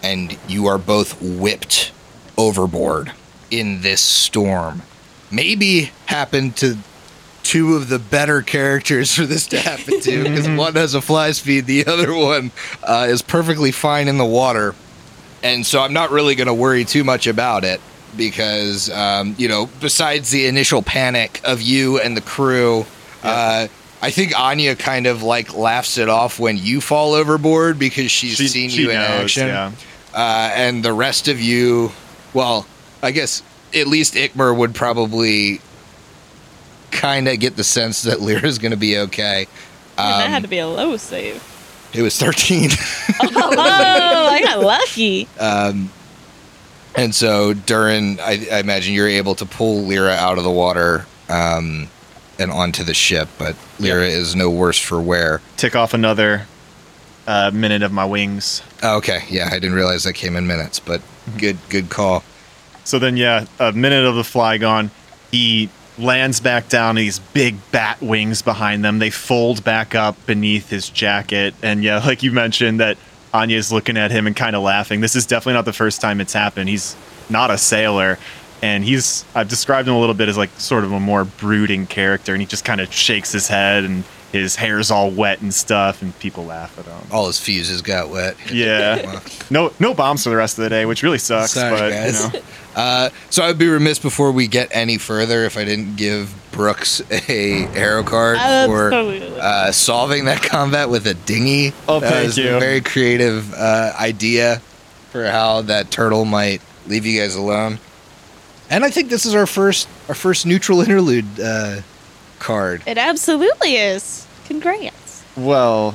And 0.02 0.36
you 0.46 0.66
are 0.66 0.78
both 0.78 1.20
whipped 1.20 1.90
overboard 2.38 3.12
in 3.50 3.80
this 3.82 4.00
storm. 4.00 4.82
Maybe 5.30 5.90
happened 6.06 6.56
to 6.58 6.76
two 7.42 7.74
of 7.76 7.88
the 7.88 7.98
better 7.98 8.40
characters 8.42 9.14
for 9.14 9.26
this 9.26 9.46
to 9.48 9.58
happen 9.60 10.00
to 10.00 10.22
because 10.24 10.48
one 10.48 10.74
has 10.74 10.94
a 10.94 11.00
fly 11.02 11.32
speed, 11.32 11.66
the 11.66 11.86
other 11.86 12.14
one 12.14 12.50
uh, 12.82 13.06
is 13.08 13.20
perfectly 13.22 13.70
fine 13.70 14.08
in 14.08 14.16
the 14.18 14.24
water. 14.24 14.74
And 15.42 15.66
so 15.66 15.80
I'm 15.82 15.92
not 15.92 16.10
really 16.10 16.34
going 16.36 16.46
to 16.46 16.54
worry 16.54 16.84
too 16.86 17.04
much 17.04 17.26
about 17.26 17.64
it 17.64 17.80
because, 18.16 18.88
um, 18.90 19.34
you 19.38 19.48
know, 19.48 19.68
besides 19.80 20.30
the 20.30 20.46
initial 20.46 20.80
panic 20.82 21.40
of 21.44 21.60
you 21.60 22.00
and 22.00 22.16
the 22.16 22.22
crew, 22.22 22.86
uh, 23.22 23.68
I 24.00 24.10
think 24.10 24.38
Anya 24.38 24.74
kind 24.76 25.06
of 25.06 25.22
like 25.22 25.54
laughs 25.54 25.98
it 25.98 26.08
off 26.08 26.38
when 26.38 26.56
you 26.56 26.80
fall 26.80 27.12
overboard 27.14 27.78
because 27.78 28.10
she's 28.10 28.36
She- 28.36 28.48
seen 28.48 28.70
she 28.70 28.82
you 28.82 28.90
in 28.90 28.96
action. 28.96 29.48
yeah. 29.48 29.72
Uh, 30.14 30.50
and 30.54 30.82
the 30.84 30.92
rest 30.92 31.28
of 31.28 31.40
you, 31.40 31.90
well, 32.32 32.66
I 33.02 33.10
guess 33.10 33.42
at 33.74 33.86
least 33.86 34.14
Ikmer 34.14 34.56
would 34.56 34.74
probably 34.74 35.60
kind 36.90 37.28
of 37.28 37.40
get 37.40 37.56
the 37.56 37.64
sense 37.64 38.02
that 38.02 38.20
Lyra's 38.20 38.58
going 38.58 38.70
to 38.70 38.76
be 38.76 38.98
okay. 38.98 39.46
Man, 39.96 40.06
that 40.18 40.24
Um, 40.26 40.30
had 40.32 40.42
to 40.42 40.48
be 40.48 40.58
a 40.58 40.66
low 40.68 40.96
save. 40.96 41.42
it 41.92 42.02
was 42.02 42.16
13. 42.18 42.70
Oh, 43.46 44.28
I 44.30 44.40
got 44.42 44.60
lucky. 44.60 45.28
um, 45.38 45.90
and 46.96 47.14
so 47.14 47.52
Durin, 47.54 48.18
I, 48.20 48.46
I 48.50 48.58
imagine 48.60 48.94
you're 48.94 49.08
able 49.08 49.34
to 49.36 49.46
pull 49.46 49.82
Lyra 49.82 50.12
out 50.14 50.38
of 50.38 50.44
the 50.44 50.50
water 50.50 51.06
um, 51.28 51.88
and 52.38 52.50
onto 52.50 52.82
the 52.84 52.94
ship, 52.94 53.28
but 53.38 53.56
Lyra 53.78 54.06
is 54.06 54.34
no 54.36 54.50
worse 54.50 54.78
for 54.78 55.00
wear. 55.00 55.40
Tick 55.56 55.74
off 55.76 55.94
another 55.94 56.46
uh, 57.26 57.50
minute 57.54 57.82
of 57.82 57.92
my 57.92 58.04
wings. 58.04 58.62
Oh, 58.82 58.96
okay, 58.98 59.24
yeah, 59.28 59.48
I 59.50 59.54
didn't 59.58 59.74
realize 59.74 60.04
that 60.04 60.14
came 60.14 60.36
in 60.36 60.46
minutes, 60.46 60.78
but 60.80 61.00
good, 61.38 61.58
good 61.68 61.90
call. 61.90 62.22
So 62.84 62.98
then, 62.98 63.16
yeah, 63.16 63.46
a 63.58 63.72
minute 63.72 64.04
of 64.04 64.14
the 64.14 64.24
fly 64.24 64.58
gone. 64.58 64.90
He 65.30 65.68
lands 65.98 66.40
back 66.40 66.68
down. 66.68 66.96
These 66.96 67.18
big 67.18 67.56
bat 67.70 68.00
wings 68.00 68.42
behind 68.42 68.84
them. 68.84 68.98
They 68.98 69.10
fold 69.10 69.64
back 69.64 69.94
up 69.94 70.26
beneath 70.26 70.70
his 70.70 70.88
jacket. 70.88 71.54
And 71.62 71.82
yeah, 71.82 71.98
like 72.06 72.22
you 72.22 72.32
mentioned, 72.32 72.80
that 72.80 72.98
Anya's 73.32 73.72
looking 73.72 73.96
at 73.96 74.10
him 74.10 74.26
and 74.26 74.36
kind 74.36 74.54
of 74.54 74.62
laughing. 74.62 75.00
This 75.00 75.16
is 75.16 75.26
definitely 75.26 75.54
not 75.54 75.64
the 75.64 75.72
first 75.72 76.00
time 76.00 76.20
it's 76.20 76.32
happened. 76.32 76.68
He's 76.68 76.96
not 77.28 77.50
a 77.50 77.58
sailor. 77.58 78.18
And 78.62 78.84
he's, 78.84 79.24
I've 79.34 79.48
described 79.48 79.88
him 79.88 79.94
a 79.94 80.00
little 80.00 80.14
bit 80.14 80.28
as 80.28 80.38
like 80.38 80.50
sort 80.58 80.84
of 80.84 80.92
a 80.92 81.00
more 81.00 81.24
brooding 81.24 81.86
character. 81.86 82.32
And 82.32 82.40
he 82.40 82.46
just 82.46 82.64
kind 82.64 82.80
of 82.80 82.92
shakes 82.92 83.32
his 83.32 83.48
head 83.48 83.84
and 83.84 84.04
his 84.32 84.56
hair's 84.56 84.90
all 84.90 85.10
wet 85.10 85.42
and 85.42 85.52
stuff. 85.52 86.00
And 86.00 86.18
people 86.18 86.46
laugh 86.46 86.78
at 86.78 86.86
him. 86.86 87.08
All 87.12 87.26
his 87.26 87.38
fuses 87.38 87.82
got 87.82 88.08
wet. 88.08 88.36
Yeah. 88.50 89.20
No, 89.50 89.72
no 89.80 89.94
bombs 89.94 90.24
for 90.24 90.30
the 90.30 90.36
rest 90.36 90.56
of 90.58 90.64
the 90.64 90.70
day, 90.70 90.86
which 90.86 91.02
really 91.02 91.18
sucks. 91.18 91.52
Sorry, 91.52 91.76
but, 91.76 91.90
guys. 91.90 92.24
you 92.24 92.40
know. 92.40 92.44
Uh, 92.74 93.10
so 93.30 93.44
I'd 93.44 93.58
be 93.58 93.68
remiss 93.68 93.98
before 93.98 94.32
we 94.32 94.46
get 94.46 94.68
any 94.72 94.98
further 94.98 95.44
if 95.44 95.56
I 95.56 95.64
didn't 95.64 95.96
give 95.96 96.34
Brooks 96.50 97.00
a 97.10 97.18
Harrow 97.72 98.02
card 98.02 98.36
Uh, 98.38 98.66
for 98.66 98.92
uh, 98.92 99.72
solving 99.72 100.24
that 100.26 100.42
combat 100.42 100.88
with 100.90 101.06
a 101.06 101.14
dinghy. 101.14 101.72
Oh, 101.88 102.00
that 102.00 102.12
thank 102.12 102.26
was 102.26 102.38
a 102.38 102.42
you. 102.42 102.58
very 102.60 102.80
creative 102.80 103.52
uh, 103.54 103.92
idea 103.98 104.60
for 105.10 105.26
how 105.26 105.62
that 105.62 105.90
turtle 105.90 106.24
might 106.24 106.60
leave 106.86 107.06
you 107.06 107.20
guys 107.20 107.34
alone. 107.36 107.78
And 108.70 108.84
I 108.84 108.90
think 108.90 109.08
this 109.08 109.24
is 109.26 109.34
our 109.34 109.46
first 109.46 109.88
our 110.08 110.14
first 110.14 110.44
neutral 110.46 110.80
interlude 110.80 111.26
uh, 111.40 111.82
card. 112.40 112.82
It 112.86 112.98
absolutely 112.98 113.76
is. 113.76 114.26
Congrats. 114.46 115.22
Well, 115.36 115.92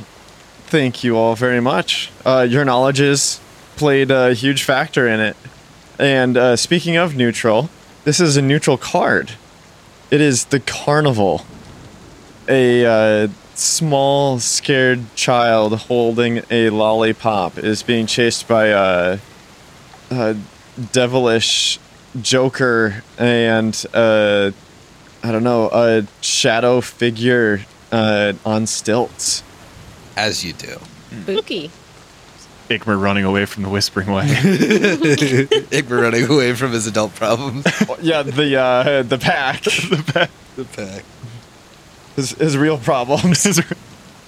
thank 0.68 1.04
you 1.04 1.18
all 1.18 1.36
very 1.36 1.60
much. 1.60 2.10
Uh, 2.26 2.46
your 2.50 2.64
knowledges 2.66 3.40
played 3.76 4.12
a 4.12 4.34
huge 4.34 4.64
factor 4.64 5.08
in 5.08 5.20
it. 5.20 5.36
And 6.00 6.38
uh, 6.38 6.56
speaking 6.56 6.96
of 6.96 7.16
neutral, 7.16 7.70
this 8.06 8.22
is 8.22 8.38
a 8.38 8.42
neutral 8.42 8.78
card. 8.78 9.34
It 10.10 10.22
is 10.22 10.46
the 10.46 10.62
Carnival. 10.62 11.46
A 12.48 12.86
uh, 12.86 13.28
small, 13.54 14.40
scared 14.40 15.14
child 15.16 15.78
holding 15.78 16.42
a 16.50 16.70
lollipop 16.70 17.58
is 17.58 17.84
being 17.84 18.08
chased 18.08 18.48
by 18.48 18.68
a, 18.68 19.20
a 20.10 20.38
devilish 20.92 21.80
Joker 22.22 23.04
and 23.20 23.86
uh, 23.94 24.52
I 25.22 25.32
don't 25.32 25.44
know 25.44 25.70
a 25.72 26.08
shadow 26.22 26.82
figure 26.82 27.62
uh, 27.92 28.34
on 28.46 28.66
stilts. 28.66 29.44
As 30.16 30.44
you 30.44 30.54
do. 30.54 30.78
Spooky. 31.24 31.72
Igmar 32.70 33.02
running 33.02 33.26
away 33.26 33.46
from 33.46 33.64
the 33.64 33.70
Whispering 33.70 34.12
Way. 34.12 34.24
Igmar 34.28 36.02
running 36.02 36.30
away 36.30 36.54
from 36.54 36.72
his 36.72 36.86
adult 36.86 37.16
problems. 37.16 37.66
yeah, 38.02 38.22
the 38.22 38.56
uh, 38.56 39.04
the 39.04 39.18
pack, 39.18 39.64
the 39.64 40.66
pack. 40.76 41.04
his, 42.16 42.32
his 42.32 42.58
real 42.58 42.78
problems. 42.78 43.60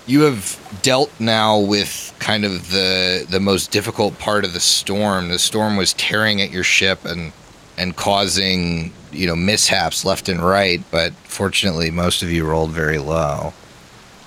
You 0.08 0.22
have 0.22 0.60
dealt 0.82 1.12
now 1.20 1.60
with 1.60 2.14
kind 2.20 2.44
of 2.44 2.72
the 2.72 3.28
the 3.30 3.40
most 3.40 3.72
difficult 3.72 4.18
part 4.18 4.44
of 4.44 4.54
the 4.54 4.60
storm. 4.60 5.30
The 5.30 5.40
storm 5.40 5.78
was 5.78 5.94
tearing 5.94 6.42
at 6.42 6.52
your 6.52 6.64
ship 6.64 7.06
and 7.06 7.32
and 7.78 7.96
causing 7.96 8.92
you 9.12 9.28
know 9.28 9.36
mishaps 9.36 10.04
left 10.04 10.28
and 10.30 10.44
right. 10.44 10.82
But 10.90 11.14
fortunately, 11.24 11.92
most 11.92 12.24
of 12.24 12.32
you 12.32 12.46
rolled 12.48 12.72
very 12.72 12.98
low. 12.98 13.54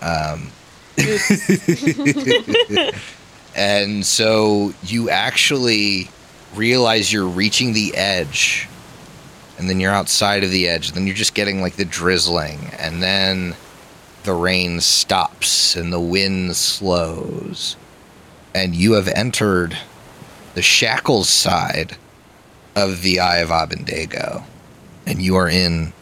Um, 0.01 0.53
and 3.55 4.05
so 4.05 4.73
you 4.83 5.11
actually 5.11 6.09
realize 6.55 7.13
you're 7.13 7.27
reaching 7.27 7.73
the 7.73 7.95
edge 7.95 8.69
and 9.59 9.69
then 9.69 9.81
you're 9.81 9.93
outside 9.93 10.45
of 10.45 10.51
the 10.51 10.69
edge 10.69 10.93
then 10.93 11.07
you're 11.07 11.17
just 11.17 11.35
getting 11.35 11.61
like 11.61 11.77
the 11.77 11.85
drizzling 11.85 12.59
and 12.79 13.03
then 13.03 13.55
the 14.25 14.33
rain 14.33 14.81
stops 14.81 15.77
and 15.77 15.93
the 15.93 16.01
wind 16.01 16.57
slows 16.57 17.77
and 18.55 18.75
you 18.75 18.93
have 18.93 19.09
entered 19.09 19.77
the 20.55 20.63
shackles 20.63 21.29
side 21.29 21.97
of 22.77 23.03
the 23.03 23.21
eye 23.21 23.39
of 23.39 23.51
abendago 23.51 24.45
and 25.07 25.21
you 25.23 25.37
are 25.37 25.49
in 25.49 25.93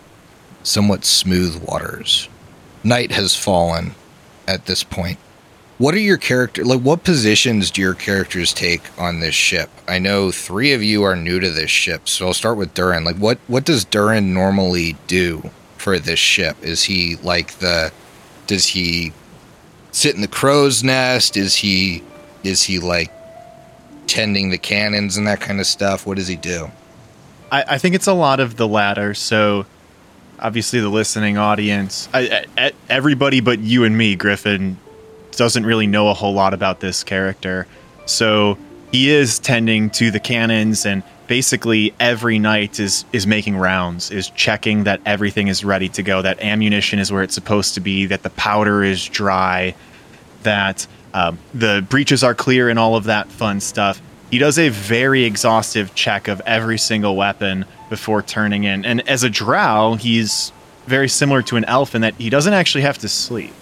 somewhat 0.63 1.05
smooth 1.05 1.63
waters. 1.65 2.29
Night 2.85 3.13
has 3.13 3.37
fallen 3.37 3.95
at 4.47 4.67
this 4.67 4.85
point 4.85 5.19
what 5.83 5.97
are 5.97 5.99
your 5.99 6.17
character 6.17 6.65
like 6.65 6.81
what 6.83 7.03
positions 7.03 7.73
do 7.73 7.81
your 7.81 7.95
characters 7.95 8.55
take 8.55 8.83
on 9.01 9.19
this 9.19 9.35
ship? 9.35 9.69
I 9.89 9.99
know 9.99 10.31
three 10.31 10.73
of 10.75 10.81
you 10.81 11.03
are 11.03 11.17
new 11.17 11.41
to 11.41 11.51
this 11.51 11.73
ship 11.73 12.09
so 12.09 12.29
i'll 12.29 12.35
start 12.35 12.57
with 12.57 12.73
durin. 12.73 13.03
Like 13.03 13.17
what 13.17 13.39
what 13.49 13.65
does 13.65 13.85
durin 13.85 14.33
normally 14.33 14.97
do 15.09 15.51
for 15.79 15.99
this 15.99 16.21
ship? 16.21 16.57
Is 16.63 16.85
he 16.85 17.17
like 17.17 17.55
the 17.55 17.93
does 18.47 18.69
he 18.69 19.13
sit 19.91 20.15
in 20.15 20.21
the 20.21 20.29
crow's 20.29 20.85
nest? 20.85 21.37
Is 21.37 21.57
he 21.57 22.05
is 22.45 22.63
he 22.63 22.79
like 22.79 23.13
tending 24.07 24.51
the 24.51 24.59
cannons 24.59 25.17
and 25.17 25.27
that 25.27 25.41
kind 25.41 25.59
of 25.59 25.67
stuff? 25.67 26.07
What 26.07 26.17
does 26.17 26.29
he 26.29 26.37
do? 26.37 26.71
I, 27.51 27.65
I 27.71 27.79
think 27.79 27.97
it's 27.97 28.07
a 28.07 28.13
lot 28.13 28.39
of 28.39 28.57
the 28.57 28.69
latter. 28.69 29.15
So, 29.15 29.67
obviously, 30.39 30.81
the 30.81 30.89
listening 30.89 31.39
audience, 31.39 32.09
I, 32.13 32.47
I, 32.57 32.73
everybody 32.89 33.41
but 33.41 33.61
you 33.61 33.85
and 33.85 33.97
me, 33.97 34.17
Griffin, 34.17 34.77
doesn't 35.37 35.65
really 35.65 35.87
know 35.87 36.09
a 36.09 36.15
whole 36.15 36.35
lot 36.35 36.55
about 36.55 36.81
this 36.81 37.05
character. 37.05 37.67
So, 38.07 38.59
he 38.91 39.11
is 39.11 39.39
tending 39.39 39.91
to 39.91 40.11
the 40.11 40.21
cannons 40.21 40.85
and 40.85 41.03
basically 41.27 41.95
every 41.99 42.39
night 42.39 42.79
is 42.79 43.07
is 43.13 43.27
making 43.27 43.57
rounds 43.57 44.11
is 44.11 44.29
checking 44.31 44.85
that 44.85 45.01
everything 45.07 45.49
is 45.49 45.65
ready 45.65 45.89
to 45.89 46.03
go 46.03 46.21
that 46.21 46.39
ammunition 46.43 46.99
is 46.99 47.11
where 47.11 47.23
it's 47.23 47.33
supposed 47.33 47.73
to 47.73 47.81
be 47.81 48.05
that 48.05 48.23
the 48.23 48.29
powder 48.31 48.85
is 48.85 49.03
dry 49.07 49.75
that 50.43 50.87
um, 51.15 51.39
the 51.55 51.87
breaches 51.89 52.23
are 52.23 52.35
clear 52.35 52.69
and 52.69 52.79
all 52.79 52.97
of 52.97 53.05
that 53.05 53.29
fun 53.29 53.61
stuff 53.61 54.03
he 54.33 54.39
does 54.39 54.59
a 54.59 54.71
very 54.71 55.25
exhaustive 55.25 55.95
check 55.95 56.27
of 56.27 56.41
every 56.47 56.79
single 56.79 57.17
weapon 57.17 57.67
before 57.91 58.23
turning 58.23 58.65
in. 58.65 58.83
And 58.87 59.07
as 59.07 59.25
a 59.25 59.29
drow, 59.29 59.97
he's 59.97 60.53
very 60.87 61.11
similar 61.11 61.43
to 61.43 61.57
an 61.57 61.67
elf 61.67 61.95
in 61.95 62.01
that 62.01 62.15
he 62.15 62.31
doesn't 62.31 62.55
actually 62.55 62.81
have 62.81 62.97
to 62.99 63.11
sleep. 63.11 63.53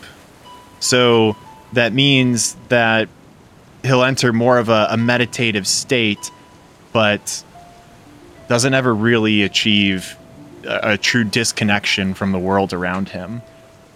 So 0.78 1.36
that 1.72 1.92
means 1.92 2.56
that 2.68 3.08
he'll 3.82 4.02
enter 4.04 4.32
more 4.32 4.58
of 4.58 4.68
a, 4.68 4.88
a 4.90 4.96
meditative 4.96 5.66
state, 5.66 6.30
but 6.92 7.44
doesn't 8.48 8.74
ever 8.74 8.94
really 8.94 9.42
achieve 9.42 10.16
a, 10.64 10.92
a 10.92 10.98
true 10.98 11.24
disconnection 11.24 12.14
from 12.14 12.32
the 12.32 12.38
world 12.38 12.72
around 12.72 13.08
him. 13.10 13.42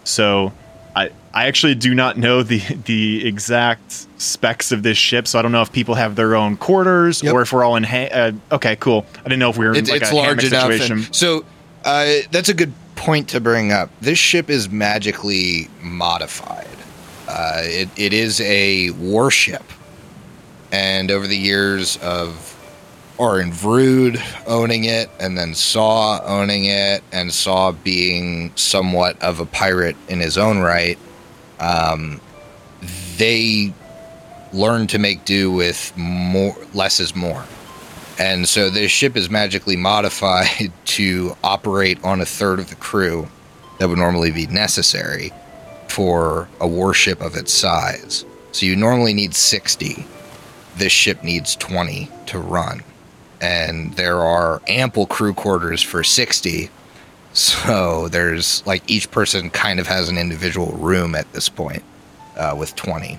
So 0.03 0.53
I, 0.95 1.09
I 1.33 1.47
actually 1.47 1.75
do 1.75 1.93
not 1.93 2.17
know 2.17 2.41
the 2.43 2.59
the 2.85 3.27
exact 3.27 4.07
specs 4.21 4.71
of 4.71 4.81
this 4.83 4.97
ship, 4.97 5.27
so 5.27 5.37
I 5.37 5.41
don't 5.41 5.51
know 5.51 5.61
if 5.61 5.71
people 5.71 5.95
have 5.95 6.15
their 6.15 6.35
own 6.35 6.55
quarters 6.57 7.21
Yep. 7.21 7.33
or 7.33 7.41
if 7.41 7.51
we're 7.51 7.63
all 7.63 7.75
in. 7.75 7.83
Ha- 7.83 8.09
uh, 8.11 8.31
okay, 8.53 8.75
cool. 8.77 9.05
I 9.19 9.23
didn't 9.23 9.39
know 9.39 9.49
if 9.49 9.57
we 9.57 9.65
were 9.65 9.75
in 9.75 9.85
like 9.85 10.01
it's 10.01 10.11
a 10.11 10.15
large 10.15 10.43
enough. 10.43 10.63
situation. 10.71 10.97
and- 10.99 11.15
so 11.15 11.43
uh, 11.83 12.13
that's 12.31 12.49
a 12.49 12.53
good 12.53 12.71
point 12.95 13.27
to 13.29 13.39
bring 13.41 13.71
up. 13.73 13.89
This 13.99 14.17
ship 14.17 14.49
is 14.49 14.69
magically 14.69 15.67
modified. 15.81 16.65
Uh, 17.27 17.61
it, 17.63 17.89
it 17.97 18.13
is 18.13 18.39
a 18.41 18.91
warship, 18.91 19.63
and 20.71 21.09
over 21.09 21.27
the 21.27 21.37
years 21.37 21.97
of 21.97 22.51
Orin 23.17 23.51
Vrood 23.51 24.21
owning 24.45 24.83
it, 24.83 25.09
and 25.19 25.37
then 25.37 25.55
Saw 25.55 26.21
owning 26.25 26.65
it, 26.65 27.03
and 27.11 27.31
Saw 27.31 27.71
being 27.71 28.51
somewhat 28.55 29.21
of 29.21 29.39
a 29.39 29.45
pirate 29.45 29.95
in 30.07 30.19
his 30.19 30.37
own 30.37 30.59
right, 30.59 30.99
um, 31.59 32.19
they 33.17 33.73
learned 34.53 34.89
to 34.89 34.99
make 34.99 35.25
do 35.25 35.51
with 35.51 35.95
more. 35.95 36.55
Less 36.73 36.99
is 36.99 37.15
more. 37.15 37.45
And 38.17 38.47
so 38.47 38.69
this 38.69 38.91
ship 38.91 39.17
is 39.17 39.29
magically 39.29 39.75
modified 39.75 40.71
to 40.85 41.35
operate 41.43 42.03
on 42.03 42.21
a 42.21 42.25
third 42.25 42.59
of 42.59 42.69
the 42.69 42.75
crew 42.75 43.27
that 43.79 43.89
would 43.89 43.97
normally 43.97 44.31
be 44.31 44.47
necessary 44.47 45.31
for 45.95 46.49
a 46.59 46.67
warship 46.67 47.21
of 47.21 47.37
its 47.37 47.53
size. 47.53 48.25
So 48.51 48.65
you 48.65 48.75
normally 48.75 49.13
need 49.13 49.33
60. 49.33 50.05
This 50.75 50.91
ship 50.91 51.23
needs 51.23 51.55
20 51.55 52.09
to 52.25 52.39
run. 52.39 52.83
And 53.39 53.93
there 53.93 54.19
are 54.19 54.61
ample 54.67 55.05
crew 55.05 55.33
quarters 55.33 55.81
for 55.81 56.03
60. 56.03 56.69
So 57.31 58.09
there's 58.09 58.65
like 58.65 58.83
each 58.89 59.09
person 59.09 59.49
kind 59.49 59.79
of 59.79 59.87
has 59.87 60.09
an 60.09 60.17
individual 60.17 60.73
room 60.73 61.15
at 61.15 61.31
this 61.31 61.47
point 61.47 61.83
uh, 62.35 62.55
with 62.57 62.75
20. 62.75 63.17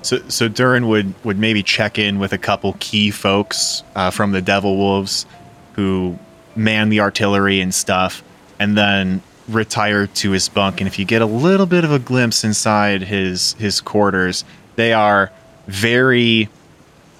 So, 0.00 0.18
so 0.28 0.48
Durin 0.48 0.88
would 0.88 1.12
would 1.22 1.38
maybe 1.38 1.62
check 1.62 1.98
in 1.98 2.18
with 2.18 2.32
a 2.32 2.38
couple 2.38 2.76
key 2.80 3.10
folks 3.10 3.82
uh, 3.94 4.10
from 4.10 4.32
the 4.32 4.40
Devil 4.40 4.76
Wolves 4.78 5.26
who 5.72 6.18
man 6.54 6.88
the 6.88 7.00
artillery 7.00 7.60
and 7.60 7.74
stuff, 7.74 8.22
and 8.58 8.76
then 8.76 9.22
retire 9.48 10.06
to 10.06 10.30
his 10.32 10.48
bunk. 10.48 10.80
And 10.80 10.88
if 10.88 10.98
you 10.98 11.04
get 11.04 11.22
a 11.22 11.26
little 11.26 11.66
bit 11.66 11.84
of 11.84 11.92
a 11.92 11.98
glimpse 11.98 12.44
inside 12.44 13.02
his 13.02 13.54
his 13.54 13.80
quarters, 13.80 14.44
they 14.76 14.92
are 14.92 15.30
very 15.66 16.48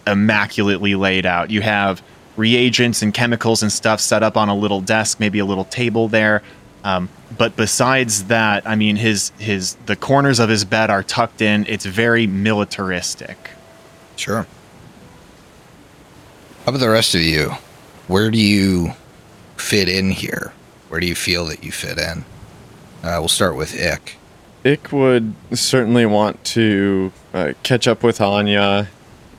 immaculately 0.06 0.94
laid 0.94 1.26
out. 1.26 1.50
You 1.50 1.62
have 1.62 2.02
reagents 2.36 3.02
and 3.02 3.12
chemicals 3.12 3.62
and 3.62 3.72
stuff 3.72 4.00
set 4.00 4.22
up 4.22 4.36
on 4.36 4.48
a 4.48 4.54
little 4.54 4.80
desk, 4.80 5.18
maybe 5.20 5.38
a 5.38 5.44
little 5.44 5.64
table 5.64 6.08
there. 6.08 6.42
Um, 6.84 7.08
but 7.36 7.56
besides 7.56 8.24
that, 8.24 8.66
I 8.66 8.76
mean, 8.76 8.96
his 8.96 9.32
his 9.38 9.74
the 9.86 9.96
corners 9.96 10.38
of 10.38 10.48
his 10.48 10.64
bed 10.64 10.90
are 10.90 11.02
tucked 11.02 11.42
in. 11.42 11.66
It's 11.68 11.84
very 11.84 12.26
militaristic. 12.26 13.50
Sure. 14.16 14.46
How 16.64 16.70
about 16.70 16.78
the 16.78 16.90
rest 16.90 17.14
of 17.14 17.20
you? 17.20 17.50
Where 18.06 18.30
do 18.30 18.38
you 18.38 18.92
fit 19.56 19.88
in 19.88 20.10
here? 20.10 20.52
Where 20.88 21.00
do 21.00 21.06
you 21.06 21.14
feel 21.14 21.46
that 21.46 21.64
you 21.64 21.72
fit 21.72 21.98
in? 21.98 22.24
Uh, 23.02 23.16
we'll 23.18 23.28
start 23.28 23.56
with 23.56 23.74
Ick. 23.74 24.16
Ick 24.64 24.92
would 24.92 25.34
certainly 25.52 26.06
want 26.06 26.42
to 26.44 27.12
uh, 27.32 27.52
catch 27.62 27.86
up 27.86 28.02
with 28.02 28.20
Anya. 28.20 28.88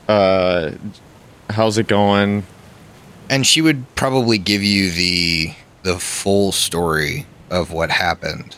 Uh, 0.06 0.72
how's 1.50 1.78
it 1.78 1.86
going? 1.86 2.44
And 3.28 3.46
she 3.46 3.60
would 3.60 3.94
probably 3.94 4.38
give 4.38 4.62
you 4.62 4.90
the 4.90 5.54
the 5.82 5.98
full 5.98 6.52
story 6.52 7.26
of 7.50 7.72
what 7.72 7.90
happened. 7.90 8.56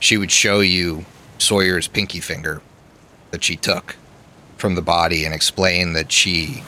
She 0.00 0.16
would 0.16 0.30
show 0.30 0.60
you 0.60 1.04
Sawyer's 1.38 1.86
pinky 1.86 2.20
finger 2.20 2.62
that 3.30 3.44
she 3.44 3.56
took 3.56 3.96
from 4.56 4.74
the 4.74 4.82
body 4.82 5.24
and 5.24 5.34
explain 5.34 5.92
that 5.92 6.12
she 6.12 6.62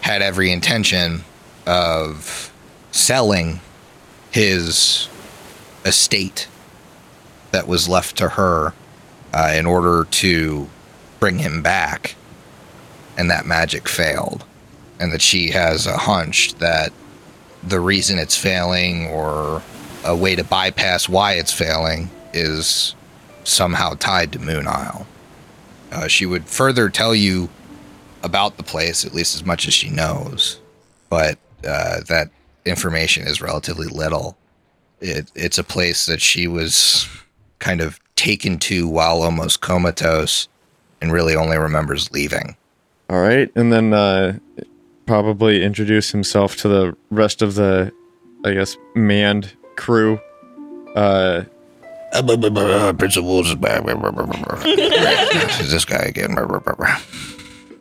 had 0.00 0.22
every 0.22 0.50
intention 0.50 1.24
of 1.66 2.52
selling 2.92 3.60
his 4.36 5.08
estate 5.86 6.46
that 7.52 7.66
was 7.66 7.88
left 7.88 8.18
to 8.18 8.28
her 8.28 8.74
uh, 9.32 9.54
in 9.56 9.64
order 9.64 10.04
to 10.10 10.68
bring 11.18 11.38
him 11.38 11.62
back. 11.62 12.16
And 13.16 13.30
that 13.30 13.46
magic 13.46 13.88
failed. 13.88 14.44
And 15.00 15.10
that 15.10 15.22
she 15.22 15.52
has 15.52 15.86
a 15.86 15.96
hunch 15.96 16.52
that 16.56 16.92
the 17.62 17.80
reason 17.80 18.18
it's 18.18 18.36
failing 18.36 19.06
or 19.06 19.62
a 20.04 20.14
way 20.14 20.36
to 20.36 20.44
bypass 20.44 21.08
why 21.08 21.32
it's 21.32 21.52
failing 21.52 22.10
is 22.34 22.94
somehow 23.42 23.94
tied 23.94 24.32
to 24.32 24.38
Moon 24.38 24.68
Isle. 24.68 25.06
Uh, 25.90 26.08
she 26.08 26.26
would 26.26 26.44
further 26.44 26.90
tell 26.90 27.14
you 27.14 27.48
about 28.22 28.58
the 28.58 28.62
place, 28.62 29.02
at 29.02 29.14
least 29.14 29.34
as 29.34 29.46
much 29.46 29.66
as 29.66 29.72
she 29.72 29.88
knows, 29.88 30.60
but 31.08 31.38
uh, 31.66 32.00
that 32.08 32.28
information 32.66 33.26
is 33.26 33.40
relatively 33.40 33.86
little. 33.86 34.36
It, 35.00 35.30
it's 35.34 35.58
a 35.58 35.64
place 35.64 36.06
that 36.06 36.20
she 36.20 36.46
was 36.48 37.08
kind 37.58 37.80
of 37.80 38.00
taken 38.16 38.58
to 38.58 38.88
while 38.88 39.22
almost 39.22 39.60
comatose 39.60 40.48
and 41.00 41.12
really 41.12 41.34
only 41.36 41.58
remembers 41.58 42.10
leaving. 42.12 42.56
All 43.08 43.20
right, 43.20 43.50
and 43.54 43.72
then 43.72 43.92
uh, 43.94 44.38
probably 45.06 45.62
introduce 45.62 46.10
himself 46.10 46.56
to 46.56 46.68
the 46.68 46.96
rest 47.10 47.40
of 47.42 47.54
the, 47.54 47.92
I 48.44 48.52
guess, 48.54 48.76
manned 48.94 49.52
crew. 49.76 50.18
Uh, 50.96 51.44
Prince 52.94 53.16
of 53.16 53.24
Wolves 53.24 53.50
is 53.50 53.54
back. 53.56 53.84
Is 55.60 55.70
this 55.70 55.84
guy 55.84 55.98
again? 55.98 56.34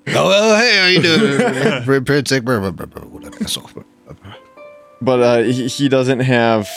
Oh, 0.08 0.28
well, 0.28 0.60
hey, 0.60 0.78
how 0.78 0.88
you 0.88 1.02
doing? 1.02 1.84
Prince 3.36 4.45
but 5.02 5.20
uh, 5.22 5.44
he, 5.44 5.68
he 5.68 5.90
doesn't 5.90 6.20
have, 6.20 6.70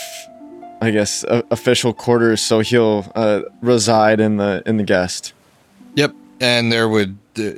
I 0.80 0.90
guess, 0.90 1.24
uh, 1.24 1.42
official 1.50 1.92
quarters, 1.92 2.40
so 2.40 2.60
he'll 2.60 3.10
uh, 3.14 3.42
reside 3.60 4.20
in 4.20 4.36
the 4.36 4.62
in 4.66 4.76
the 4.76 4.84
guest. 4.84 5.32
Yep, 5.94 6.14
and 6.40 6.72
there 6.72 6.88
would 6.88 7.18
uh, 7.38 7.50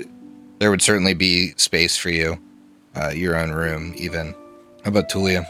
there 0.59 0.71
would 0.71 0.83
certainly 0.83 1.15
be 1.15 1.53
space 1.57 1.97
for 1.97 2.11
you, 2.11 2.39
uh, 2.95 3.09
your 3.09 3.37
own 3.37 3.53
room, 3.53 3.95
even. 3.97 4.35
How 4.85 4.91
about 4.91 5.11
Tulia? 5.11 5.47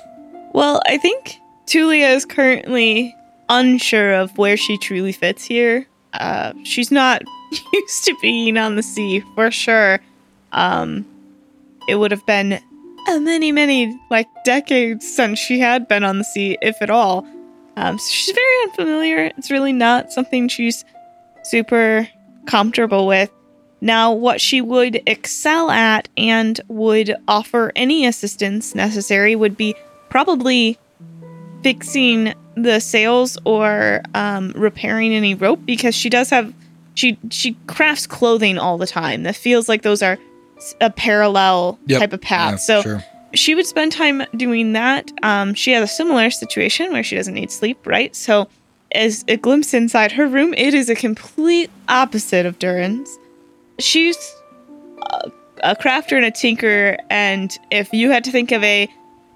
Well, 0.53 0.81
I 0.87 0.97
think 0.97 1.37
Tulia 1.67 2.15
is 2.15 2.25
currently 2.25 3.15
unsure 3.49 4.15
of 4.15 4.37
where 4.39 4.57
she 4.57 4.77
truly 4.79 5.13
fits 5.13 5.45
here. 5.45 5.87
Uh, 6.13 6.53
she's 6.65 6.91
not 6.91 7.23
used 7.73 8.05
to 8.05 8.17
being 8.21 8.57
on 8.57 8.77
the 8.77 8.83
sea 8.83 9.23
for 9.35 9.51
sure. 9.51 10.01
Um, 10.53 11.07
it 11.89 11.97
would 11.97 12.11
have 12.11 12.25
been 12.27 12.61
many, 13.19 13.51
many 13.53 13.99
like 14.11 14.29
decades 14.45 15.11
since 15.11 15.39
she 15.39 15.59
had 15.59 15.89
been 15.89 16.05
on 16.05 16.19
the 16.19 16.25
sea, 16.25 16.57
if 16.63 16.81
at 16.81 16.91
all. 16.91 17.27
Um, 17.77 17.99
so 17.99 18.11
she's 18.11 18.35
very 18.35 18.63
unfamiliar. 18.65 19.33
It's 19.37 19.51
really 19.51 19.73
not 19.73 20.13
something 20.13 20.49
she's 20.49 20.85
super 21.45 22.09
comfortable 22.47 23.07
with. 23.07 23.31
Now, 23.81 24.13
what 24.13 24.41
she 24.41 24.61
would 24.61 25.03
excel 25.07 25.71
at 25.71 26.09
and 26.17 26.61
would 26.69 27.15
offer 27.27 27.73
any 27.75 28.05
assistance 28.07 28.75
necessary 28.75 29.35
would 29.35 29.57
be 29.57 29.75
probably 30.11 30.79
fixing 31.63 32.35
the 32.57 32.81
sails 32.81 33.39
or 33.45 34.03
um, 34.15 34.53
repairing 34.55 35.15
any 35.15 35.35
rope 35.35 35.61
because 35.65 35.95
she 35.95 36.11
does 36.11 36.31
have 36.31 36.53
she 36.95 37.17
she 37.31 37.57
crafts 37.67 38.07
clothing 38.07 38.59
all 38.59 38.77
the 38.77 38.87
time 38.87 39.23
that 39.23 39.37
feels 39.37 39.69
like 39.69 39.83
those 39.83 40.03
are 40.03 40.19
a 40.81 40.91
parallel 40.91 41.79
Yep. 41.87 42.01
type 42.01 42.13
of 42.13 42.21
path 42.21 42.53
Yeah, 42.53 42.57
so 42.57 42.83
sure. 42.83 43.05
she 43.35 43.55
would 43.55 43.67
spend 43.67 43.93
time 43.93 44.23
doing 44.37 44.73
that 44.75 45.11
um, 45.23 45.55
she 45.55 45.73
has 45.73 45.83
a 45.85 45.93
similar 45.93 46.31
situation 46.31 46.93
where 46.93 47.03
she 47.03 47.17
doesn't 47.17 47.35
need 47.35 47.51
sleep 47.51 47.87
right 47.87 48.15
so 48.17 48.49
as 48.93 49.25
a 49.29 49.37
glimpse 49.37 49.73
inside 49.75 50.13
her 50.13 50.27
room 50.27 50.53
it 50.55 50.75
is 50.75 50.89
a 50.91 50.95
complete 50.95 51.71
opposite 51.89 52.45
of 52.47 52.59
durin's 52.59 53.09
she's 53.79 54.17
a, 55.11 55.31
a 55.63 55.77
crafter 55.77 56.17
and 56.17 56.25
a 56.25 56.31
tinker 56.31 56.97
and 57.11 57.59
if 57.71 57.93
you 57.93 58.11
had 58.11 58.25
to 58.25 58.31
think 58.33 58.51
of 58.53 58.63
a 58.65 58.89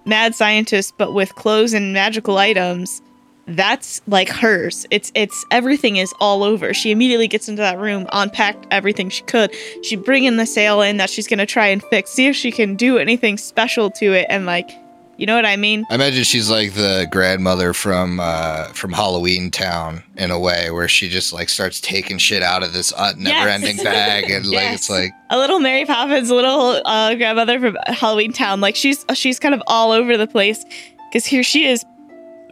mad 0.04 0.34
scientist 0.34 0.94
but 0.98 1.14
with 1.14 1.34
clothes 1.36 1.72
and 1.72 1.92
magical 1.94 2.36
items 2.38 3.00
that's 3.46 4.00
like 4.06 4.28
hers. 4.28 4.86
It's 4.90 5.12
it's 5.14 5.44
everything 5.50 5.96
is 5.96 6.14
all 6.20 6.42
over. 6.42 6.72
She 6.72 6.90
immediately 6.90 7.28
gets 7.28 7.48
into 7.48 7.60
that 7.60 7.78
room 7.78 8.06
unpacked 8.12 8.66
everything 8.70 9.10
she 9.10 9.22
could. 9.24 9.54
She 9.82 9.96
bring 9.96 10.24
in 10.24 10.36
the 10.36 10.46
sail 10.46 10.80
in 10.80 10.96
that 10.96 11.10
she's 11.10 11.28
gonna 11.28 11.46
try 11.46 11.66
and 11.66 11.82
fix 11.84 12.10
see 12.10 12.26
if 12.26 12.36
she 12.36 12.50
can 12.50 12.74
do 12.76 12.98
anything 12.98 13.36
special 13.36 13.90
to 13.92 14.12
it 14.12 14.26
and 14.30 14.46
like 14.46 14.70
you 15.16 15.26
know 15.26 15.36
what 15.36 15.46
i 15.46 15.54
mean? 15.54 15.84
I 15.90 15.94
imagine 15.94 16.24
she's 16.24 16.50
like 16.50 16.74
the 16.74 17.06
grandmother 17.08 17.72
from 17.72 18.18
uh, 18.18 18.64
from 18.72 18.92
Halloween 18.92 19.48
Town 19.50 20.02
in 20.16 20.32
a 20.32 20.38
way, 20.40 20.72
where 20.72 20.88
she 20.88 21.08
just 21.08 21.32
like 21.32 21.48
starts 21.48 21.80
taking 21.80 22.18
shit 22.18 22.42
out 22.42 22.64
of 22.64 22.72
this 22.72 22.92
uh, 22.96 23.12
never-ending 23.16 23.76
bag, 23.76 24.28
and 24.28 24.44
like 24.46 24.52
Yes. 24.54 24.74
it's 24.74 24.90
like 24.90 25.12
a 25.30 25.38
little 25.38 25.60
Mary 25.60 25.84
Poppins, 25.84 26.30
a 26.30 26.34
little 26.34 26.82
uh, 26.84 27.14
grandmother 27.14 27.60
from 27.60 27.76
Halloween 27.86 28.32
Town. 28.32 28.60
Like 28.60 28.74
she's 28.74 29.06
she's 29.14 29.38
kind 29.38 29.54
of 29.54 29.62
all 29.68 29.92
over 29.92 30.16
the 30.16 30.26
place 30.26 30.64
because 31.08 31.24
here 31.24 31.44
she 31.44 31.64
is 31.66 31.84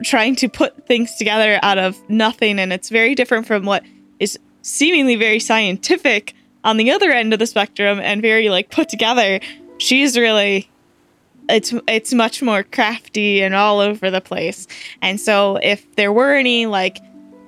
trying 0.03 0.37
to 0.37 0.49
put 0.49 0.87
things 0.87 1.15
together 1.17 1.59
out 1.63 1.79
of 1.79 1.99
nothing, 2.09 2.59
and 2.59 2.73
it's 2.73 2.89
very 2.89 3.15
different 3.15 3.47
from 3.47 3.65
what 3.65 3.85
is 4.19 4.39
seemingly 4.63 5.17
very 5.17 5.41
scientific 5.41 6.35
on 6.65 6.77
the 6.77 6.91
other 6.91 7.11
end 7.11 7.33
of 7.33 7.39
the 7.39 7.47
spectrum 7.47 7.99
and 8.01 8.23
very 8.23 8.49
like 8.49 8.71
put 8.71 8.89
together. 8.89 9.41
She's 9.79 10.17
really 10.17 10.69
it's 11.49 11.75
it's 11.89 12.15
much 12.15 12.43
more 12.43 12.63
crafty 12.63 13.43
and 13.43 13.55
all 13.55 13.81
over 13.81 14.11
the 14.11 14.21
place. 14.21 14.67
And 15.01 15.21
so 15.21 15.59
if 15.63 15.95
there 15.97 16.13
were 16.13 16.35
any 16.35 16.67
like 16.67 16.99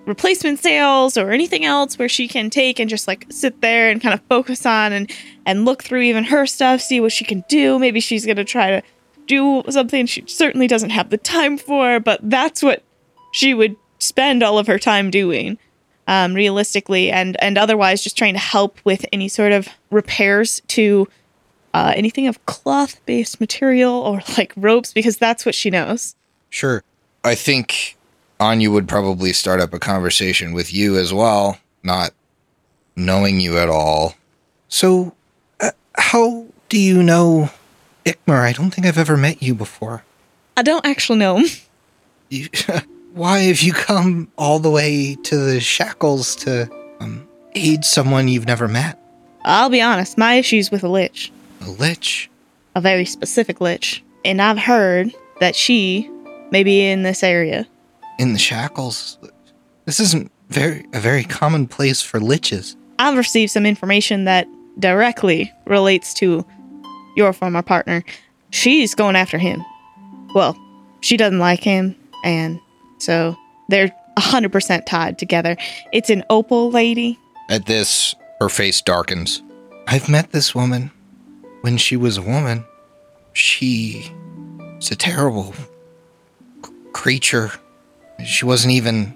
replacement 0.06 0.58
sales 0.58 1.16
or 1.16 1.30
anything 1.30 1.64
else 1.64 1.98
where 1.98 2.08
she 2.08 2.28
can 2.28 2.50
take 2.50 2.78
and 2.78 2.90
just 2.90 3.08
like 3.08 3.26
sit 3.30 3.60
there 3.62 3.90
and 3.90 4.02
kind 4.02 4.12
of 4.12 4.20
focus 4.28 4.66
on 4.66 4.92
and 4.92 5.10
and 5.46 5.64
look 5.64 5.82
through 5.82 6.02
even 6.02 6.24
her 6.24 6.46
stuff, 6.46 6.80
see 6.80 7.00
what 7.00 7.12
she 7.12 7.24
can 7.24 7.44
do. 7.48 7.78
Maybe 7.78 8.00
she's 8.00 8.26
going 8.26 8.36
to 8.36 8.44
try 8.44 8.70
to 8.70 8.82
do 9.26 9.62
something 9.70 10.06
she 10.06 10.24
certainly 10.26 10.66
doesn't 10.66 10.90
have 10.90 11.10
the 11.10 11.18
time 11.18 11.58
for, 11.58 12.00
but 12.00 12.20
that's 12.22 12.62
what 12.62 12.82
she 13.32 13.54
would 13.54 13.76
spend 13.98 14.42
all 14.42 14.58
of 14.58 14.66
her 14.66 14.78
time 14.78 15.10
doing. 15.10 15.58
Um, 16.06 16.34
realistically 16.34 17.10
and 17.10 17.34
and 17.42 17.56
otherwise 17.56 18.02
just 18.02 18.18
trying 18.18 18.34
to 18.34 18.38
help 18.38 18.78
with 18.84 19.06
any 19.10 19.26
sort 19.26 19.52
of 19.52 19.68
repairs 19.90 20.60
to 20.68 21.08
uh, 21.74 21.92
anything 21.96 22.28
of 22.28 22.44
cloth 22.46 23.04
based 23.04 23.40
material 23.40 23.94
or 23.94 24.20
like 24.38 24.52
ropes 24.56 24.92
because 24.92 25.16
that's 25.16 25.44
what 25.44 25.54
she 25.54 25.70
knows. 25.70 26.14
Sure. 26.50 26.82
I 27.24 27.34
think 27.34 27.96
Anya 28.38 28.70
would 28.70 28.86
probably 28.86 29.32
start 29.32 29.60
up 29.60 29.74
a 29.74 29.78
conversation 29.78 30.52
with 30.52 30.72
you 30.72 30.96
as 30.96 31.12
well, 31.12 31.58
not 31.82 32.12
knowing 32.96 33.40
you 33.40 33.58
at 33.58 33.68
all. 33.68 34.14
So, 34.68 35.14
uh, 35.60 35.70
how 35.96 36.46
do 36.68 36.78
you 36.78 37.02
know 37.02 37.50
Ikmar? 38.04 38.40
I 38.42 38.52
don't 38.52 38.70
think 38.72 38.86
I've 38.86 38.98
ever 38.98 39.16
met 39.16 39.42
you 39.42 39.54
before. 39.54 40.04
I 40.56 40.62
don't 40.62 40.84
actually 40.86 41.18
know. 41.18 41.42
You, 42.28 42.48
why 43.14 43.40
have 43.40 43.60
you 43.62 43.72
come 43.72 44.28
all 44.38 44.58
the 44.58 44.70
way 44.70 45.16
to 45.24 45.36
the 45.36 45.60
shackles 45.60 46.36
to 46.36 46.70
um, 47.00 47.26
aid 47.54 47.84
someone 47.84 48.28
you've 48.28 48.46
never 48.46 48.68
met? 48.68 48.98
I'll 49.44 49.68
be 49.70 49.82
honest, 49.82 50.16
my 50.16 50.34
issue's 50.36 50.70
with 50.70 50.82
a 50.84 50.88
lich, 50.88 51.30
A 51.60 51.68
lich? 51.70 52.30
a 52.74 52.80
very 52.80 53.04
specific 53.04 53.60
lich, 53.60 54.02
and 54.24 54.40
I've 54.40 54.58
heard 54.58 55.12
that 55.40 55.54
she 55.54 56.10
may 56.50 56.64
be 56.64 56.80
in 56.86 57.02
this 57.02 57.22
area. 57.22 57.66
In 58.18 58.32
the 58.32 58.38
shackles? 58.38 59.18
This 59.84 60.00
isn't 60.00 60.30
very 60.48 60.86
a 60.94 61.00
very 61.00 61.24
common 61.24 61.66
place 61.66 62.00
for 62.00 62.20
liches. 62.20 62.74
I've 62.98 63.18
received 63.18 63.50
some 63.52 63.66
information 63.66 64.24
that 64.24 64.46
directly 64.78 65.52
relates 65.66 66.14
to 66.14 66.44
your 67.16 67.32
former 67.32 67.62
partner. 67.62 68.04
She's 68.50 68.94
going 68.94 69.16
after 69.16 69.38
him. 69.38 69.64
Well, 70.34 70.56
she 71.00 71.16
doesn't 71.16 71.38
like 71.38 71.62
him, 71.62 71.96
and 72.24 72.60
so 72.98 73.36
they're 73.68 73.92
100% 74.18 74.86
tied 74.86 75.18
together. 75.18 75.56
It's 75.92 76.10
an 76.10 76.24
opal 76.30 76.70
lady. 76.70 77.18
At 77.50 77.66
this, 77.66 78.14
her 78.40 78.48
face 78.48 78.80
darkens. 78.80 79.42
I've 79.86 80.08
met 80.08 80.32
this 80.32 80.54
woman 80.54 80.90
when 81.60 81.76
she 81.76 81.96
was 81.96 82.16
a 82.16 82.22
woman. 82.22 82.64
She 83.32 84.10
was 84.76 84.90
a 84.90 84.96
terrible 84.96 85.52
c- 86.64 86.72
creature. 86.92 87.50
She 88.24 88.44
wasn't 88.46 88.72
even 88.72 89.14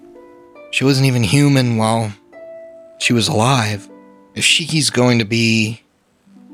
she 0.71 0.85
wasn't 0.85 1.07
even 1.07 1.23
human 1.23 1.79
while 1.79 2.13
she 2.99 3.13
was 3.13 3.29
alive. 3.29 3.89
If 4.35 4.45
she's 4.45 4.91
going 4.91 5.19
to 5.21 5.25
be 5.25 5.83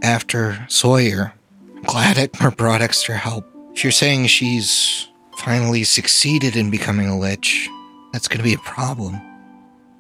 after 0.05 0.67
Sawyer, 0.69 1.33
I'm 1.77 1.83
glad 1.83 2.17
Ekmer 2.17 2.55
brought 2.55 2.83
extra 2.83 3.17
help. 3.17 3.47
If 3.73 3.83
you're 3.83 3.91
saying 3.91 4.27
she's 4.27 5.09
finally 5.39 5.83
succeeded 5.83 6.57
in 6.57 6.71
becoming 6.71 7.09
a 7.09 7.19
lich, 7.19 7.69
that's 8.13 8.29
going 8.29 8.39
to 8.39 8.45
be 8.45 8.55
a 8.55 8.59
problem. 8.59 9.19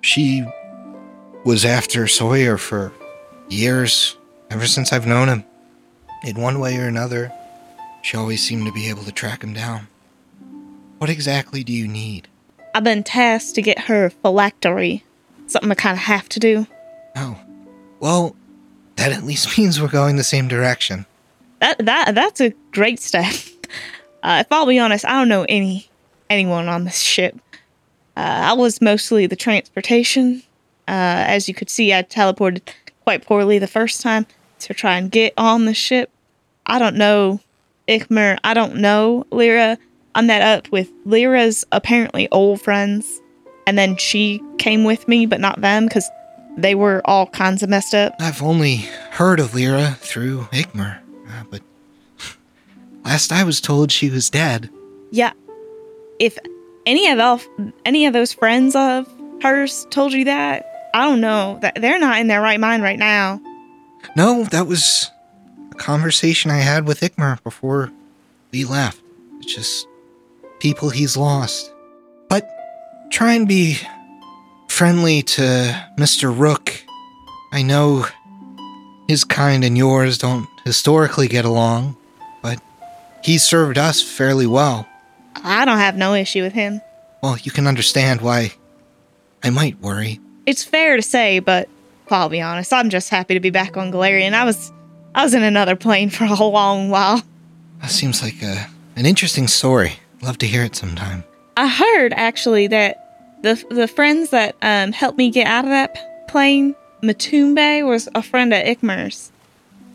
She 0.02 0.44
was 1.44 1.64
after 1.64 2.06
Sawyer 2.06 2.58
for 2.58 2.92
years, 3.48 4.16
ever 4.50 4.66
since 4.66 4.92
I've 4.92 5.06
known 5.06 5.28
him. 5.28 5.44
In 6.22 6.40
one 6.40 6.60
way 6.60 6.76
or 6.76 6.86
another, 6.86 7.32
she 8.02 8.16
always 8.16 8.42
seemed 8.42 8.66
to 8.66 8.72
be 8.72 8.90
able 8.90 9.04
to 9.04 9.12
track 9.12 9.42
him 9.42 9.54
down. 9.54 9.88
What 10.98 11.08
exactly 11.08 11.64
do 11.64 11.72
you 11.72 11.88
need? 11.88 12.28
I've 12.74 12.84
been 12.84 13.04
tasked 13.04 13.54
to 13.54 13.62
get 13.62 13.80
her 13.80 14.10
phylactery. 14.10 15.02
Something 15.46 15.70
I 15.70 15.74
kind 15.74 15.96
of 15.96 16.04
have 16.04 16.28
to 16.30 16.40
do. 16.40 16.66
Oh, 17.16 17.38
well, 18.00 18.36
that 18.96 19.12
at 19.12 19.24
least 19.24 19.58
means 19.58 19.80
we're 19.80 19.88
going 19.88 20.16
the 20.16 20.24
same 20.24 20.48
direction. 20.48 21.06
That 21.60 21.78
that 21.84 22.14
that's 22.14 22.40
a 22.40 22.50
great 22.72 23.00
step. 23.00 23.34
Uh, 24.22 24.38
if 24.40 24.50
I'll 24.50 24.64
be 24.64 24.78
honest, 24.78 25.04
I 25.04 25.18
don't 25.18 25.28
know 25.28 25.44
any 25.50 25.86
anyone 26.30 26.66
on 26.66 26.84
this 26.84 26.98
ship. 26.98 27.38
Uh, 28.16 28.20
I 28.20 28.52
was 28.54 28.80
mostly 28.80 29.26
the 29.26 29.36
transportation. 29.36 30.42
Uh, 30.88 31.28
as 31.28 31.46
you 31.46 31.54
could 31.54 31.68
see, 31.68 31.92
I 31.92 32.02
teleported 32.02 32.62
quite 33.02 33.26
poorly 33.26 33.58
the 33.58 33.66
first 33.66 34.00
time 34.00 34.26
to 34.60 34.72
try 34.72 34.96
and 34.96 35.10
get 35.10 35.34
on 35.36 35.66
the 35.66 35.74
ship. 35.74 36.10
I 36.64 36.78
don't 36.78 36.96
know 36.96 37.40
Ikmer. 37.86 38.38
I 38.42 38.54
don't 38.54 38.76
know 38.76 39.26
Lyra. 39.30 39.76
I 40.14 40.22
met 40.22 40.40
up 40.40 40.72
with 40.72 40.90
Lyra's 41.04 41.66
apparently 41.70 42.26
old 42.30 42.62
friends, 42.62 43.20
and 43.66 43.76
then 43.76 43.96
she 43.96 44.40
came 44.56 44.84
with 44.84 45.06
me, 45.06 45.26
but 45.26 45.40
not 45.40 45.60
them 45.60 45.84
because 45.86 46.08
they 46.56 46.74
were 46.74 47.02
all 47.04 47.26
kinds 47.26 47.62
of 47.62 47.68
messed 47.68 47.94
up. 47.94 48.14
I've 48.20 48.42
only 48.42 48.76
heard 49.10 49.40
of 49.40 49.54
Lyra 49.54 49.96
through 50.00 50.42
Igmar, 50.52 50.98
uh, 51.28 51.44
but 51.50 51.62
last 53.04 53.32
I 53.32 53.44
was 53.44 53.60
told 53.60 53.90
she 53.90 54.10
was 54.10 54.30
dead. 54.30 54.70
Yeah. 55.10 55.32
If 56.18 56.38
any 56.86 57.10
of 57.10 57.18
elf, 57.18 57.46
any 57.84 58.06
of 58.06 58.12
those 58.12 58.32
friends 58.32 58.76
of 58.76 59.08
hers 59.42 59.86
told 59.90 60.12
you 60.12 60.24
that, 60.26 60.90
I 60.94 61.04
don't 61.04 61.20
know. 61.20 61.58
That 61.60 61.80
they're 61.80 61.98
not 61.98 62.18
in 62.20 62.28
their 62.28 62.40
right 62.40 62.60
mind 62.60 62.82
right 62.82 62.98
now. 62.98 63.40
No, 64.16 64.44
that 64.44 64.66
was 64.66 65.10
a 65.72 65.74
conversation 65.74 66.50
I 66.50 66.58
had 66.58 66.86
with 66.86 67.00
Igmar 67.00 67.42
before 67.42 67.90
we 68.52 68.64
left. 68.64 69.02
It's 69.40 69.54
just 69.54 69.88
people 70.60 70.90
he's 70.90 71.16
lost. 71.16 71.72
But 72.28 72.48
try 73.10 73.34
and 73.34 73.48
be 73.48 73.78
friendly 74.74 75.22
to 75.22 75.86
Mr. 75.96 76.36
Rook. 76.36 76.84
I 77.52 77.62
know 77.62 78.06
his 79.06 79.22
kind 79.22 79.62
and 79.62 79.78
yours 79.78 80.18
don't 80.18 80.48
historically 80.64 81.28
get 81.28 81.44
along, 81.44 81.96
but 82.42 82.60
he 83.22 83.38
served 83.38 83.78
us 83.78 84.02
fairly 84.02 84.48
well. 84.48 84.88
I 85.44 85.64
don't 85.64 85.78
have 85.78 85.96
no 85.96 86.14
issue 86.14 86.42
with 86.42 86.54
him. 86.54 86.80
Well, 87.22 87.38
you 87.38 87.52
can 87.52 87.68
understand 87.68 88.20
why 88.20 88.54
I 89.44 89.50
might 89.50 89.78
worry. 89.80 90.18
It's 90.44 90.64
fair 90.64 90.96
to 90.96 91.02
say, 91.02 91.38
but 91.38 91.68
I'll 92.10 92.28
be 92.28 92.40
honest, 92.40 92.72
I'm 92.72 92.90
just 92.90 93.10
happy 93.10 93.34
to 93.34 93.40
be 93.40 93.50
back 93.50 93.76
on 93.76 93.92
Golarion. 93.92 94.34
I 94.34 94.44
was 94.44 94.72
I 95.14 95.22
was 95.22 95.34
in 95.34 95.44
another 95.44 95.76
plane 95.76 96.10
for 96.10 96.24
a 96.24 96.34
long 96.34 96.90
while. 96.90 97.22
That 97.80 97.92
seems 97.92 98.24
like 98.24 98.42
a, 98.42 98.66
an 98.96 99.06
interesting 99.06 99.46
story. 99.46 100.00
Love 100.20 100.38
to 100.38 100.48
hear 100.48 100.64
it 100.64 100.74
sometime. 100.74 101.22
I 101.56 101.68
heard 101.68 102.12
actually 102.12 102.66
that 102.68 103.03
the 103.44 103.62
the 103.70 103.86
friends 103.86 104.30
that 104.30 104.56
um, 104.62 104.92
helped 104.92 105.18
me 105.18 105.30
get 105.30 105.46
out 105.46 105.64
of 105.64 105.70
that 105.70 106.26
plane, 106.28 106.74
Matumbe 107.02 107.86
was 107.86 108.08
a 108.14 108.22
friend 108.22 108.52
of 108.52 108.64
Ikmer's. 108.64 109.30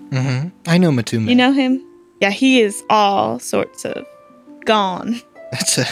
Mm-hmm. 0.10 0.50
I 0.68 0.78
know 0.78 0.92
Matumbe. 0.92 1.28
You 1.28 1.36
know 1.36 1.52
him? 1.52 1.84
Yeah, 2.22 2.30
he 2.30 2.62
is 2.62 2.84
all 2.90 3.40
sorts 3.40 3.86
of 3.86 4.06
gone. 4.66 5.22
That's 5.52 5.78
a 5.78 5.86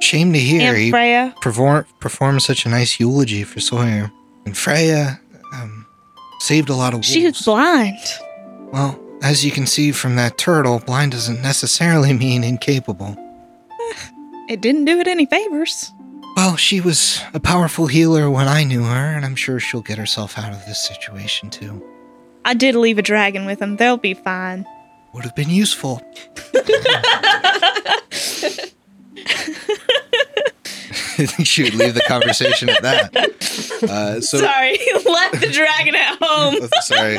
shame 0.00 0.32
to 0.32 0.38
hear. 0.38 0.68
and 0.70 0.76
He 0.76 0.90
Freya, 0.90 1.34
perform, 1.40 1.84
performed 2.00 2.42
such 2.42 2.66
a 2.66 2.68
nice 2.68 2.98
eulogy 2.98 3.44
for 3.44 3.60
Sawyer. 3.60 4.10
And 4.44 4.56
Freya 4.56 5.20
um, 5.52 5.86
saved 6.40 6.68
a 6.70 6.74
lot 6.74 6.88
of 6.88 6.98
wolves. 6.98 7.08
she 7.08 7.24
was 7.24 7.42
blind. 7.42 7.98
Well, 8.72 8.98
as 9.22 9.44
you 9.44 9.50
can 9.50 9.66
see 9.66 9.92
from 9.92 10.16
that 10.16 10.38
turtle, 10.38 10.78
blind 10.80 11.12
doesn't 11.12 11.42
necessarily 11.42 12.12
mean 12.24 12.42
incapable. 12.44 13.16
It 14.48 14.60
didn't 14.60 14.84
do 14.84 15.00
it 15.00 15.08
any 15.08 15.26
favors. 15.26 15.90
Well, 16.36 16.56
she 16.56 16.80
was 16.82 17.22
a 17.32 17.40
powerful 17.40 17.86
healer 17.86 18.30
when 18.30 18.46
I 18.46 18.62
knew 18.64 18.84
her, 18.84 19.16
and 19.16 19.24
I'm 19.24 19.36
sure 19.36 19.58
she'll 19.58 19.80
get 19.80 19.96
herself 19.96 20.36
out 20.38 20.52
of 20.52 20.64
this 20.66 20.84
situation 20.86 21.48
too. 21.48 21.82
I 22.44 22.52
did 22.54 22.74
leave 22.74 22.98
a 22.98 23.02
dragon 23.02 23.46
with 23.46 23.58
them. 23.58 23.76
They'll 23.76 23.96
be 23.96 24.12
fine. 24.14 24.66
Would 25.14 25.24
have 25.24 25.34
been 25.34 25.48
useful. 25.48 26.02
I 26.54 26.60
think 31.26 31.38
she 31.48 31.62
would 31.64 31.74
leave 31.74 31.94
the 31.94 32.04
conversation 32.06 32.68
at 32.68 32.82
that. 32.82 33.32
Uh, 33.76 34.20
so, 34.22 34.38
Sorry, 34.38 34.78
left 35.04 35.38
the 35.40 35.50
dragon 35.52 35.94
at 35.94 36.16
home. 36.20 36.56
sorry. 36.80 37.18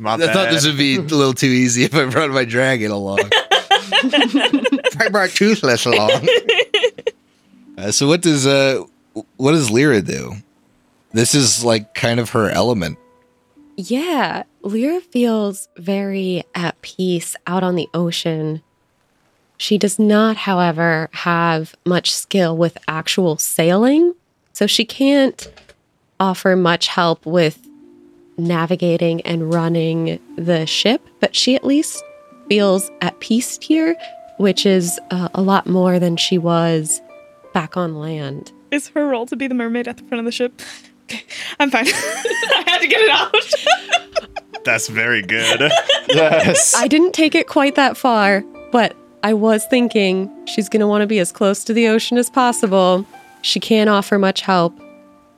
My 0.00 0.14
I 0.14 0.32
thought 0.32 0.50
this 0.50 0.66
would 0.66 0.76
be 0.76 0.96
a 0.96 1.00
little 1.00 1.32
too 1.32 1.46
easy 1.46 1.84
if 1.84 1.94
I 1.94 2.04
brought 2.06 2.30
my 2.30 2.44
dragon 2.44 2.90
along. 2.90 3.20
if 3.22 5.00
I 5.00 5.08
brought 5.08 5.30
Toothless 5.30 5.86
along. 5.86 6.10
Uh, 7.84 7.92
so 7.92 8.08
what 8.08 8.22
does 8.22 8.46
uh 8.46 8.82
what 9.36 9.52
does 9.52 9.70
Lyra 9.70 10.00
do? 10.00 10.36
This 11.12 11.34
is 11.34 11.62
like 11.62 11.94
kind 11.94 12.18
of 12.18 12.30
her 12.30 12.48
element. 12.48 12.98
Yeah, 13.76 14.44
Lyra 14.62 15.00
feels 15.00 15.68
very 15.76 16.44
at 16.54 16.80
peace 16.80 17.36
out 17.46 17.62
on 17.62 17.74
the 17.74 17.88
ocean. 17.92 18.62
She 19.58 19.76
does 19.76 19.98
not, 19.98 20.36
however, 20.36 21.10
have 21.12 21.74
much 21.84 22.12
skill 22.12 22.56
with 22.56 22.78
actual 22.88 23.36
sailing, 23.36 24.14
so 24.52 24.66
she 24.66 24.84
can't 24.84 25.52
offer 26.18 26.56
much 26.56 26.86
help 26.88 27.26
with 27.26 27.68
navigating 28.38 29.20
and 29.22 29.52
running 29.52 30.18
the 30.36 30.66
ship, 30.66 31.02
but 31.20 31.36
she 31.36 31.54
at 31.54 31.64
least 31.64 32.02
feels 32.48 32.90
at 33.02 33.20
peace 33.20 33.58
here, 33.60 33.94
which 34.38 34.64
is 34.64 34.98
uh, 35.10 35.28
a 35.34 35.42
lot 35.42 35.66
more 35.66 35.98
than 35.98 36.16
she 36.16 36.38
was 36.38 37.00
back 37.54 37.78
on 37.78 37.94
land. 37.94 38.52
Is 38.70 38.88
her 38.88 39.06
role 39.06 39.24
to 39.26 39.36
be 39.36 39.46
the 39.46 39.54
mermaid 39.54 39.88
at 39.88 39.96
the 39.96 40.02
front 40.04 40.18
of 40.18 40.26
the 40.26 40.32
ship. 40.32 40.60
Okay, 41.04 41.24
I'm 41.58 41.70
fine. 41.70 41.86
I 41.88 42.64
had 42.66 42.78
to 42.80 42.86
get 42.86 43.00
it 43.00 43.10
out. 43.10 44.34
That's 44.64 44.88
very 44.88 45.22
good. 45.22 45.70
Yes. 46.08 46.74
I 46.74 46.88
didn't 46.88 47.12
take 47.12 47.34
it 47.34 47.46
quite 47.46 47.74
that 47.76 47.96
far, 47.96 48.42
but 48.72 48.96
I 49.22 49.34
was 49.34 49.66
thinking 49.66 50.30
she's 50.46 50.68
going 50.68 50.80
to 50.80 50.86
want 50.86 51.02
to 51.02 51.06
be 51.06 51.18
as 51.18 51.32
close 51.32 51.64
to 51.64 51.74
the 51.74 51.88
ocean 51.88 52.16
as 52.18 52.30
possible. 52.30 53.06
She 53.42 53.60
can't 53.60 53.90
offer 53.90 54.18
much 54.18 54.40
help. 54.40 54.78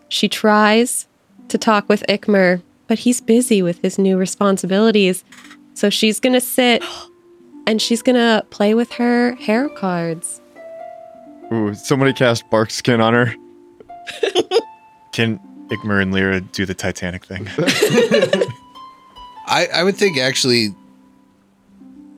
She 0.09 0.29
tries 0.29 1.09
to 1.49 1.59
talk 1.59 1.89
with 1.89 2.05
Ikmer, 2.09 2.62
but 2.87 3.01
he's 3.01 3.21
busy 3.21 3.62
with 3.62 3.81
his 3.81 3.99
new 3.99 4.17
responsibilities. 4.17 5.25
So 5.75 5.91
she's 5.91 6.21
going 6.21 6.33
to 6.35 6.41
sit 6.41 6.85
and 7.67 7.83
she's 7.83 8.03
going 8.03 8.17
to 8.17 8.47
play 8.51 8.75
with 8.75 8.93
her 8.93 9.35
harrow 9.35 9.69
cards. 9.69 10.41
Ooh, 11.53 11.74
somebody 11.74 12.12
cast 12.12 12.49
bark 12.51 12.70
skin 12.70 13.01
on 13.01 13.14
her. 13.14 13.34
Can 15.12 15.38
Ikmer 15.68 16.03
and 16.03 16.12
Lyra 16.12 16.40
do 16.40 16.66
the 16.66 16.74
Titanic 16.74 17.24
thing? 17.24 17.49
I, 19.49 19.68
I 19.72 19.82
would 19.84 19.97
think 19.97 20.18
actually 20.18 20.74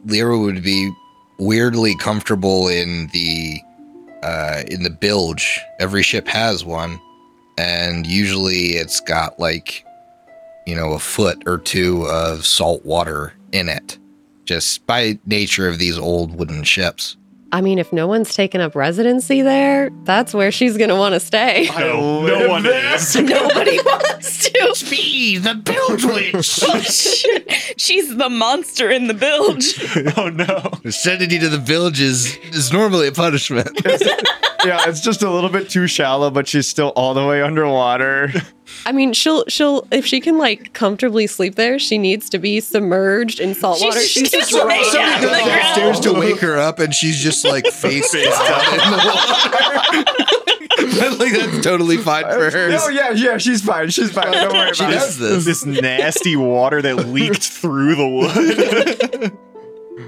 Lyra 0.06 0.38
would 0.38 0.62
be 0.62 0.90
weirdly 1.38 1.94
comfortable 1.96 2.68
in 2.68 3.08
the 3.12 3.60
uh 4.22 4.62
in 4.68 4.82
the 4.82 4.90
bilge. 4.90 5.60
Every 5.78 6.02
ship 6.02 6.26
has 6.28 6.64
one. 6.64 7.00
And 7.56 8.06
usually 8.06 8.76
it's 8.76 9.00
got 9.00 9.38
like 9.38 9.84
you 10.68 10.74
know, 10.74 10.92
a 10.92 10.98
foot 10.98 11.42
or 11.46 11.56
two 11.56 12.06
of 12.08 12.44
salt 12.44 12.84
water 12.84 13.32
in 13.52 13.70
it. 13.70 13.98
Just 14.44 14.86
by 14.86 15.18
nature 15.24 15.66
of 15.66 15.78
these 15.78 15.98
old 15.98 16.38
wooden 16.38 16.62
ships. 16.62 17.16
I 17.51 17.62
mean, 17.62 17.78
if 17.78 17.92
no 17.94 18.07
one's 18.07 18.34
taken 18.34 18.61
up 18.61 18.74
residency 18.74 19.40
there, 19.40 19.88
that's 20.05 20.34
where 20.34 20.51
she's 20.53 20.76
going 20.76 20.90
to 20.90 20.96
want 20.96 21.14
to 21.14 21.20
stay. 21.20 21.66
no, 21.78 22.26
no 22.26 22.49
one 22.49 22.66
is. 22.66 23.16
Nobody 23.20 23.78
wants 23.84 24.51
to. 24.51 24.59
Be 24.90 25.38
the 25.38 25.55
bilge 25.55 26.05
witch! 26.05 26.61
Oh, 26.68 26.80
shit. 26.80 27.51
She's 27.78 28.14
the 28.16 28.28
monster 28.28 28.90
in 28.90 29.07
the 29.07 29.14
bilge. 29.14 29.80
oh 30.18 30.28
no. 30.28 30.90
Sending 30.90 31.30
you 31.30 31.38
to 31.40 31.49
the 31.49 31.59
bilge 31.59 32.01
is, 32.01 32.36
is 32.53 32.72
normally 32.72 33.09
a 33.09 33.12
punishment. 33.12 33.70
Yeah, 34.64 34.88
it's 34.88 35.00
just 35.00 35.22
a 35.22 35.30
little 35.30 35.50
bit 35.50 35.68
too 35.70 35.86
shallow, 35.86 36.30
but 36.30 36.48
she's 36.48 36.66
still 36.66 36.88
all 36.96 37.14
the 37.14 37.26
way 37.26 37.42
underwater. 37.42 38.30
I 38.84 38.92
mean, 38.92 39.12
she'll 39.12 39.44
she'll 39.48 39.86
if 39.90 40.04
she 40.04 40.20
can 40.20 40.36
like 40.38 40.72
comfortably 40.74 41.26
sleep 41.26 41.54
there, 41.54 41.78
she 41.78 41.96
needs 41.98 42.28
to 42.30 42.38
be 42.38 42.61
submerged 42.61 43.40
in 43.40 43.54
salt 43.54 43.80
water. 43.80 43.98
She's 44.00 44.11
She's 44.11 44.30
just 44.30 44.50
just 44.50 44.64
lay 44.66 44.78
drowned. 44.90 44.92
down 44.94 45.20
the 45.22 45.28
ground. 45.28 45.46
downstairs 45.48 46.00
to 46.00 46.12
wake 46.12 46.40
her 46.40 46.59
up, 46.59 46.78
and 46.78 46.94
she's 46.94 47.18
just 47.22 47.44
like 47.44 47.66
face 47.72 48.12
down 48.12 48.22
in 48.24 48.30
the 48.90 49.02
water. 49.04 50.04
I 50.80 51.14
think 51.16 51.36
that's 51.36 51.64
totally 51.64 51.96
fine 51.96 52.24
for 52.24 52.50
her. 52.50 52.68
oh 52.80 52.88
yeah, 52.88 53.11
yeah, 53.11 53.38
she's 53.38 53.62
fine. 53.62 53.90
She's 53.90 54.11
fine. 54.12 54.30
Don't 54.32 54.52
worry 54.52 54.72
She 54.74 54.84
about 54.84 54.94
it. 54.94 55.18
this. 55.18 55.44
This 55.44 55.64
nasty 55.66 56.36
water 56.36 56.80
that 56.82 57.09
leaked 57.09 57.42
through 57.42 57.94
the 57.96 58.09
wood. 58.09 59.36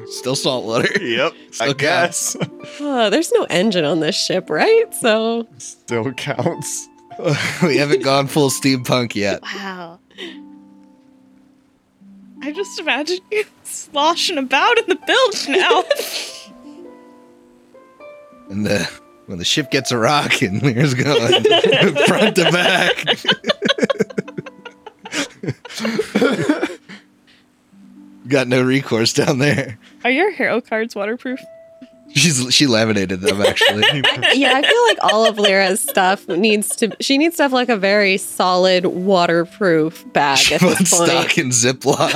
Still 0.07 0.37
salt 0.37 0.65
water. 0.65 0.89
yep. 1.03 1.35
Still 1.51 1.71
I 1.71 1.73
guess. 1.73 2.37
Uh, 2.81 3.11
there's 3.11 3.31
no 3.33 3.45
engine 3.51 3.85
on 3.85 4.01
this 4.01 4.17
ship, 4.17 4.49
right? 4.49 4.87
So 4.95 5.47
Still 5.59 6.13
counts. 6.13 6.89
we 7.63 7.77
haven't 7.77 8.03
gone 8.03 8.27
full 8.27 8.49
steampunk 8.49 9.15
yet. 9.15 9.43
Wow. 9.43 9.99
I 12.43 12.53
just 12.53 12.79
imagine 12.81 13.19
you 13.31 13.45
sloshing 13.65 14.39
about 14.39 14.79
in 14.79 14.85
the 14.89 14.97
bilge 15.07 15.49
now. 15.49 15.85
And 18.49 18.65
the 18.65 18.91
when 19.27 19.39
the 19.39 19.45
ship 19.45 19.71
gets 19.71 19.91
a 19.93 19.99
rock 19.99 20.41
and 20.43 20.63
Lear's 20.63 20.95
going 20.95 21.45
front 22.07 22.37
to 22.37 22.51
back. 22.51 23.05
Got 28.31 28.47
no 28.47 28.63
recourse 28.63 29.13
down 29.13 29.39
there. 29.39 29.77
Are 30.05 30.11
your 30.11 30.31
hero 30.31 30.61
cards 30.61 30.95
waterproof? 30.95 31.41
She's 32.15 32.55
she 32.55 32.67
laminated 32.67 33.21
them 33.21 33.43
actually. 33.43 33.83
yeah, 34.35 34.53
I 34.55 34.63
feel 34.63 34.87
like 34.87 34.99
all 35.03 35.27
of 35.27 35.37
Lyra's 35.39 35.81
stuff 35.81 36.29
needs 36.29 36.75
to. 36.77 36.97
She 37.01 37.19
needs 37.19 37.37
to 37.37 37.43
have 37.43 37.53
like 37.53 37.69
a 37.69 37.77
very 37.77 38.17
solid 38.19 38.87
waterproof 38.87 40.05
bag 40.13 40.39
she 40.39 40.55
at 40.55 40.61
put 40.61 40.79
this 40.79 40.97
point. 40.97 41.11
stock 41.11 41.39
in 41.39 41.49
Ziploc. 41.49 42.13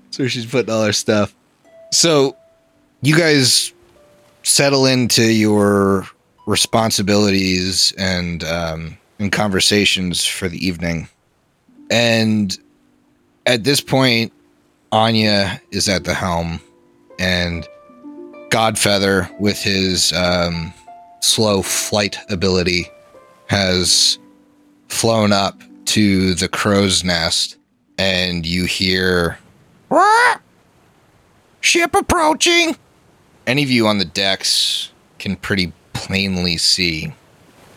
so 0.10 0.26
she's 0.26 0.46
putting 0.46 0.72
all 0.72 0.84
her 0.84 0.92
stuff. 0.92 1.34
So 1.92 2.36
you 3.02 3.16
guys 3.16 3.72
settle 4.42 4.86
into 4.86 5.22
your 5.22 6.06
responsibilities 6.46 7.92
and 7.98 8.42
um, 8.44 8.98
and 9.18 9.30
conversations 9.30 10.24
for 10.24 10.48
the 10.48 10.66
evening, 10.66 11.08
and 11.90 12.58
at 13.50 13.64
this 13.64 13.80
point, 13.80 14.32
Anya 14.92 15.60
is 15.72 15.88
at 15.88 16.04
the 16.04 16.14
helm, 16.14 16.60
and 17.18 17.66
Godfeather, 18.50 19.28
with 19.40 19.60
his 19.60 20.12
um, 20.12 20.72
slow 21.18 21.60
flight 21.60 22.16
ability, 22.30 22.88
has 23.48 24.20
flown 24.88 25.32
up 25.32 25.60
to 25.86 26.34
the 26.34 26.48
crow's 26.48 27.02
nest 27.02 27.56
and 27.98 28.46
you 28.46 28.66
hear 28.66 29.36
"What? 29.88 30.40
ship 31.60 31.94
approaching 31.96 32.76
any 33.46 33.64
of 33.64 33.70
you 33.70 33.88
on 33.88 33.98
the 33.98 34.04
decks 34.04 34.92
can 35.18 35.34
pretty 35.34 35.72
plainly 35.92 36.56
see 36.56 37.12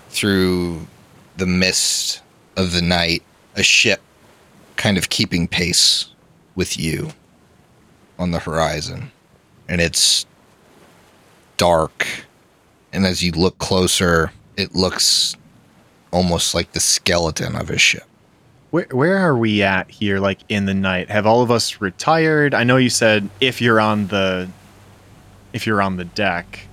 through 0.10 0.86
the 1.38 1.48
mist 1.48 2.22
of 2.56 2.72
the 2.72 2.82
night 2.82 3.24
a 3.56 3.64
ship 3.64 4.02
kind 4.84 4.98
of 4.98 5.08
keeping 5.08 5.48
pace 5.48 6.10
with 6.56 6.78
you 6.78 7.12
on 8.20 8.32
the 8.32 8.40
horizon 8.40 9.10
and 9.70 9.80
it's 9.80 10.26
dark 11.56 12.06
and 12.92 13.06
as 13.06 13.24
you 13.24 13.32
look 13.32 13.58
closer 13.60 14.34
it 14.58 14.76
looks 14.76 15.38
almost 16.12 16.54
like 16.54 16.74
the 16.74 16.82
skeleton 16.82 17.56
of 17.56 17.70
a 17.70 17.78
ship. 17.78 18.04
Where 18.72 18.88
where 18.92 19.18
are 19.20 19.38
we 19.38 19.64
at 19.64 19.90
here? 19.90 20.20
Like 20.20 20.40
in 20.50 20.66
the 20.66 20.74
night? 20.74 21.10
Have 21.10 21.26
all 21.26 21.42
of 21.42 21.50
us 21.50 21.80
retired? 21.80 22.54
I 22.54 22.66
know 22.66 22.76
you 22.76 22.90
said 22.90 23.30
if 23.40 23.62
you're 23.62 23.80
on 23.80 24.08
the 24.08 24.50
if 25.54 25.66
you're 25.66 25.82
on 25.82 25.96
the 25.96 26.06
deck. 26.06 26.68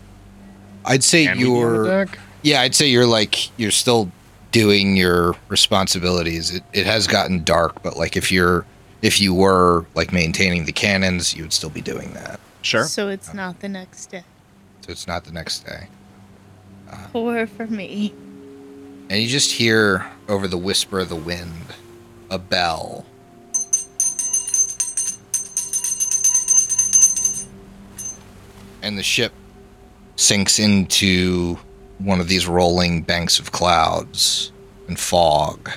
I'd 0.84 1.04
say 1.04 1.26
Can 1.26 1.38
we 1.38 1.44
be 1.44 1.50
on 1.50 1.54
the 1.54 1.60
you're 1.60 2.04
deck? 2.04 2.18
yeah, 2.42 2.60
I'd 2.62 2.74
say 2.74 2.88
you're 2.88 3.06
like 3.06 3.56
you're 3.56 3.70
still 3.70 4.10
doing 4.50 4.96
your 4.96 5.34
responsibilities. 5.48 6.54
It 6.54 6.62
it 6.72 6.86
has 6.86 7.06
gotten 7.06 7.44
dark, 7.44 7.82
but 7.82 7.96
like 7.96 8.16
if 8.16 8.30
you're 8.32 8.64
if 9.02 9.20
you 9.20 9.34
were 9.34 9.86
like 9.94 10.12
maintaining 10.12 10.64
the 10.64 10.72
cannons, 10.72 11.34
you 11.34 11.42
would 11.42 11.52
still 11.52 11.70
be 11.70 11.80
doing 11.80 12.12
that. 12.12 12.40
Sure. 12.62 12.84
So 12.84 13.08
it's 13.08 13.32
not 13.32 13.60
the 13.60 13.68
next 13.68 14.06
day. 14.06 14.24
So 14.82 14.92
it's 14.92 15.06
not 15.06 15.24
the 15.24 15.32
next 15.32 15.60
day. 15.60 15.88
Uh, 16.90 17.06
Poor 17.12 17.46
for 17.46 17.66
me. 17.66 18.12
And 19.08 19.20
you 19.20 19.28
just 19.28 19.52
hear 19.52 20.06
over 20.28 20.46
the 20.46 20.58
whisper 20.58 21.00
of 21.00 21.08
the 21.08 21.16
wind 21.16 21.52
a 22.30 22.38
bell. 22.38 23.04
And 28.82 28.96
the 28.96 29.02
ship 29.02 29.32
sinks 30.16 30.58
into 30.58 31.58
one 32.02 32.20
of 32.20 32.28
these 32.28 32.46
rolling 32.46 33.02
banks 33.02 33.38
of 33.38 33.52
clouds 33.52 34.52
and 34.88 34.98
fog. 34.98 35.70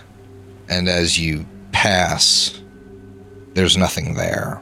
And 0.70 0.88
as 0.90 1.20
you 1.20 1.46
pass, 1.72 2.60
there's 3.54 3.78
nothing 3.78 4.16
there. 4.16 4.62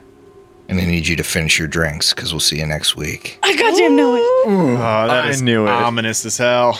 And 0.70 0.80
I 0.80 0.86
need 0.86 1.06
you 1.08 1.16
to 1.18 1.24
finish 1.24 1.60
your 1.60 1.68
drinks 1.68 2.14
because 2.14 2.32
we'll 2.34 2.40
see 2.40 2.60
you 2.60 2.66
next 2.66 2.96
week. 2.96 3.38
I 3.44 3.56
goddamn 3.56 3.96
know 3.96 4.16
it. 4.16 4.22
Oh, 4.48 4.76
that 4.78 5.26
I 5.26 5.30
is 5.30 5.42
knew 5.42 5.66
it. 5.68 5.70
ominous 5.70 6.26
as 6.26 6.38
hell. 6.38 6.80